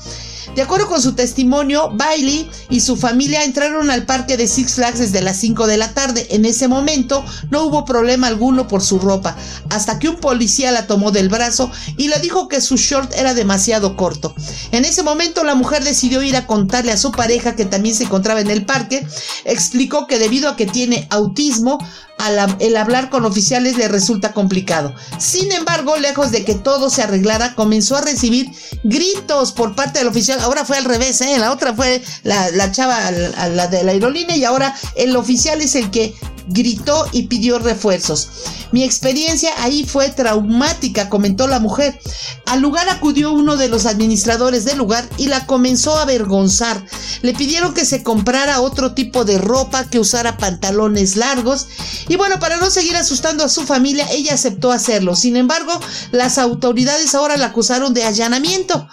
De 0.54 0.62
acuerdo 0.62 0.88
con 0.88 1.02
su 1.02 1.14
testimonio, 1.14 1.90
Bailey 1.92 2.48
y 2.70 2.80
su 2.80 2.96
familia 2.96 3.44
entraron 3.44 3.90
al 3.90 4.06
parque 4.06 4.36
de 4.36 4.46
Six 4.46 4.74
Flags 4.74 4.98
desde 4.98 5.20
las 5.20 5.38
5 5.38 5.66
de 5.66 5.76
la 5.76 5.92
tarde. 5.94 6.26
En 6.30 6.44
ese 6.44 6.68
momento 6.68 7.24
no 7.50 7.64
hubo 7.64 7.84
problema 7.84 8.28
alguno 8.28 8.68
por 8.68 8.82
su 8.82 8.98
ropa, 8.98 9.36
hasta 9.70 9.98
que 9.98 10.08
un 10.08 10.16
policía 10.16 10.70
la 10.72 10.86
tomó 10.86 11.10
del 11.10 11.28
brazo 11.28 11.70
y 11.96 12.08
le 12.08 12.18
dijo 12.20 12.48
que 12.48 12.60
su 12.60 12.76
short 12.76 13.12
era 13.14 13.34
demasiado 13.34 13.96
corto. 13.96 14.34
En 14.70 14.84
ese 14.84 15.02
momento 15.02 15.44
la 15.44 15.54
mujer 15.54 15.82
decidió 15.84 16.22
ir 16.22 16.36
a 16.36 16.46
contarle 16.46 16.92
a 16.92 16.96
su 16.96 17.10
pareja 17.10 17.56
que 17.56 17.64
también 17.64 17.94
se 17.94 18.04
encontraba 18.04 18.40
en 18.40 18.50
el 18.50 18.64
parque. 18.64 19.06
Explicó 19.44 20.06
que 20.06 20.18
debido 20.18 20.48
a 20.48 20.56
que 20.56 20.66
tiene 20.66 21.06
autismo, 21.10 21.78
el 22.58 22.76
hablar 22.76 23.10
con 23.10 23.24
oficiales 23.24 23.76
le 23.76 23.88
resulta 23.88 24.32
complicado. 24.32 24.94
Sin 25.18 25.52
embargo, 25.52 25.96
lejos 25.96 26.30
de 26.30 26.44
que 26.44 26.54
todo 26.54 26.90
se 26.90 27.02
arreglara, 27.02 27.54
comenzó 27.54 27.96
a 27.96 28.00
recibir 28.00 28.48
gritos 28.82 29.52
por 29.52 29.74
parte 29.74 29.98
del 29.98 30.08
oficial. 30.08 30.40
Ahora 30.40 30.64
fue 30.64 30.78
al 30.78 30.84
revés, 30.84 31.20
¿eh? 31.20 31.38
La 31.38 31.52
otra 31.52 31.74
fue 31.74 32.02
la, 32.22 32.72
chava, 32.72 33.10
la 33.10 33.66
de 33.66 33.84
la 33.84 33.92
aerolínea, 33.92 34.36
y 34.36 34.44
ahora 34.44 34.74
el 34.94 35.16
oficial 35.16 35.60
es 35.60 35.74
el 35.74 35.90
que 35.90 36.14
gritó 36.48 37.06
y 37.12 37.24
pidió 37.24 37.58
refuerzos. 37.58 38.28
Mi 38.72 38.82
experiencia 38.82 39.50
ahí 39.58 39.84
fue 39.84 40.08
traumática, 40.10 41.08
comentó 41.08 41.46
la 41.46 41.60
mujer. 41.60 41.98
Al 42.46 42.60
lugar 42.60 42.88
acudió 42.88 43.32
uno 43.32 43.56
de 43.56 43.68
los 43.68 43.86
administradores 43.86 44.64
del 44.64 44.78
lugar 44.78 45.08
y 45.16 45.28
la 45.28 45.46
comenzó 45.46 45.96
a 45.96 46.02
avergonzar. 46.02 46.84
Le 47.22 47.34
pidieron 47.34 47.72
que 47.72 47.84
se 47.84 48.02
comprara 48.02 48.60
otro 48.60 48.94
tipo 48.94 49.24
de 49.24 49.38
ropa, 49.38 49.84
que 49.84 49.98
usara 49.98 50.36
pantalones 50.36 51.16
largos. 51.16 51.68
Y 52.08 52.16
bueno, 52.16 52.38
para 52.40 52.56
no 52.56 52.70
seguir 52.70 52.96
asustando 52.96 53.44
a 53.44 53.48
su 53.48 53.62
familia, 53.62 54.08
ella 54.10 54.34
aceptó 54.34 54.72
hacerlo. 54.72 55.14
Sin 55.14 55.36
embargo, 55.36 55.72
las 56.10 56.38
autoridades 56.38 57.14
ahora 57.14 57.36
la 57.36 57.46
acusaron 57.46 57.94
de 57.94 58.04
allanamiento. 58.04 58.88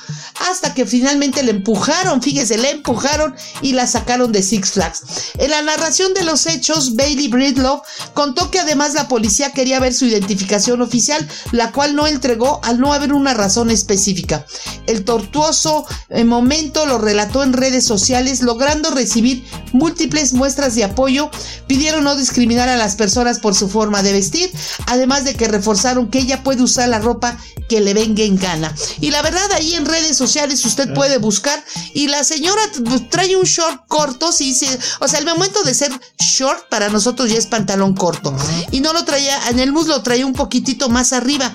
Hasta 0.50 0.74
que 0.74 0.86
finalmente 0.86 1.44
le 1.44 1.52
empujaron, 1.52 2.22
fíjese, 2.22 2.58
le 2.58 2.72
empujaron 2.72 3.36
y 3.62 3.74
la 3.74 3.88
sacaron 3.88 4.32
de 4.32 4.44
Six 4.44 4.72
Flags. 4.72 5.02
En 5.38 5.52
la 5.52 5.62
narración 5.62 6.14
de 6.14 6.24
los 6.24 6.46
hechos, 6.48 6.96
Bailey 6.96 7.28
Bridlow 7.42 7.82
contó 8.14 8.52
que 8.52 8.60
además 8.60 8.94
la 8.94 9.08
policía 9.08 9.52
quería 9.52 9.80
ver 9.80 9.96
su 9.96 10.06
identificación 10.06 10.82
oficial, 10.82 11.28
la 11.52 11.72
cual 11.72 11.96
no 11.96 12.06
entregó 12.06 12.62
al 12.64 12.80
no 12.80 12.94
haber 12.94 13.14
una 13.14 13.34
razón 13.34 13.72
específica. 13.72 14.46
El 14.86 15.04
tortuoso 15.06 15.86
eh, 16.10 16.24
momento 16.24 16.86
lo 16.86 17.00
relató 17.00 17.42
en 17.42 17.54
redes 17.54 17.84
sociales, 17.84 18.42
logrando 18.42 18.92
recibir 18.92 19.44
múltiples 19.74 20.34
muestras 20.34 20.76
de 20.76 20.84
apoyo. 20.84 21.32
Pidieron 21.66 22.04
no 22.04 22.16
discriminar 22.16 22.70
a 22.70 22.78
las 22.78 22.96
personas 22.96 23.40
por 23.40 23.56
su 23.56 23.68
forma 23.70 24.04
de 24.04 24.14
vestir, 24.14 24.52
además 24.86 25.24
de 25.24 25.34
que 25.34 25.48
reforzaron 25.48 26.12
que 26.12 26.20
ella 26.20 26.44
puede 26.44 26.62
usar 26.62 26.90
la 26.90 27.00
ropa 27.00 27.38
que 27.68 27.80
le 27.80 27.96
venga 27.96 28.22
en 28.24 28.38
gana. 28.38 28.76
Y 29.00 29.10
la 29.10 29.24
verdad, 29.24 29.52
ahí 29.54 29.74
en 29.74 29.86
redes 29.86 30.16
sociales 30.16 30.64
usted 30.66 30.94
puede 30.94 31.18
buscar 31.18 31.64
y 31.94 32.08
la 32.08 32.24
señora 32.24 32.62
trae 33.10 33.36
un 33.36 33.46
short 33.46 33.88
corto, 33.88 34.32
sí, 34.32 34.54
sí, 34.54 34.68
o 35.00 35.08
sea, 35.08 35.20
el 35.20 35.26
momento 35.26 35.64
de 35.64 35.74
ser 35.74 35.92
short 36.20 36.68
para 36.70 36.90
nosotros 36.90 37.31
es 37.38 37.48
pantalón 37.48 37.96
corto. 37.96 38.36
Y 38.72 38.82
no 38.82 38.94
lo 38.94 39.06
traía, 39.06 39.50
en 39.50 39.60
el 39.60 39.72
muslo 39.72 40.02
traía 40.04 40.26
un 40.26 40.34
poquitito 40.34 40.90
más 40.90 41.14
arriba. 41.14 41.54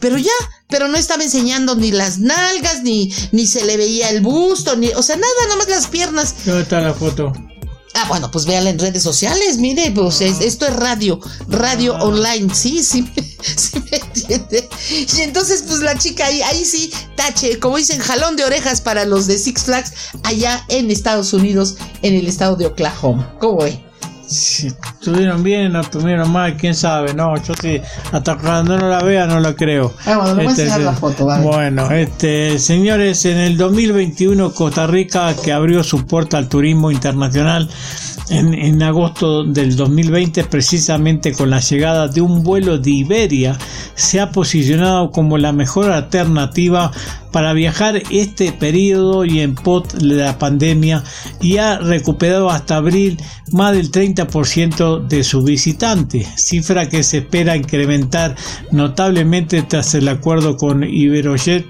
Pero 0.00 0.18
ya, 0.18 0.32
pero 0.68 0.88
no 0.88 0.96
estaba 0.96 1.22
enseñando 1.22 1.76
ni 1.76 1.92
las 1.92 2.18
nalgas, 2.18 2.82
ni, 2.82 3.12
ni 3.32 3.46
se 3.46 3.64
le 3.64 3.76
veía 3.76 4.10
el 4.10 4.20
busto, 4.20 4.76
ni, 4.76 4.88
o 4.88 5.02
sea, 5.02 5.16
nada, 5.16 5.32
nada 5.44 5.56
más 5.56 5.68
las 5.68 5.86
piernas. 5.86 6.34
¿Dónde 6.44 6.62
está 6.62 6.80
la 6.80 6.94
foto? 6.94 7.32
Ah, 7.96 8.06
bueno, 8.08 8.28
pues 8.28 8.44
véala 8.44 8.70
en 8.70 8.78
redes 8.80 9.04
sociales, 9.04 9.58
mire, 9.58 9.92
pues 9.92 10.20
esto 10.20 10.66
es 10.66 10.74
radio, 10.74 11.20
radio 11.48 11.94
ah. 11.94 12.02
online, 12.02 12.52
sí, 12.52 12.82
sí, 12.82 13.08
sí 13.56 13.78
me 13.88 13.98
entiende. 13.98 14.68
Y 14.90 15.20
entonces, 15.20 15.62
pues 15.66 15.78
la 15.78 15.96
chica 15.96 16.26
ahí, 16.26 16.42
ahí 16.42 16.64
sí, 16.64 16.92
tache, 17.14 17.60
como 17.60 17.76
dicen, 17.76 18.00
jalón 18.00 18.34
de 18.34 18.44
orejas 18.44 18.80
para 18.80 19.04
los 19.04 19.28
de 19.28 19.38
Six 19.38 19.62
Flags 19.62 19.92
allá 20.24 20.64
en 20.68 20.90
Estados 20.90 21.32
Unidos, 21.32 21.76
en 22.02 22.14
el 22.14 22.26
estado 22.26 22.56
de 22.56 22.66
Oklahoma. 22.66 23.36
¿Cómo 23.38 23.58
ve? 23.58 23.80
Si 24.26 24.68
estuvieron 24.68 25.42
bien 25.42 25.76
o 25.76 25.80
estuvieron 25.80 26.32
mal, 26.32 26.56
quién 26.56 26.74
sabe, 26.74 27.14
no, 27.14 27.36
yo 27.42 27.54
sí, 27.60 27.80
hasta 28.12 28.36
cuando 28.36 28.78
no 28.78 28.88
la 28.88 29.02
vea 29.02 29.26
no 29.26 29.38
la 29.38 29.54
creo. 29.54 29.92
Ah, 30.06 30.18
bueno, 30.18 30.50
este, 30.50 30.66
la 30.78 30.92
foto, 30.92 31.26
Bueno, 31.42 31.90
este, 31.90 32.58
señores, 32.58 33.24
en 33.26 33.38
el 33.38 33.56
2021 33.56 34.52
Costa 34.52 34.86
Rica, 34.86 35.34
que 35.34 35.52
abrió 35.52 35.84
su 35.84 36.06
puerta 36.06 36.38
al 36.38 36.48
turismo 36.48 36.90
internacional, 36.90 37.68
en, 38.30 38.82
agosto 38.82 39.44
del 39.44 39.76
2020, 39.76 40.44
precisamente 40.44 41.32
con 41.32 41.50
la 41.50 41.60
llegada 41.60 42.08
de 42.08 42.20
un 42.20 42.42
vuelo 42.42 42.78
de 42.78 42.90
Iberia, 42.90 43.58
se 43.94 44.20
ha 44.20 44.30
posicionado 44.30 45.10
como 45.10 45.38
la 45.38 45.52
mejor 45.52 45.90
alternativa 45.90 46.90
para 47.32 47.52
viajar 47.52 48.02
este 48.10 48.52
periodo 48.52 49.24
y 49.24 49.40
en 49.40 49.54
pot 49.54 49.92
de 49.94 50.14
la 50.14 50.38
pandemia 50.38 51.02
y 51.40 51.56
ha 51.58 51.78
recuperado 51.78 52.48
hasta 52.48 52.76
abril 52.76 53.20
más 53.50 53.74
del 53.74 53.90
30% 53.90 55.06
de 55.06 55.24
sus 55.24 55.44
visitantes, 55.44 56.28
cifra 56.36 56.88
que 56.88 57.02
se 57.02 57.18
espera 57.18 57.56
incrementar 57.56 58.36
notablemente 58.70 59.62
tras 59.62 59.94
el 59.94 60.08
acuerdo 60.08 60.56
con 60.56 60.84
Iberojet 60.84 61.66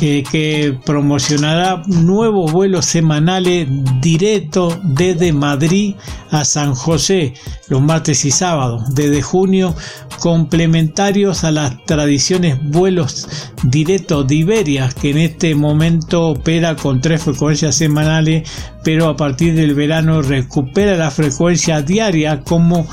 eh, 0.00 0.22
que 0.30 0.78
promocionará 0.84 1.82
nuevos 1.86 2.52
vuelos 2.52 2.84
semanales 2.84 3.66
directos 4.00 4.78
desde 4.82 5.32
Madrid 5.32 5.94
a 6.30 6.44
San 6.44 6.74
José 6.74 7.34
los 7.68 7.80
martes 7.80 8.24
y 8.24 8.30
sábados 8.30 8.94
desde 8.94 9.22
junio 9.22 9.74
complementarios 10.18 11.44
a 11.44 11.50
las 11.50 11.84
tradiciones 11.86 12.58
vuelos 12.62 13.26
directos 13.62 14.26
de 14.26 14.34
Iberia 14.34 14.90
que 15.00 15.10
en 15.10 15.18
este 15.18 15.54
momento 15.54 16.28
opera 16.28 16.76
con 16.76 17.00
tres 17.00 17.22
frecuencias 17.22 17.76
semanales 17.76 18.48
pero 18.84 19.08
a 19.08 19.16
partir 19.16 19.54
del 19.54 19.74
verano 19.74 20.20
recupera 20.20 20.96
la 20.96 21.10
frecuencia 21.10 21.80
diaria 21.82 22.42
como 22.42 22.86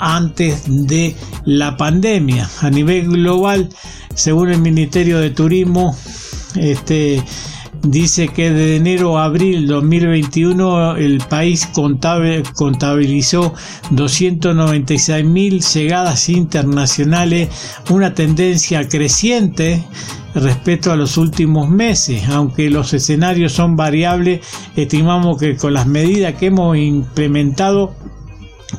antes 0.00 0.62
de 0.66 1.14
la 1.44 1.76
pandemia. 1.76 2.48
A 2.60 2.70
nivel 2.70 3.08
global 3.08 3.68
según 4.14 4.50
el 4.50 4.60
Ministerio 4.60 5.18
de 5.18 5.30
Turismo 5.30 5.96
este 6.56 7.22
dice 7.82 8.28
que 8.28 8.50
de 8.50 8.76
enero 8.76 9.18
a 9.18 9.24
abril 9.24 9.66
2021 9.66 10.96
el 10.96 11.18
país 11.18 11.68
contabilizó 12.54 13.54
296 13.90 15.24
mil 15.24 15.62
llegadas 15.62 16.28
internacionales, 16.28 17.48
una 17.88 18.14
tendencia 18.14 18.86
creciente 18.88 19.82
respecto 20.34 20.92
a 20.92 20.96
los 20.96 21.16
últimos 21.16 21.68
meses. 21.68 22.28
Aunque 22.28 22.70
los 22.70 22.92
escenarios 22.92 23.52
son 23.52 23.76
variables, 23.76 24.40
estimamos 24.76 25.38
que 25.38 25.56
con 25.56 25.74
las 25.74 25.86
medidas 25.86 26.34
que 26.34 26.46
hemos 26.46 26.76
implementado 26.76 27.94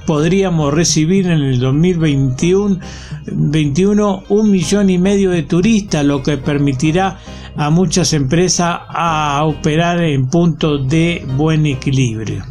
podríamos 0.05 0.73
recibir 0.73 1.27
en 1.27 1.41
el 1.41 1.59
2021 1.59 2.79
21, 3.25 4.23
un 4.29 4.51
millón 4.51 4.89
y 4.89 4.97
medio 4.97 5.31
de 5.31 5.43
turistas, 5.43 6.05
lo 6.05 6.23
que 6.23 6.37
permitirá 6.37 7.19
a 7.55 7.69
muchas 7.69 8.13
empresas 8.13 8.79
a 8.87 9.43
operar 9.45 10.01
en 10.01 10.27
puntos 10.27 10.87
de 10.87 11.25
buen 11.35 11.65
equilibrio. 11.65 12.43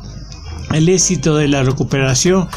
El 0.73 0.89
éxito 0.89 1.37
de 1.37 1.49
la 1.49 1.65
recuperación, 1.65 2.49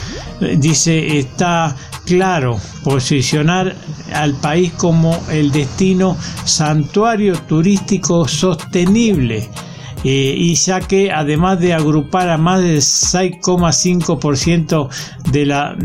eh, 0.42 0.56
dice, 0.60 1.18
está 1.18 1.76
claro, 2.06 2.60
posicionar 2.84 3.76
al 4.14 4.34
país 4.36 4.72
como 4.74 5.20
el 5.32 5.52
destino 5.52 6.16
santuario 6.46 7.34
turístico 7.48 8.28
sostenible 8.28 9.50
eh, 10.04 10.36
y 10.38 10.56
ya 10.56 10.82
que 10.82 11.12
además 11.12 11.60
de 11.60 11.74
agrupar 11.74 12.30
a 12.30 12.38
más 12.38 12.62
del 12.62 12.78
6,5% 12.78 14.89
de 15.32 15.45
la 15.45 15.76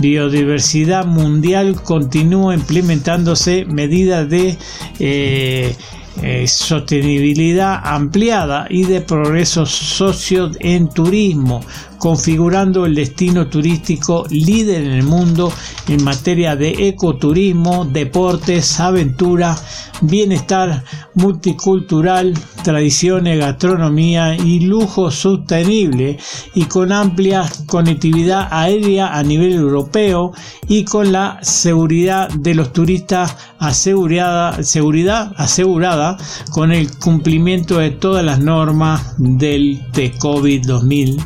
biodiversidad 0.00 1.06
mundial, 1.06 1.80
continúa 1.82 2.54
implementándose 2.54 3.64
medidas 3.64 4.28
de 4.28 4.58
eh, 4.98 5.76
eh, 6.22 6.46
sostenibilidad 6.46 7.80
ampliada 7.82 8.66
y 8.70 8.84
de 8.84 9.00
progreso 9.00 9.66
socio 9.66 10.48
en 10.60 10.88
turismo, 10.88 11.60
configurando 11.98 12.86
el 12.86 12.94
destino 12.94 13.46
turístico 13.48 14.26
líder 14.30 14.84
en 14.84 14.92
el 14.92 15.02
mundo 15.02 15.52
en 15.88 16.04
materia 16.04 16.56
de 16.56 16.88
ecoturismo, 16.88 17.84
deportes, 17.84 18.80
aventura, 18.80 19.56
bienestar 20.00 20.84
multicultural, 21.14 22.34
tradiciones, 22.62 23.38
gastronomía 23.38 24.34
y 24.36 24.60
lujo 24.60 25.10
sostenible 25.10 26.18
y 26.54 26.64
con 26.64 26.92
amplia 26.92 27.50
conectividad 27.66 28.48
aérea 28.50 29.16
a 29.16 29.22
nivel 29.22 29.52
europeo 29.52 30.32
y 30.68 30.84
con 30.84 31.12
la 31.12 31.38
seguridad 31.42 32.28
de 32.30 32.54
los 32.54 32.72
turistas 32.72 33.36
asegurada, 33.58 34.62
seguridad 34.62 35.32
asegurada 35.36 36.16
con 36.50 36.72
el 36.72 36.90
cumplimiento 36.98 37.78
de 37.78 37.90
todas 37.90 38.24
las 38.24 38.40
normas 38.40 39.14
del 39.18 39.82
COVID 40.18 40.66
2000 40.66 41.18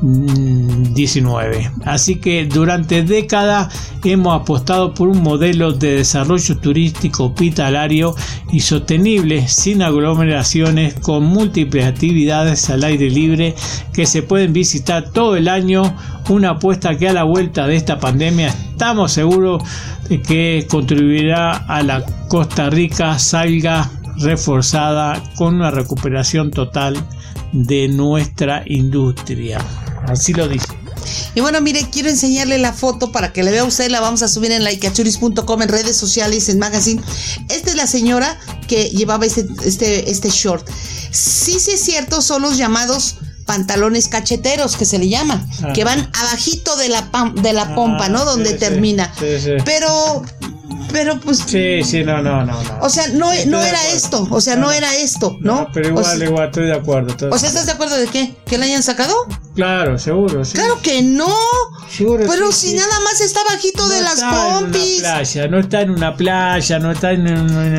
19. 0.00 1.70
Así 1.84 2.16
que 2.16 2.44
durante 2.44 3.02
décadas 3.02 3.92
hemos 4.04 4.40
apostado 4.40 4.92
por 4.92 5.08
un 5.08 5.22
modelo 5.22 5.72
de 5.72 5.96
desarrollo 5.96 6.58
turístico 6.58 7.26
hospitalario 7.26 8.14
y 8.52 8.60
sostenible 8.60 9.48
sin 9.48 9.82
aglomeraciones 9.82 10.94
con 10.94 11.24
múltiples 11.24 11.86
actividades 11.86 12.68
al 12.68 12.84
aire 12.84 13.10
libre 13.10 13.54
que 13.92 14.06
se 14.06 14.22
pueden 14.22 14.52
visitar 14.52 15.10
todo 15.10 15.36
el 15.36 15.48
año. 15.48 15.96
Una 16.28 16.50
apuesta 16.50 16.98
que 16.98 17.08
a 17.08 17.12
la 17.12 17.24
vuelta 17.24 17.66
de 17.66 17.76
esta 17.76 17.98
pandemia 17.98 18.48
estamos 18.48 19.12
seguros 19.12 19.62
de 20.08 20.20
que 20.20 20.66
contribuirá 20.68 21.52
a 21.52 21.82
la 21.82 22.04
Costa 22.28 22.68
Rica 22.68 23.18
salga 23.18 23.90
reforzada 24.18 25.22
con 25.36 25.54
una 25.56 25.70
recuperación 25.70 26.50
total 26.50 26.96
de 27.52 27.88
nuestra 27.88 28.62
industria. 28.66 29.58
Así 30.06 30.32
lo 30.32 30.48
dice. 30.48 30.66
Y 31.34 31.40
bueno, 31.40 31.60
mire, 31.60 31.86
quiero 31.90 32.08
enseñarle 32.08 32.58
la 32.58 32.72
foto 32.72 33.12
para 33.12 33.32
que 33.32 33.42
la 33.42 33.50
vea 33.50 33.64
usted. 33.64 33.90
La 33.90 34.00
vamos 34.00 34.22
a 34.22 34.28
subir 34.28 34.52
en 34.52 34.64
likeachuris.com, 34.64 35.62
en 35.62 35.68
redes 35.68 35.96
sociales, 35.96 36.48
en 36.48 36.58
magazine. 36.58 37.02
Esta 37.48 37.70
es 37.70 37.76
la 37.76 37.86
señora 37.86 38.38
que 38.66 38.90
llevaba 38.90 39.26
este, 39.26 39.46
este, 39.64 40.10
este 40.10 40.30
short. 40.30 40.66
Sí, 41.10 41.60
sí 41.60 41.72
es 41.72 41.80
cierto, 41.80 42.22
son 42.22 42.42
los 42.42 42.56
llamados 42.56 43.16
pantalones 43.46 44.08
cacheteros 44.08 44.76
que 44.76 44.84
se 44.84 44.98
le 44.98 45.08
llama, 45.08 45.46
que 45.72 45.84
van 45.84 46.10
abajito 46.20 46.76
de 46.76 46.88
la, 46.88 47.08
de 47.36 47.52
la 47.52 47.74
pompa, 47.74 48.08
¿no? 48.08 48.24
Donde 48.24 48.54
termina. 48.54 49.12
Pero 49.64 50.22
pero 50.92 51.18
pues. 51.20 51.38
Sí, 51.46 51.82
sí, 51.84 52.04
no, 52.04 52.22
no, 52.22 52.44
no. 52.44 52.62
no. 52.62 52.78
O 52.80 52.88
sea, 52.88 53.08
no, 53.08 53.30
no 53.46 53.62
era 53.62 53.88
esto. 53.88 54.26
O 54.30 54.40
sea, 54.40 54.56
no, 54.56 54.70
era 54.70 54.94
esto, 54.96 55.36
¿no? 55.40 55.68
pero 55.72 55.88
igual, 55.88 56.22
igual, 56.22 56.46
estoy 56.46 56.66
de 56.66 56.74
acuerdo. 56.74 57.14
o 57.30 57.38
sea, 57.38 57.48
¿estás 57.48 57.66
de 57.66 57.72
acuerdo 57.72 57.96
de 57.96 58.06
qué? 58.06 58.34
¿Que 58.46 58.58
la 58.58 58.66
hayan 58.66 58.82
sacado? 58.82 59.14
Claro, 59.54 59.98
seguro, 59.98 60.44
sí. 60.44 60.52
Claro 60.52 60.78
que 60.82 61.02
no. 61.02 61.34
Seguro, 61.90 62.26
pero 62.28 62.52
si 62.52 62.74
nada 62.74 63.00
más 63.00 63.20
está 63.20 63.42
bajito 63.44 63.88
de 63.88 64.02
las 64.02 64.20
pompis. 64.20 64.96
En 64.96 65.00
playa, 65.00 65.48
no 65.48 65.60
está 65.60 65.80
en 65.80 65.90
una 65.90 66.14
playa, 66.14 66.78
no 66.78 66.92
está 66.92 67.12
en. 67.12 67.24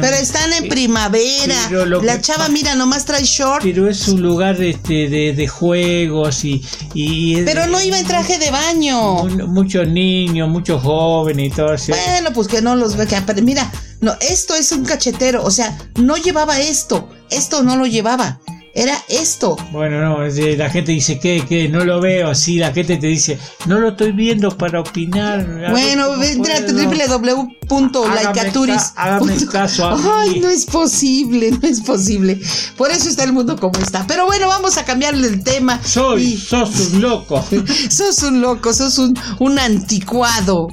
pero 0.01 0.16
están 0.16 0.53
en 0.53 0.68
primavera. 0.68 1.55
La 2.01 2.20
chava, 2.20 2.49
mira, 2.49 2.76
nomás 2.76 3.05
trae 3.05 3.24
short. 3.24 3.64
Pero 3.64 3.88
es 3.88 4.08
un 4.08 4.22
lugar 4.22 4.62
este, 4.62 5.08
de, 5.08 5.34
de 5.34 5.47
juegos 5.47 6.43
y. 6.43 6.64
y 6.93 7.41
pero 7.43 7.68
no 7.68 7.82
iba 7.82 7.99
en 7.99 8.08
traje 8.08 8.39
de 8.39 8.49
baño. 8.49 9.26
Muchos 9.47 9.88
niños, 9.88 10.49
muchos 10.49 10.82
jóvenes 10.82 11.47
y 11.47 11.49
todo 11.55 11.74
eso. 11.74 11.93
Bueno, 11.93 12.32
pues 12.34 12.47
que 12.47 12.62
no 12.62 12.76
los 12.76 12.97
mira, 13.41 13.72
no, 14.02 14.16
esto 14.22 14.56
es 14.56 14.72
un 14.72 14.86
cachetero, 14.86 15.43
o 15.43 15.52
sea, 15.52 15.78
no 15.95 16.18
llevaba 16.18 16.60
esto, 16.60 17.10
esto 17.30 17.64
no 17.64 17.76
lo 17.76 17.86
llevaba. 17.86 18.39
Era 18.78 19.04
esto. 19.10 19.58
Bueno, 19.72 20.00
no, 20.02 20.24
la 20.24 20.70
gente 20.70 20.91
dice 20.91 21.18
que, 21.18 21.43
que 21.50 21.68
no 21.68 21.84
lo 21.84 22.00
veo 22.00 22.30
así, 22.30 22.60
la 22.60 22.72
gente 22.72 22.98
te 22.98 23.08
dice, 23.08 23.39
no 23.66 23.80
lo 23.80 23.89
estoy 23.89 24.12
viendo 24.12 24.56
para 24.56 24.82
opinar. 24.82 25.72
Bueno, 25.72 26.22
entra 26.22 26.58
a 26.58 26.62
www.laicaturis. 26.62 28.93
Hágame 28.95 29.36
caso 29.48 29.88
a 29.88 29.98
mí. 29.98 30.04
Ay, 30.08 30.39
no 30.41 30.50
es 30.50 30.68
posible, 30.68 31.50
no 31.60 31.68
es 31.68 31.82
posible. 31.82 32.39
Por 32.78 32.91
eso 32.91 33.10
está 33.10 33.24
el 33.24 33.34
mundo 33.34 33.58
como 33.58 33.80
está. 33.80 34.06
Pero 34.06 34.28
bueno, 34.28 34.48
vamos 34.48 34.78
a 34.78 34.86
cambiarle 34.86 35.28
el 35.28 35.43
tema. 35.43 35.82
Soy, 35.84 36.38
sos 36.38 36.91
un 36.93 37.02
loco. 37.02 37.43
sos 37.89 38.22
un 38.22 38.41
loco, 38.41 38.76
sos 38.76 39.00
un, 39.00 39.18
un 39.39 39.58
anticuado. 39.58 40.68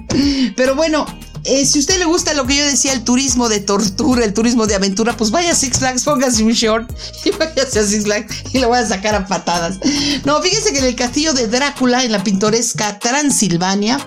Pero 0.57 0.75
bueno, 0.75 1.07
eh, 1.45 1.67
si 1.67 1.79
usted 1.79 1.99
le 1.99 2.07
gusta 2.07 2.33
lo 2.35 2.47
que 2.47 2.57
yo 2.57 2.65
decía, 2.65 2.93
el 2.93 3.05
turismo 3.05 3.49
de 3.49 3.61
tortura, 3.61 4.25
el 4.25 4.33
turismo 4.33 4.67
de 4.67 4.75
aventura, 4.75 5.17
pues 5.17 5.31
vaya 5.31 5.53
a 5.53 5.55
Six 5.55 5.79
Flags, 5.79 6.05
póngase 6.05 6.43
un 6.43 6.53
short 6.53 6.91
y 7.25 7.31
váyase 7.31 7.81
a 7.81 7.85
Six 7.85 8.05
Flags 8.05 8.35
y 8.53 8.59
lo 8.59 8.69
voy 8.69 8.79
a 8.79 8.87
sacar 8.87 9.15
a 9.15 9.27
patadas. 9.27 9.79
No, 10.25 10.41
fíjese 10.41 10.73
que 10.73 10.79
en 10.79 10.87
el 10.87 10.97
castillo 10.97 11.33
de 11.33 11.47
Drácula, 11.47 12.05
en 12.05 12.13
la 12.13 12.25
pintoresca 12.25 12.99
Transilvania, 12.99 13.99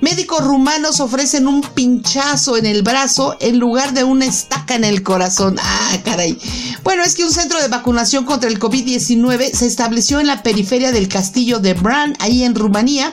Médicos 0.00 0.44
rumanos 0.44 1.00
ofrecen 1.00 1.46
un 1.46 1.62
pinchazo 1.62 2.58
en 2.58 2.66
el 2.66 2.82
brazo 2.82 3.36
en 3.40 3.58
lugar 3.58 3.94
de 3.94 4.04
una 4.04 4.26
estaca 4.26 4.74
en 4.74 4.84
el 4.84 5.02
corazón. 5.02 5.56
Ah, 5.58 5.96
caray. 6.04 6.38
Bueno, 6.84 7.02
es 7.02 7.14
que 7.14 7.24
un 7.24 7.32
centro 7.32 7.60
de 7.62 7.68
vacunación 7.68 8.26
contra 8.26 8.50
el 8.50 8.60
COVID-19 8.60 9.52
se 9.52 9.66
estableció 9.66 10.20
en 10.20 10.26
la 10.26 10.42
periferia 10.42 10.92
del 10.92 11.08
castillo 11.08 11.60
de 11.60 11.72
Bran, 11.72 12.14
ahí 12.20 12.44
en 12.44 12.54
Rumanía, 12.54 13.12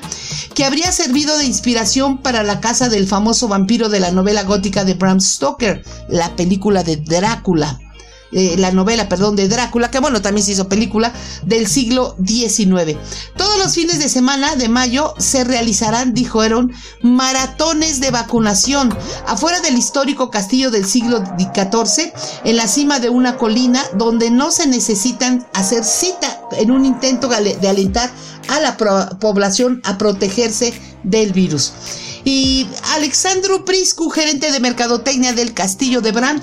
que 0.53 0.65
habría 0.65 0.91
servido 0.91 1.37
de 1.37 1.45
inspiración 1.45 2.17
para 2.17 2.43
la 2.43 2.59
casa 2.59 2.89
del 2.89 3.07
famoso 3.07 3.47
vampiro 3.47 3.87
de 3.87 4.01
la 4.01 4.11
novela 4.11 4.43
gótica 4.43 4.83
de 4.83 4.95
Bram 4.95 5.21
Stoker, 5.21 5.83
la 6.09 6.35
película 6.35 6.83
de 6.83 6.97
Drácula. 6.97 7.79
Eh, 8.35 8.55
la 8.57 8.71
novela, 8.71 9.07
perdón, 9.09 9.35
de 9.35 9.47
Drácula, 9.47 9.91
que 9.91 9.99
bueno, 9.99 10.21
también 10.21 10.45
se 10.45 10.53
hizo 10.53 10.67
película 10.67 11.13
del 11.45 11.67
siglo 11.67 12.15
XIX. 12.25 12.97
Todos 13.37 13.59
los 13.59 13.75
fines 13.75 13.99
de 13.99 14.09
semana 14.09 14.55
de 14.55 14.69
mayo 14.69 15.13
se 15.19 15.43
realizarán, 15.43 16.13
dijeron, 16.13 16.73
maratones 17.01 17.99
de 17.99 18.09
vacunación 18.09 18.95
afuera 19.27 19.61
del 19.61 19.77
histórico 19.77 20.31
castillo 20.31 20.71
del 20.71 20.85
siglo 20.85 21.23
XIV, 21.37 22.11
en 22.43 22.55
la 22.55 22.67
cima 22.67 22.99
de 22.99 23.09
una 23.09 23.37
colina 23.37 23.83
donde 23.95 24.31
no 24.31 24.51
se 24.51 24.67
necesitan 24.67 25.45
hacer 25.53 25.83
cita 25.83 26.41
en 26.57 26.71
un 26.71 26.85
intento 26.85 27.27
de 27.27 27.69
alentar 27.69 28.11
a 28.49 28.59
la 28.59 28.77
población 28.77 29.81
a 29.83 29.97
protegerse 29.97 30.73
del 31.03 31.33
virus. 31.33 31.73
Y 32.25 32.67
Alexandru 32.95 33.65
Priscu, 33.65 34.09
gerente 34.09 34.51
de 34.51 34.59
mercadotecnia 34.59 35.33
del 35.33 35.53
Castillo 35.53 36.01
de 36.01 36.13
Bran, 36.13 36.41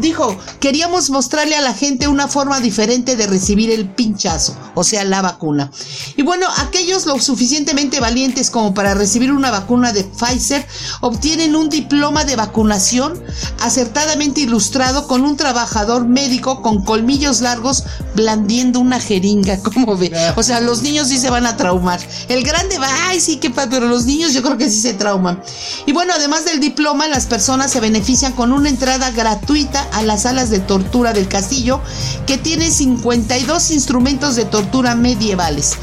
dijo, 0.00 0.36
queríamos 0.60 1.10
mostrarle 1.10 1.56
a 1.56 1.60
la 1.60 1.74
gente 1.74 2.08
una 2.08 2.28
forma 2.28 2.60
diferente 2.60 3.16
de 3.16 3.26
recibir 3.26 3.70
el 3.70 3.88
pinchazo, 3.88 4.56
o 4.74 4.84
sea, 4.84 5.04
la 5.04 5.22
vacuna. 5.22 5.70
Y 6.16 6.22
bueno, 6.22 6.46
aquellos 6.58 7.06
lo 7.06 7.20
suficientemente 7.20 8.00
valientes 8.00 8.50
como 8.50 8.74
para 8.74 8.94
recibir 8.94 9.32
una 9.32 9.50
vacuna 9.50 9.92
de 9.92 10.04
Pfizer 10.04 10.66
obtienen 11.00 11.56
un 11.56 11.68
diploma 11.68 12.24
de 12.24 12.36
vacunación 12.36 13.22
acertadamente 13.60 14.40
ilustrado 14.40 15.06
con 15.06 15.22
un 15.22 15.36
trabajador 15.36 16.06
médico 16.06 16.62
con 16.62 16.84
colmillos 16.84 17.40
largos 17.40 17.84
blandiendo 18.14 18.80
una 18.80 19.00
jeringa, 19.00 19.58
como 19.62 19.96
ve. 19.96 20.12
O 20.36 20.42
sea, 20.42 20.60
los 20.60 20.82
niños 20.82 21.08
sí 21.08 21.18
se 21.18 21.30
van 21.30 21.46
a 21.46 21.56
traumar. 21.56 22.00
El 22.28 22.42
grande 22.42 22.78
va, 22.78 22.88
ay, 23.08 23.20
sí, 23.20 23.36
qué 23.36 23.50
padre, 23.50 23.70
pero 23.70 23.88
los 23.88 24.04
niños 24.04 24.32
yo 24.32 24.42
creo 24.42 24.56
que 24.56 24.70
sí 24.70 24.80
se 24.80 24.94
trauman. 24.94 25.42
Y 25.86 25.92
bueno, 25.92 26.12
además 26.14 26.44
del 26.44 26.60
diploma, 26.60 27.08
las 27.08 27.26
personas 27.26 27.70
se 27.70 27.80
benefician 27.80 28.32
con 28.32 28.52
una 28.52 28.68
entrada 28.68 29.10
gratuita 29.10 29.43
a 29.92 30.02
las 30.02 30.22
salas 30.22 30.50
de 30.50 30.60
tortura 30.60 31.12
del 31.12 31.28
castillo, 31.28 31.80
que 32.26 32.38
tiene 32.38 32.70
52 32.70 33.70
instrumentos 33.70 34.36
de 34.36 34.44
tortura 34.44 34.94
medievales. 34.94 35.74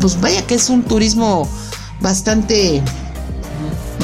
Pues 0.00 0.20
vaya 0.20 0.46
que 0.46 0.54
es 0.54 0.68
un 0.68 0.82
turismo 0.82 1.48
bastante 2.00 2.82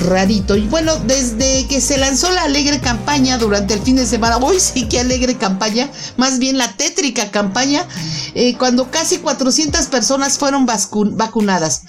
rarito. 0.06 0.56
Y 0.56 0.66
bueno, 0.66 0.96
desde 0.96 1.66
que 1.68 1.80
se 1.80 1.98
lanzó 1.98 2.30
la 2.30 2.42
alegre 2.42 2.80
campaña 2.80 3.38
durante 3.38 3.74
el 3.74 3.80
fin 3.80 3.96
de 3.96 4.06
semana, 4.06 4.38
hoy 4.38 4.58
sí 4.58 4.88
que 4.88 4.98
alegre 4.98 5.36
campaña, 5.36 5.90
más 6.16 6.38
bien 6.38 6.58
la 6.58 6.72
tétrica 6.72 7.30
campaña, 7.30 7.86
eh, 8.34 8.56
cuando 8.58 8.90
casi 8.90 9.18
400 9.18 9.86
personas 9.86 10.38
fueron 10.38 10.66
vacunadas. 10.66 11.82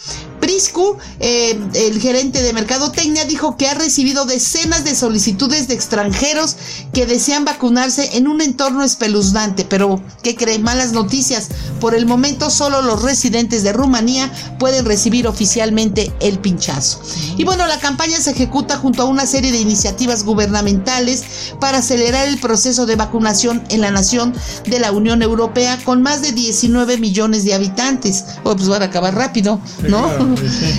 Priscu, 0.44 0.98
eh, 1.22 1.58
el 1.74 2.02
gerente 2.02 2.44
de 2.44 2.52
Mercadotecnia, 2.52 3.24
dijo 3.24 3.56
que 3.56 3.70
ha 3.70 3.76
recibido 3.76 4.26
decenas 4.26 4.84
de 4.84 4.94
solicitudes 4.94 5.70
de 5.70 5.74
extranjeros 5.74 6.58
que 6.92 7.06
desean 7.06 7.46
vacunarse 7.46 8.18
en 8.18 8.28
un 8.28 8.42
entorno 8.42 8.84
espeluznante. 8.84 9.64
Pero, 9.64 10.02
¿qué 10.22 10.36
creen? 10.36 10.62
Malas 10.62 10.92
noticias, 10.92 11.48
Por 11.80 11.96
el 11.96 12.06
momento 12.06 12.50
solo 12.50 12.82
los 12.82 13.04
residentes 13.04 13.64
de 13.64 13.72
Rumanía 13.72 14.32
pueden 14.60 14.84
recibir 14.84 15.28
oficialmente 15.28 16.12
el 16.20 16.40
pinchazo. 16.40 17.02
Y 17.38 17.46
bueno, 17.46 17.66
la 17.66 17.80
campaña 17.80 18.20
se 18.20 18.32
ejecuta 18.32 18.78
junto 18.78 19.04
a 19.04 19.06
una 19.06 19.26
serie 19.26 19.54
de 19.54 19.60
iniciativas 19.60 20.26
gubernamentales 20.26 21.24
para 21.62 21.78
acelerar 21.78 22.28
el 22.28 22.38
proceso 22.38 22.86
de 22.86 22.98
vacunación 22.98 23.64
en 23.70 23.80
la 23.80 23.92
nación 23.92 24.34
de 24.66 24.80
la 24.80 24.92
Unión 24.92 25.22
Europea 25.22 25.80
con 25.86 26.02
más 26.02 26.22
de 26.22 26.34
19 26.34 26.98
millones 26.98 27.46
de 27.46 27.54
habitantes. 27.54 28.26
Oh, 28.44 28.56
pues 28.58 28.68
van 28.68 28.82
a 28.82 28.86
acabar 28.86 29.16
rápido, 29.16 29.62
¿no? 29.88 30.33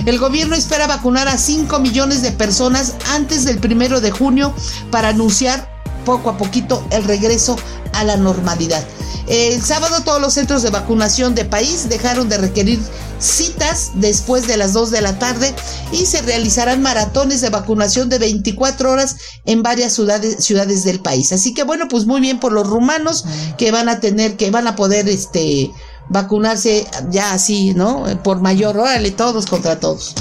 El 0.06 0.18
gobierno 0.18 0.54
espera 0.54 0.86
vacunar 0.86 1.28
a 1.28 1.38
5 1.38 1.78
millones 1.78 2.22
de 2.22 2.32
personas 2.32 2.94
antes 3.10 3.44
del 3.44 3.58
primero 3.58 4.00
de 4.00 4.10
junio 4.10 4.54
para 4.90 5.08
anunciar 5.08 5.72
poco 6.04 6.30
a 6.30 6.36
poquito 6.36 6.86
el 6.90 7.04
regreso 7.04 7.56
a 7.92 8.04
la 8.04 8.16
normalidad. 8.16 8.84
El 9.26 9.62
sábado 9.62 10.02
todos 10.04 10.20
los 10.20 10.34
centros 10.34 10.62
de 10.62 10.70
vacunación 10.70 11.34
de 11.34 11.46
país 11.46 11.88
dejaron 11.88 12.28
de 12.28 12.36
requerir 12.36 12.78
citas 13.18 13.92
después 13.94 14.46
de 14.46 14.58
las 14.58 14.74
2 14.74 14.90
de 14.90 15.00
la 15.00 15.18
tarde 15.18 15.54
y 15.92 16.04
se 16.04 16.20
realizarán 16.20 16.82
maratones 16.82 17.40
de 17.40 17.48
vacunación 17.48 18.10
de 18.10 18.18
24 18.18 18.90
horas 18.90 19.16
en 19.46 19.62
varias 19.62 19.94
ciudades, 19.94 20.44
ciudades 20.44 20.84
del 20.84 21.00
país. 21.00 21.32
Así 21.32 21.54
que 21.54 21.62
bueno, 21.62 21.88
pues 21.88 22.04
muy 22.04 22.20
bien 22.20 22.38
por 22.38 22.52
los 22.52 22.66
rumanos 22.66 23.24
que 23.56 23.70
van 23.70 23.88
a 23.88 24.00
tener, 24.00 24.36
que 24.36 24.50
van 24.50 24.66
a 24.66 24.76
poder 24.76 25.08
este 25.08 25.70
vacunarse 26.08 26.86
ya 27.10 27.32
así, 27.32 27.74
¿no? 27.74 28.04
Por 28.22 28.40
mayor, 28.40 28.76
órale, 28.76 29.10
todos 29.10 29.46
contra 29.46 29.80
todos. 29.80 30.14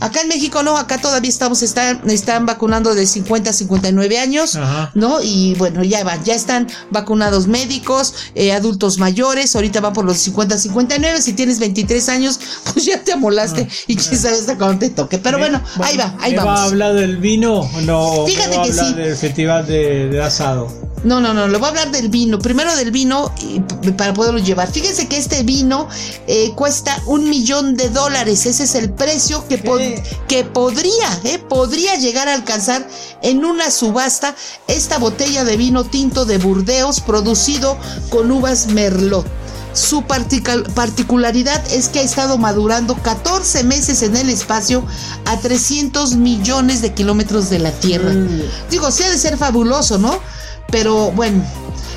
Acá 0.00 0.22
en 0.22 0.28
México 0.28 0.62
no, 0.62 0.76
acá 0.76 0.98
todavía 0.98 1.30
estamos, 1.30 1.62
están, 1.62 2.08
están 2.10 2.46
vacunando 2.46 2.94
de 2.94 3.06
50 3.06 3.50
a 3.50 3.52
59 3.52 4.18
años, 4.18 4.58
¿no? 4.94 5.20
Y 5.22 5.54
bueno, 5.54 5.84
ya 5.84 6.04
van, 6.04 6.24
ya 6.24 6.34
están 6.34 6.66
vacunados 6.90 7.46
médicos, 7.46 8.14
eh, 8.34 8.52
adultos 8.52 8.98
mayores, 8.98 9.54
ahorita 9.54 9.80
van 9.80 9.92
por 9.92 10.04
los 10.04 10.18
50 10.18 10.54
a 10.54 10.58
59, 10.58 11.22
si 11.22 11.32
tienes 11.32 11.58
23 11.58 12.08
años, 12.08 12.40
pues 12.72 12.84
ya 12.84 13.02
te 13.02 13.12
amolaste 13.12 13.68
ah, 13.70 13.74
y 13.86 13.96
quién 13.96 14.18
sabe 14.18 14.36
hasta 14.36 14.56
cuándo 14.56 14.78
te 14.78 14.90
toque. 14.90 15.18
Pero 15.18 15.38
bueno, 15.38 15.60
ahí 15.82 15.96
va, 15.96 16.14
ahí 16.20 16.34
vamos. 16.34 16.54
¿Va 16.54 16.62
a 16.62 16.66
hablar 16.66 16.94
del 16.94 17.18
vino 17.18 17.60
o 17.60 17.80
no? 17.82 18.26
Fíjate 18.26 18.56
a 18.56 18.62
hablar 18.62 18.94
del 18.94 19.16
festival 19.16 19.66
de 19.66 20.22
asado? 20.22 20.89
No, 21.02 21.20
no, 21.20 21.32
no, 21.32 21.48
le 21.48 21.56
voy 21.56 21.66
a 21.66 21.70
hablar 21.70 21.90
del 21.90 22.08
vino. 22.08 22.38
Primero 22.38 22.74
del 22.76 22.90
vino 22.90 23.32
para 23.96 24.12
poderlo 24.12 24.38
llevar. 24.38 24.70
Fíjense 24.70 25.08
que 25.08 25.16
este 25.16 25.42
vino 25.42 25.88
eh, 26.26 26.52
cuesta 26.54 27.00
un 27.06 27.28
millón 27.28 27.74
de 27.74 27.88
dólares. 27.88 28.46
Ese 28.46 28.64
es 28.64 28.74
el 28.74 28.90
precio 28.90 29.46
que, 29.48 29.58
que 30.28 30.44
podría, 30.44 31.20
eh, 31.24 31.38
podría 31.38 31.94
llegar 31.96 32.28
a 32.28 32.34
alcanzar 32.34 32.86
en 33.22 33.44
una 33.44 33.70
subasta 33.70 34.34
esta 34.68 34.98
botella 34.98 35.44
de 35.44 35.56
vino 35.56 35.84
tinto 35.84 36.26
de 36.26 36.38
Burdeos 36.38 37.00
producido 37.00 37.78
con 38.10 38.30
uvas 38.30 38.66
Merlot. 38.68 39.26
Su 39.72 40.02
particularidad 40.02 41.64
es 41.72 41.88
que 41.88 42.00
ha 42.00 42.02
estado 42.02 42.38
madurando 42.38 42.96
14 42.96 43.62
meses 43.62 44.02
en 44.02 44.16
el 44.16 44.28
espacio 44.28 44.84
a 45.26 45.38
300 45.38 46.16
millones 46.16 46.82
de 46.82 46.92
kilómetros 46.92 47.50
de 47.50 47.60
la 47.60 47.70
Tierra. 47.70 48.10
Mm. 48.12 48.42
Digo, 48.68 48.90
sí 48.90 49.04
ha 49.04 49.10
de 49.10 49.18
ser 49.18 49.38
fabuloso, 49.38 49.96
¿no? 49.98 50.18
Pero 50.68 51.10
bueno, 51.12 51.42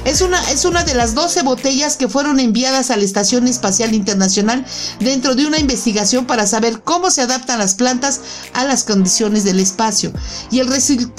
es 0.06 0.20
una, 0.20 0.52
es 0.52 0.66
una 0.66 0.84
de 0.84 0.96
las 0.96 1.16
12 1.16 1.44
botellas 1.44 1.96
que 1.96 2.10
fueron 2.10 2.42
enviadas 2.42 2.92
a 2.92 2.98
la 2.98 3.04
Estación 3.04 3.48
Espacial 3.48 3.94
Internacional 3.94 4.66
dentro 5.00 5.34
de 5.34 5.46
una 5.46 5.60
investigación 5.60 6.26
para 6.26 6.46
saber 6.46 6.82
cómo 6.82 7.10
se 7.10 7.22
adaptan 7.22 7.60
las 7.60 7.76
plantas 7.76 8.20
a 8.54 8.66
las 8.66 8.84
condiciones 8.84 9.46
del 9.46 9.62
espacio. 9.62 10.12
Y 10.52 10.60
el, 10.60 10.68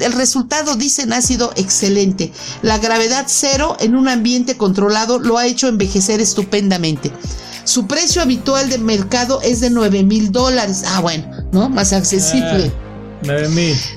el 0.01 0.13
resultado, 0.13 0.77
dicen, 0.77 1.15
ha 1.15 1.23
sido 1.23 1.53
excelente. 1.57 2.31
La 2.61 2.77
gravedad 2.79 3.25
cero 3.27 3.77
en 3.81 3.97
un 3.97 4.07
ambiente 4.07 4.59
controlado 4.59 5.19
lo 5.19 5.39
ha 5.39 5.47
hecho 5.47 5.67
envejecer 5.69 6.21
estupendamente. 6.21 7.11
Su 7.65 7.87
precio 7.87 8.21
habitual 8.21 8.69
de 8.69 8.77
mercado 8.77 9.41
es 9.41 9.61
de 9.61 9.71
9 9.71 10.03
mil 10.03 10.31
dólares. 10.31 10.83
Ah, 10.87 11.01
bueno, 11.01 11.27
¿no? 11.53 11.71
Más 11.71 11.95
accesible. 11.95 12.71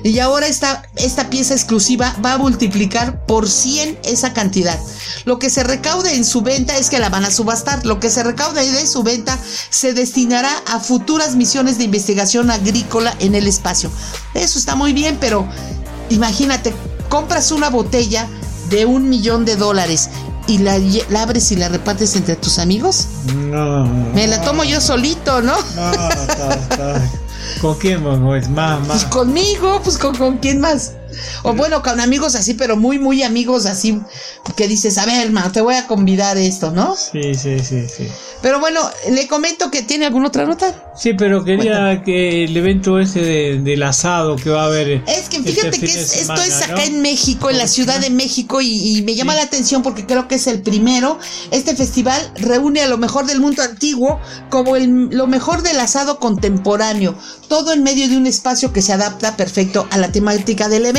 Y 0.02 0.18
ahora 0.18 0.46
esta, 0.46 0.82
esta 0.96 1.30
pieza 1.30 1.54
exclusiva 1.54 2.14
va 2.24 2.34
a 2.34 2.38
multiplicar 2.38 3.26
por 3.26 3.48
100 3.48 3.98
esa 4.04 4.32
cantidad. 4.32 4.78
Lo 5.24 5.38
que 5.38 5.50
se 5.50 5.64
recaude 5.64 6.14
en 6.14 6.24
su 6.24 6.42
venta 6.42 6.76
es 6.76 6.90
que 6.90 6.98
la 6.98 7.08
van 7.08 7.24
a 7.24 7.30
subastar. 7.30 7.84
Lo 7.84 8.00
que 8.00 8.10
se 8.10 8.22
recaude 8.22 8.70
de 8.70 8.86
su 8.86 9.02
venta 9.02 9.38
se 9.70 9.92
destinará 9.92 10.52
a 10.66 10.80
futuras 10.80 11.36
misiones 11.36 11.78
de 11.78 11.84
investigación 11.84 12.50
agrícola 12.50 13.14
en 13.20 13.34
el 13.34 13.46
espacio. 13.46 13.90
Eso 14.34 14.58
está 14.58 14.74
muy 14.74 14.92
bien, 14.92 15.18
pero 15.20 15.48
imagínate, 16.10 16.74
compras 17.08 17.52
una 17.52 17.70
botella 17.70 18.28
de 18.70 18.86
un 18.86 19.08
millón 19.08 19.44
de 19.44 19.56
dólares 19.56 20.10
y 20.48 20.58
la, 20.58 20.78
abres 21.20 21.52
y 21.52 21.56
la 21.56 21.68
repartes 21.68 22.16
entre 22.16 22.34
tus 22.34 22.58
amigos? 22.58 23.06
No. 23.34 23.86
Me 23.86 24.26
la 24.26 24.40
tomo 24.42 24.64
yo 24.64 24.80
solito, 24.80 25.42
¿no? 25.42 25.54
No, 25.76 25.92
¿Con 27.60 27.74
quién, 27.78 28.02
Más, 28.04 28.48
más. 28.50 28.86
Pues 28.86 29.04
conmigo, 29.06 29.80
pues 29.82 29.98
con, 29.98 30.16
con 30.16 30.38
quién 30.38 30.60
más. 30.60 30.94
O 31.42 31.54
bueno, 31.54 31.82
con 31.82 32.00
amigos 32.00 32.34
así, 32.34 32.54
pero 32.54 32.76
muy, 32.76 32.98
muy 32.98 33.22
amigos 33.22 33.66
así, 33.66 34.00
que 34.56 34.68
dices, 34.68 34.98
a 34.98 35.06
ver, 35.06 35.26
hermano, 35.26 35.52
te 35.52 35.60
voy 35.60 35.74
a 35.74 35.86
convidar 35.86 36.36
esto, 36.36 36.70
¿no? 36.70 36.96
Sí, 36.96 37.34
sí, 37.34 37.58
sí, 37.60 37.86
sí. 37.88 38.08
Pero 38.40 38.60
bueno, 38.60 38.80
le 39.10 39.26
comento 39.26 39.70
que 39.70 39.82
tiene 39.82 40.06
alguna 40.06 40.28
otra 40.28 40.44
nota. 40.44 40.92
Sí, 40.96 41.14
pero 41.14 41.44
quería 41.44 42.02
que 42.04 42.44
el 42.44 42.56
evento 42.56 43.00
ese 43.00 43.20
del 43.20 43.82
asado 43.82 44.36
que 44.36 44.50
va 44.50 44.62
a 44.62 44.66
haber. 44.66 45.02
Es 45.06 45.28
que 45.28 45.40
fíjate 45.42 45.68
este 45.68 45.80
que 45.80 45.92
esto 45.92 46.40
es 46.42 46.62
acá 46.62 46.84
en 46.84 47.02
México, 47.02 47.50
en 47.50 47.58
la 47.58 47.66
Ciudad 47.66 47.98
de 48.00 48.10
México, 48.10 48.60
y, 48.60 49.02
me 49.02 49.14
llama 49.14 49.34
la 49.34 49.42
atención 49.42 49.82
porque 49.82 50.06
creo 50.06 50.28
que 50.28 50.36
es 50.36 50.46
el 50.46 50.60
primero. 50.60 51.18
Este 51.50 51.74
festival 51.74 52.32
reúne 52.36 52.80
a 52.82 52.88
lo 52.88 52.98
mejor 52.98 53.26
del 53.26 53.40
mundo 53.40 53.62
antiguo 53.62 54.20
como 54.50 54.76
el, 54.76 55.08
lo 55.10 55.26
mejor 55.26 55.62
del 55.62 55.80
asado 55.80 56.18
contemporáneo, 56.18 57.16
todo 57.48 57.72
en 57.72 57.82
medio 57.82 58.08
de 58.08 58.16
un 58.16 58.26
espacio 58.26 58.72
que 58.72 58.82
se 58.82 58.92
adapta 58.92 59.36
perfecto 59.36 59.86
a 59.90 59.98
la 59.98 60.12
temática 60.12 60.68
del 60.68 60.86
evento. 60.86 60.97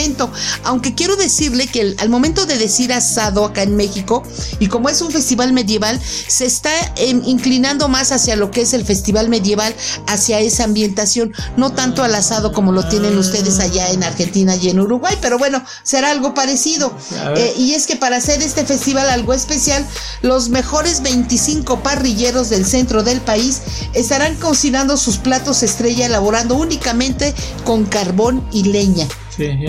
Aunque 0.64 0.95
quiero 0.95 1.16
decirle 1.16 1.68
que 1.68 1.95
al 1.97 2.10
momento 2.10 2.45
de 2.45 2.58
decir 2.58 2.93
asado 2.93 3.45
acá 3.45 3.64
en 3.64 3.76
México, 3.76 4.24
y 4.60 4.68
como 4.68 4.89
es 4.89 5.02
un 5.02 5.12
festival 5.12 5.54
medieval, 5.54 6.00
se 6.28 6.45
está 6.45 6.72
em, 6.95 7.22
inclinando 7.26 7.88
más 7.88 8.12
hacia 8.12 8.36
lo 8.36 8.52
que 8.52 8.62
es 8.62 8.74
el 8.74 8.86
festival 8.86 9.30
medieval, 9.30 9.76
hacia 10.08 10.39
esa 10.39 10.64
ambientación, 10.64 11.34
no 11.58 11.72
tanto 11.74 12.04
al 12.04 12.16
asado 12.16 12.52
como 12.52 12.72
lo 12.72 12.88
tienen 12.88 13.18
ustedes 13.18 13.60
allá 13.60 13.89
en 13.89 14.04
Argentina 14.04 14.56
y 14.56 14.70
en 14.70 14.80
Uruguay, 14.80 15.18
pero 15.22 15.38
bueno, 15.38 15.64
será 15.84 16.12
algo 16.12 16.34
parecido. 16.34 16.93
Eh, 17.36 17.54
y 17.58 17.74
es 17.74 17.88
que 17.88 17.95
para 17.95 18.18
hacer 18.18 18.41
este 18.41 18.66
festival 18.66 19.10
algo 19.10 19.34
especial, 19.34 19.86
los 20.22 20.50
mejores 20.50 21.02
25 21.02 21.82
parrilleros 21.82 22.50
del 22.50 22.66
centro 22.66 23.04
del 23.04 23.22
país 23.22 23.62
estarán 23.93 24.36
cocinando 24.36 24.97
sus 24.97 25.18
platos 25.18 25.64
estrella 25.64 26.06
elaborando 26.06 26.56
únicamente 26.56 27.34
con 27.64 27.86
carbón 27.86 28.47
y 28.52 28.64
leña. 28.64 29.08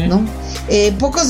¿No? 0.08 0.24
Eh, 0.68 0.92
pocos 0.98 1.28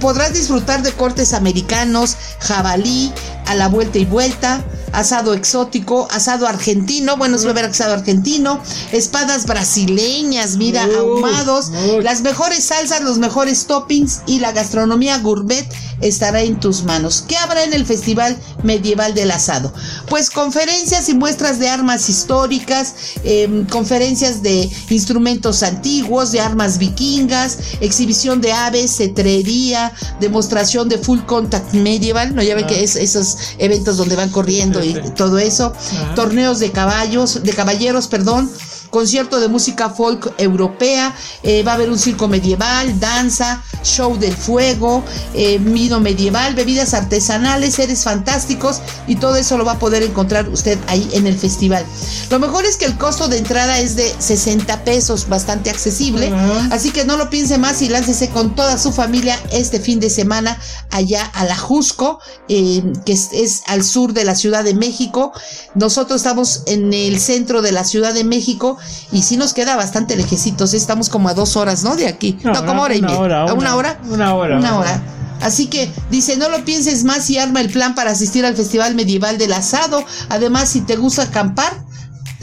podrás 0.00 0.32
disfrutar 0.32 0.82
de 0.82 0.92
cortes 0.92 1.32
americanos, 1.32 2.16
jabalí, 2.40 3.12
a 3.46 3.54
la 3.54 3.68
vuelta 3.68 3.98
y 3.98 4.04
vuelta, 4.04 4.64
asado 4.94 5.34
exótico, 5.34 6.08
asado 6.10 6.46
argentino, 6.46 7.16
bueno, 7.16 7.36
es 7.36 7.44
ver 7.44 7.64
asado 7.64 7.92
argentino, 7.92 8.60
espadas 8.92 9.46
brasileñas, 9.46 10.56
mira, 10.56 10.84
ahumados, 10.84 11.70
las 12.02 12.22
mejores 12.22 12.64
salsas, 12.64 13.02
los 13.02 13.18
mejores 13.18 13.66
toppings 13.66 14.22
y 14.26 14.38
la 14.38 14.52
gastronomía 14.52 15.18
gourmet 15.18 15.66
estará 16.00 16.42
en 16.42 16.60
tus 16.60 16.84
manos. 16.84 17.24
¿Qué 17.26 17.36
habrá 17.36 17.64
en 17.64 17.72
el 17.72 17.86
Festival 17.86 18.36
Medieval 18.62 19.14
del 19.14 19.30
Asado? 19.30 19.72
Pues 20.08 20.30
conferencias 20.30 21.08
y 21.08 21.14
muestras 21.14 21.58
de 21.58 21.68
armas 21.68 22.08
históricas, 22.08 22.94
em, 23.24 23.66
conferencias 23.66 24.42
de 24.42 24.70
instrumentos 24.90 25.62
antiguos, 25.62 26.32
de 26.32 26.40
armas 26.40 26.78
vikingas, 26.78 27.58
exhibición 27.80 28.40
de 28.40 28.52
aves, 28.52 28.96
cetrería, 28.96 29.92
demostración 30.20 30.88
de 30.88 30.98
full 30.98 31.20
contact 31.20 31.72
medieval, 31.74 32.34
¿no? 32.34 32.42
Ya 32.42 32.54
ven 32.54 32.66
que 32.66 32.84
es 32.84 32.96
esos 32.96 33.36
eventos 33.58 33.96
donde 33.96 34.16
van 34.16 34.30
corriendo 34.30 34.83
todo 35.16 35.38
eso, 35.38 35.72
torneos 36.14 36.58
de 36.58 36.70
caballos, 36.70 37.42
de 37.42 37.52
caballeros, 37.52 38.08
perdón, 38.08 38.50
concierto 38.94 39.40
de 39.40 39.48
música 39.48 39.90
folk 39.90 40.32
europea, 40.38 41.12
eh, 41.42 41.64
va 41.64 41.72
a 41.72 41.74
haber 41.74 41.90
un 41.90 41.98
circo 41.98 42.28
medieval, 42.28 43.00
danza, 43.00 43.60
show 43.82 44.16
del 44.16 44.36
fuego, 44.36 45.02
eh, 45.34 45.58
medieval, 45.58 46.54
bebidas 46.54 46.94
artesanales, 46.94 47.74
seres 47.74 48.04
fantásticos 48.04 48.80
y 49.08 49.16
todo 49.16 49.34
eso 49.34 49.58
lo 49.58 49.64
va 49.64 49.72
a 49.72 49.78
poder 49.80 50.04
encontrar 50.04 50.48
usted 50.48 50.78
ahí 50.86 51.08
en 51.12 51.26
el 51.26 51.36
festival. 51.36 51.84
Lo 52.30 52.38
mejor 52.38 52.66
es 52.66 52.76
que 52.76 52.84
el 52.84 52.96
costo 52.96 53.26
de 53.26 53.38
entrada 53.38 53.80
es 53.80 53.96
de 53.96 54.14
60 54.16 54.84
pesos, 54.84 55.28
bastante 55.28 55.70
accesible, 55.70 56.32
así 56.70 56.92
que 56.92 57.04
no 57.04 57.16
lo 57.16 57.30
piense 57.30 57.58
más 57.58 57.82
y 57.82 57.88
láncese 57.88 58.28
con 58.28 58.54
toda 58.54 58.78
su 58.78 58.92
familia 58.92 59.36
este 59.50 59.80
fin 59.80 59.98
de 59.98 60.08
semana 60.08 60.56
allá 60.90 61.24
a 61.34 61.44
la 61.44 61.56
Jusco, 61.56 62.20
eh, 62.48 62.84
que 63.04 63.12
es, 63.12 63.30
es 63.32 63.62
al 63.66 63.82
sur 63.82 64.12
de 64.12 64.24
la 64.24 64.36
Ciudad 64.36 64.62
de 64.62 64.74
México. 64.74 65.32
Nosotros 65.74 66.20
estamos 66.20 66.62
en 66.66 66.92
el 66.92 67.18
centro 67.18 67.60
de 67.60 67.72
la 67.72 67.82
Ciudad 67.82 68.14
de 68.14 68.22
México 68.22 68.78
y 69.12 69.22
sí 69.22 69.36
nos 69.36 69.54
queda 69.54 69.76
bastante 69.76 70.16
lejecitos, 70.16 70.74
estamos 70.74 71.08
como 71.08 71.28
a 71.28 71.34
dos 71.34 71.56
horas, 71.56 71.84
¿no? 71.84 71.96
De 71.96 72.08
aquí. 72.08 72.38
No, 72.42 72.64
como 72.64 72.82
hora 72.82 72.94
y 72.94 73.02
media. 73.02 73.18
Hora, 73.18 73.42
¿A 73.42 73.52
una 73.52 73.76
hora? 73.76 74.00
Una 74.08 74.34
hora. 74.34 74.58
Una 74.58 74.78
hora. 74.78 75.02
Así 75.40 75.66
que 75.66 75.92
dice, 76.10 76.36
no 76.36 76.48
lo 76.48 76.64
pienses 76.64 77.04
más 77.04 77.28
y 77.28 77.38
arma 77.38 77.60
el 77.60 77.70
plan 77.70 77.94
para 77.94 78.12
asistir 78.12 78.46
al 78.46 78.56
Festival 78.56 78.94
Medieval 78.94 79.36
del 79.36 79.52
Asado. 79.52 80.02
Además, 80.30 80.70
si 80.70 80.80
te 80.80 80.96
gusta 80.96 81.24
acampar, 81.24 81.83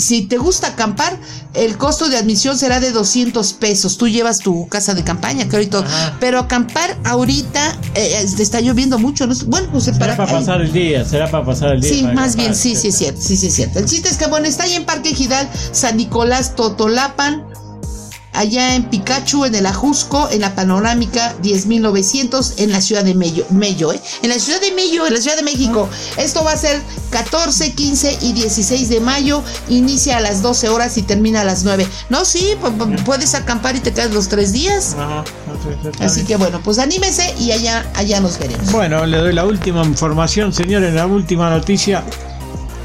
si 0.01 0.23
te 0.23 0.37
gusta 0.37 0.67
acampar, 0.67 1.17
el 1.53 1.77
costo 1.77 2.09
de 2.09 2.17
admisión 2.17 2.57
será 2.57 2.79
de 2.79 2.91
200 2.91 3.53
pesos. 3.53 3.97
Tú 3.97 4.07
llevas 4.07 4.39
tu 4.39 4.67
casa 4.67 4.93
de 4.93 5.03
campaña, 5.03 5.47
creo 5.47 5.61
y 5.61 5.67
todo. 5.67 5.85
Pero 6.19 6.39
acampar 6.39 6.97
ahorita 7.03 7.77
eh, 7.95 8.25
está 8.39 8.59
lloviendo 8.61 8.99
mucho. 8.99 9.27
¿no? 9.27 9.35
Bueno, 9.47 9.69
pues 9.71 9.85
será 9.85 10.15
para, 10.15 10.31
pasar 10.31 10.61
el 10.61 10.71
día, 10.71 11.05
será 11.05 11.29
para 11.29 11.45
pasar 11.45 11.75
el 11.75 11.81
día. 11.81 11.91
Sí, 11.91 12.03
más 12.03 12.35
bien, 12.35 12.55
sí, 12.55 12.75
sí, 12.75 12.89
es 12.89 12.97
cierto, 12.97 13.21
sí, 13.21 13.37
sí, 13.37 13.47
es 13.47 13.53
cierto. 13.53 13.79
El 13.79 13.85
chiste 13.85 14.09
es 14.09 14.17
que, 14.17 14.27
bueno, 14.27 14.47
está 14.47 14.63
ahí 14.63 14.73
en 14.73 14.85
Parque 14.85 15.13
Gidal, 15.13 15.49
San 15.71 15.97
Nicolás, 15.97 16.55
Totolapan 16.55 17.50
allá 18.33 18.75
en 18.75 18.83
Pikachu, 18.85 19.45
en 19.45 19.55
el 19.55 19.65
Ajusco, 19.65 20.29
en 20.31 20.41
la 20.41 20.55
Panorámica 20.55 21.35
10.900, 21.41 22.53
en 22.57 22.71
la 22.71 22.81
ciudad 22.81 23.03
de 23.03 23.13
Mello, 23.13 23.45
Mello 23.49 23.93
¿eh? 23.93 24.01
en 24.21 24.29
la 24.29 24.39
ciudad 24.39 24.61
de 24.61 24.71
Mello, 24.71 25.05
en 25.05 25.13
la 25.13 25.21
ciudad 25.21 25.37
de 25.37 25.43
México. 25.43 25.89
Esto 26.17 26.43
va 26.43 26.53
a 26.53 26.57
ser 26.57 26.81
14, 27.11 27.73
15 27.73 28.17
y 28.21 28.33
16 28.33 28.89
de 28.89 28.99
mayo, 28.99 29.43
inicia 29.69 30.17
a 30.17 30.21
las 30.21 30.41
12 30.41 30.69
horas 30.69 30.97
y 30.97 31.01
termina 31.01 31.41
a 31.41 31.43
las 31.43 31.63
9. 31.63 31.87
No, 32.09 32.25
sí, 32.25 32.55
puedes 33.05 33.35
acampar 33.35 33.75
y 33.75 33.79
te 33.79 33.93
quedas 33.93 34.11
los 34.11 34.27
tres 34.27 34.53
días. 34.53 34.95
Así 35.99 36.23
que 36.23 36.35
bueno, 36.37 36.61
pues 36.63 36.79
anímese 36.79 37.33
y 37.37 37.51
allá, 37.51 37.89
allá 37.95 38.19
nos 38.19 38.37
veremos. 38.39 38.71
Bueno, 38.71 39.05
le 39.05 39.17
doy 39.17 39.33
la 39.33 39.45
última 39.45 39.83
información, 39.83 40.53
señores, 40.53 40.93
la 40.93 41.05
última 41.05 41.49
noticia, 41.49 42.03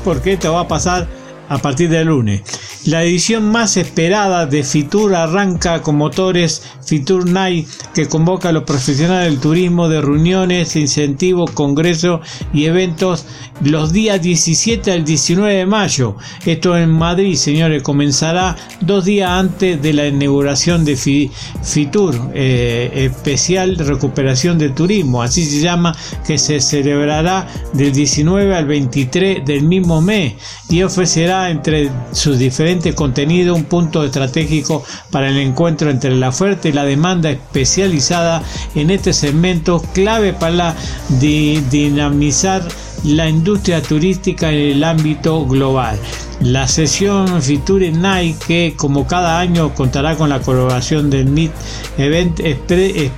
porque 0.05 0.35
esto 0.35 0.53
va 0.53 0.61
a 0.61 0.69
pasar 0.69 1.09
a 1.49 1.59
partir 1.59 1.89
del 1.89 2.09
lunes. 2.09 2.43
La 2.87 3.03
edición 3.03 3.51
más 3.51 3.77
esperada 3.77 4.47
de 4.47 4.63
Fitur 4.63 5.17
arranca 5.17 5.83
con 5.83 5.97
motores 5.97 6.63
Fitur 6.85 7.29
Night 7.29 7.67
que 7.93 8.07
convoca 8.07 8.51
a 8.51 8.53
los 8.53 8.63
profesionales 8.63 9.29
del 9.29 9.41
turismo 9.41 9.89
de 9.89 10.01
reuniones, 10.01 10.77
incentivos, 10.77 11.51
congresos 11.51 12.21
y 12.55 12.67
eventos 12.67 13.27
los 13.61 13.93
días 13.93 14.23
17 14.23 14.93
al 14.93 15.05
19 15.05 15.53
de 15.53 15.67
mayo. 15.67 16.17
Esto 16.45 16.77
en 16.77 16.91
Madrid, 16.91 17.35
señores, 17.35 17.83
comenzará 17.83 18.55
dos 18.81 19.05
días 19.05 19.31
antes 19.31 19.83
de 19.83 19.93
la 19.93 20.07
inauguración 20.07 20.85
de 20.85 20.97
Fitur, 20.97 22.15
eh, 22.35 23.11
especial 23.11 23.77
recuperación 23.79 24.59
del 24.59 24.75
turismo, 24.75 25.23
así 25.23 25.45
se 25.45 25.61
llama, 25.61 25.97
que 26.25 26.39
se 26.39 26.61
celebrará 26.61 27.49
del 27.73 27.93
19 27.93 28.55
al 28.55 28.67
23 28.67 29.45
del 29.45 29.65
mismo 29.65 30.01
mes 30.01 30.35
y 30.69 30.83
ofrecerá 30.83 31.51
entre 31.51 31.91
sus 32.13 32.39
diferentes 32.39 32.76
contenido, 32.95 33.55
un 33.55 33.65
punto 33.65 34.05
estratégico 34.05 34.85
para 35.11 35.29
el 35.29 35.39
encuentro 35.39 35.91
entre 35.91 36.15
la 36.15 36.29
oferta 36.29 36.69
y 36.69 36.73
la 36.73 36.85
demanda 36.85 37.31
especializada 37.31 38.43
en 38.75 38.91
este 38.91 39.13
segmento, 39.13 39.83
clave 39.95 40.33
para 40.33 40.75
dinamizar 41.19 42.63
la 43.05 43.29
industria 43.29 43.83
turística 43.83 44.51
en 44.51 44.77
el 44.77 44.85
ámbito 44.85 45.47
global. 45.47 45.99
La 46.41 46.69
sesión 46.69 47.41
Fiture 47.41 47.91
Night, 47.93 48.37
que 48.47 48.75
como 48.77 49.07
cada 49.07 49.39
año 49.39 49.75
contará 49.75 50.17
con 50.17 50.29
la 50.29 50.41
colaboración 50.41 51.09
del 51.09 51.27
MIT 51.27 51.53
Event 51.99 52.41
eh, 52.41 53.11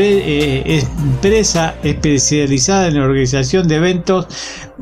empresa 0.00 1.76
especializada 1.82 2.88
en 2.88 2.94
la 2.94 3.04
organización 3.04 3.68
de 3.68 3.76
eventos 3.76 4.26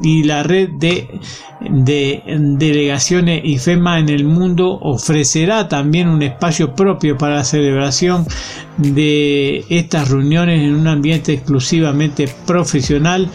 y 0.03 0.25
la 0.25 0.43
red 0.43 0.71
de, 0.71 1.09
de 1.61 2.23
delegaciones 2.27 3.43
IFEMA 3.45 3.99
en 4.01 4.09
el 4.09 4.25
mundo 4.25 4.79
ofrecerá 4.81 5.69
también 5.69 6.09
un 6.09 6.23
espacio 6.23 6.75
propio 6.75 7.17
para 7.17 7.37
la 7.37 7.45
celebración 7.45 8.27
de 8.79 9.65
estas 9.69 10.11
reuniones 10.11 10.61
en 10.61 10.75
un 10.75 10.89
ambiente 10.89 11.35
exclusivamente 11.35 12.29
profesional 12.47 13.29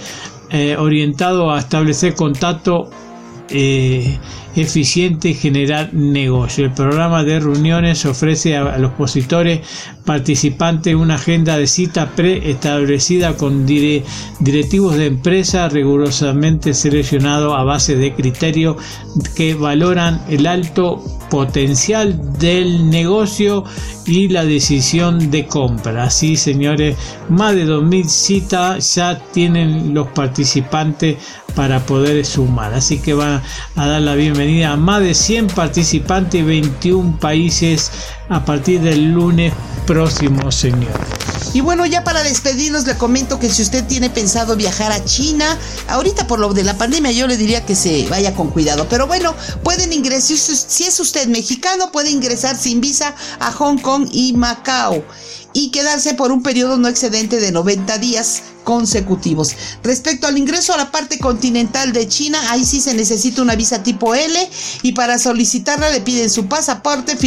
eh, 0.49 0.75
orientado 0.77 1.51
a 1.51 1.59
establecer 1.59 2.15
contacto 2.15 2.89
eh, 3.49 4.17
eficiente 4.55 5.33
generar 5.33 5.93
negocio. 5.93 6.65
El 6.65 6.73
programa 6.73 7.23
de 7.23 7.39
reuniones 7.39 8.05
ofrece 8.05 8.57
a, 8.57 8.77
los 8.77 8.89
expositores 8.89 9.61
participantes 10.05 10.95
una 10.95 11.15
agenda 11.15 11.57
de 11.57 11.67
cita 11.67 12.11
preestablecida 12.15 13.35
con 13.37 13.65
directivos 13.65 14.95
de 14.95 15.05
empresa 15.07 15.69
rigurosamente 15.69 16.73
seleccionados 16.73 17.53
a 17.55 17.63
base 17.63 17.95
de 17.95 18.13
criterios 18.13 18.77
que 19.35 19.53
valoran 19.53 20.21
el 20.29 20.47
alto 20.47 21.03
potencial 21.29 22.37
del 22.39 22.89
negocio 22.89 23.63
y 24.07 24.29
la 24.29 24.45
decisión 24.45 25.29
de 25.29 25.45
compra. 25.45 26.05
Así, 26.05 26.37
señores, 26.37 26.95
más 27.29 27.53
de 27.53 27.67
2.000 27.67 28.07
citas 28.07 28.95
ya 28.95 29.19
tienen 29.31 29.93
los 29.93 30.07
participantes 30.07 31.17
para 31.53 31.85
poder 31.85 32.25
sumar. 32.25 32.73
Así 32.73 32.99
que 32.99 33.13
van 33.13 33.43
a 33.75 33.87
dar 33.87 34.01
la 34.01 34.15
bienvenida 34.15 34.71
a 34.71 34.77
más 34.77 35.01
de 35.01 35.13
100 35.13 35.47
participantes 35.47 36.41
y 36.41 36.43
21 36.43 37.19
países 37.19 37.91
a 38.29 38.43
partir 38.45 38.81
del 38.81 39.11
lunes 39.11 39.53
próximo, 39.85 40.51
señor. 40.51 40.91
Y 41.53 41.61
bueno, 41.61 41.85
ya 41.85 42.03
para 42.03 42.23
despedirnos 42.23 42.85
le 42.85 42.97
comento 42.97 43.39
que 43.39 43.49
si 43.49 43.61
usted 43.61 43.85
tiene 43.85 44.09
pensado 44.09 44.55
viajar 44.55 44.91
a 44.91 45.03
China, 45.03 45.57
ahorita 45.87 46.27
por 46.27 46.39
lo 46.39 46.53
de 46.53 46.63
la 46.63 46.77
pandemia 46.77 47.11
yo 47.11 47.25
le 47.25 47.37
diría 47.37 47.65
que 47.65 47.75
se 47.75 48.05
vaya 48.09 48.35
con 48.35 48.49
cuidado. 48.49 48.87
Pero 48.89 49.07
bueno, 49.07 49.33
pueden 49.63 49.93
ingresar, 49.93 50.37
si 50.37 50.83
es 50.83 50.99
usted 50.99 51.27
mexicano, 51.27 51.91
puede 51.91 52.11
ingresar 52.11 52.57
sin 52.57 52.81
visa 52.81 53.15
a 53.39 53.51
Hong 53.53 53.77
Kong 53.77 53.96
y 54.11 54.33
Macao 54.33 55.03
y 55.53 55.71
quedarse 55.71 56.13
por 56.13 56.31
un 56.31 56.43
periodo 56.43 56.77
no 56.77 56.87
excedente 56.87 57.39
de 57.39 57.51
90 57.51 57.97
días 57.97 58.43
consecutivos. 58.63 59.55
Respecto 59.81 60.27
al 60.27 60.37
ingreso 60.37 60.73
a 60.73 60.77
la 60.77 60.91
parte 60.91 61.17
continental 61.17 61.93
de 61.93 62.07
China, 62.07 62.39
ahí 62.51 62.63
sí 62.63 62.79
se 62.79 62.93
necesita 62.93 63.41
una 63.41 63.55
visa 63.55 63.81
tipo 63.81 64.13
L 64.13 64.49
y 64.83 64.91
para 64.91 65.17
solicitarla 65.17 65.89
le 65.89 66.01
piden 66.01 66.29
su 66.29 66.47
pasaporte, 66.47 67.17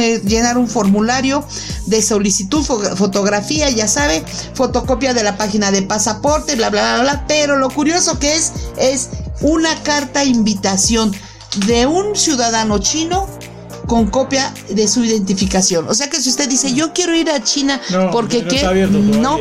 eh, 0.00 0.20
llenar 0.24 0.58
un 0.58 0.66
formulario 0.66 1.44
de 1.86 2.02
solicitud, 2.02 2.64
fotografía, 2.64 3.70
ya 3.70 3.86
sabe, 3.86 4.24
fotocopia 4.54 5.14
de 5.14 5.22
la 5.22 5.36
página 5.36 5.70
de 5.70 5.82
pasaporte, 5.82 6.56
bla, 6.56 6.70
bla, 6.70 6.94
bla, 6.94 7.02
bla. 7.02 7.24
Pero 7.28 7.56
lo 7.56 7.70
curioso 7.70 8.18
que 8.18 8.34
es, 8.34 8.52
es 8.76 9.10
una 9.40 9.80
carta 9.84 10.24
invitación 10.24 11.14
de 11.66 11.86
un 11.86 12.16
ciudadano 12.16 12.78
chino 12.78 13.37
con 13.88 14.06
copia 14.06 14.54
de 14.68 14.86
su 14.86 15.02
identificación. 15.02 15.88
O 15.88 15.94
sea 15.94 16.08
que 16.08 16.20
si 16.20 16.28
usted 16.28 16.48
dice, 16.48 16.72
yo 16.74 16.92
quiero 16.92 17.16
ir 17.16 17.28
a 17.30 17.42
China 17.42 17.80
porque 18.12 18.42
no, 19.18 19.38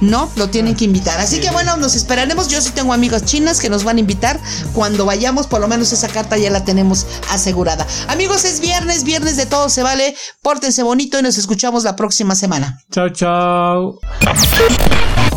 no, 0.00 0.30
lo 0.36 0.48
tienen 0.48 0.76
que 0.76 0.84
invitar. 0.84 1.20
Así 1.20 1.40
que 1.40 1.50
bueno, 1.50 1.76
nos 1.76 1.96
esperaremos. 1.96 2.48
Yo 2.48 2.62
sí 2.62 2.70
tengo 2.70 2.94
amigas 2.94 3.24
chinas 3.24 3.60
que 3.60 3.68
nos 3.68 3.84
van 3.84 3.96
a 3.96 4.00
invitar. 4.00 4.40
Cuando 4.72 5.04
vayamos, 5.04 5.48
por 5.48 5.60
lo 5.60 5.68
menos 5.68 5.92
esa 5.92 6.08
carta 6.08 6.38
ya 6.38 6.50
la 6.50 6.64
tenemos 6.64 7.06
asegurada. 7.30 7.86
Amigos, 8.06 8.44
es 8.44 8.60
viernes, 8.60 9.02
viernes 9.02 9.36
de 9.36 9.46
todo 9.46 9.68
se 9.68 9.82
vale. 9.82 10.16
Pórtense 10.42 10.82
bonito 10.84 11.18
y 11.18 11.22
nos 11.22 11.36
escuchamos 11.36 11.82
la 11.82 11.96
próxima 11.96 12.36
semana. 12.36 12.78
Chao, 12.92 13.10
chao. 13.10 13.98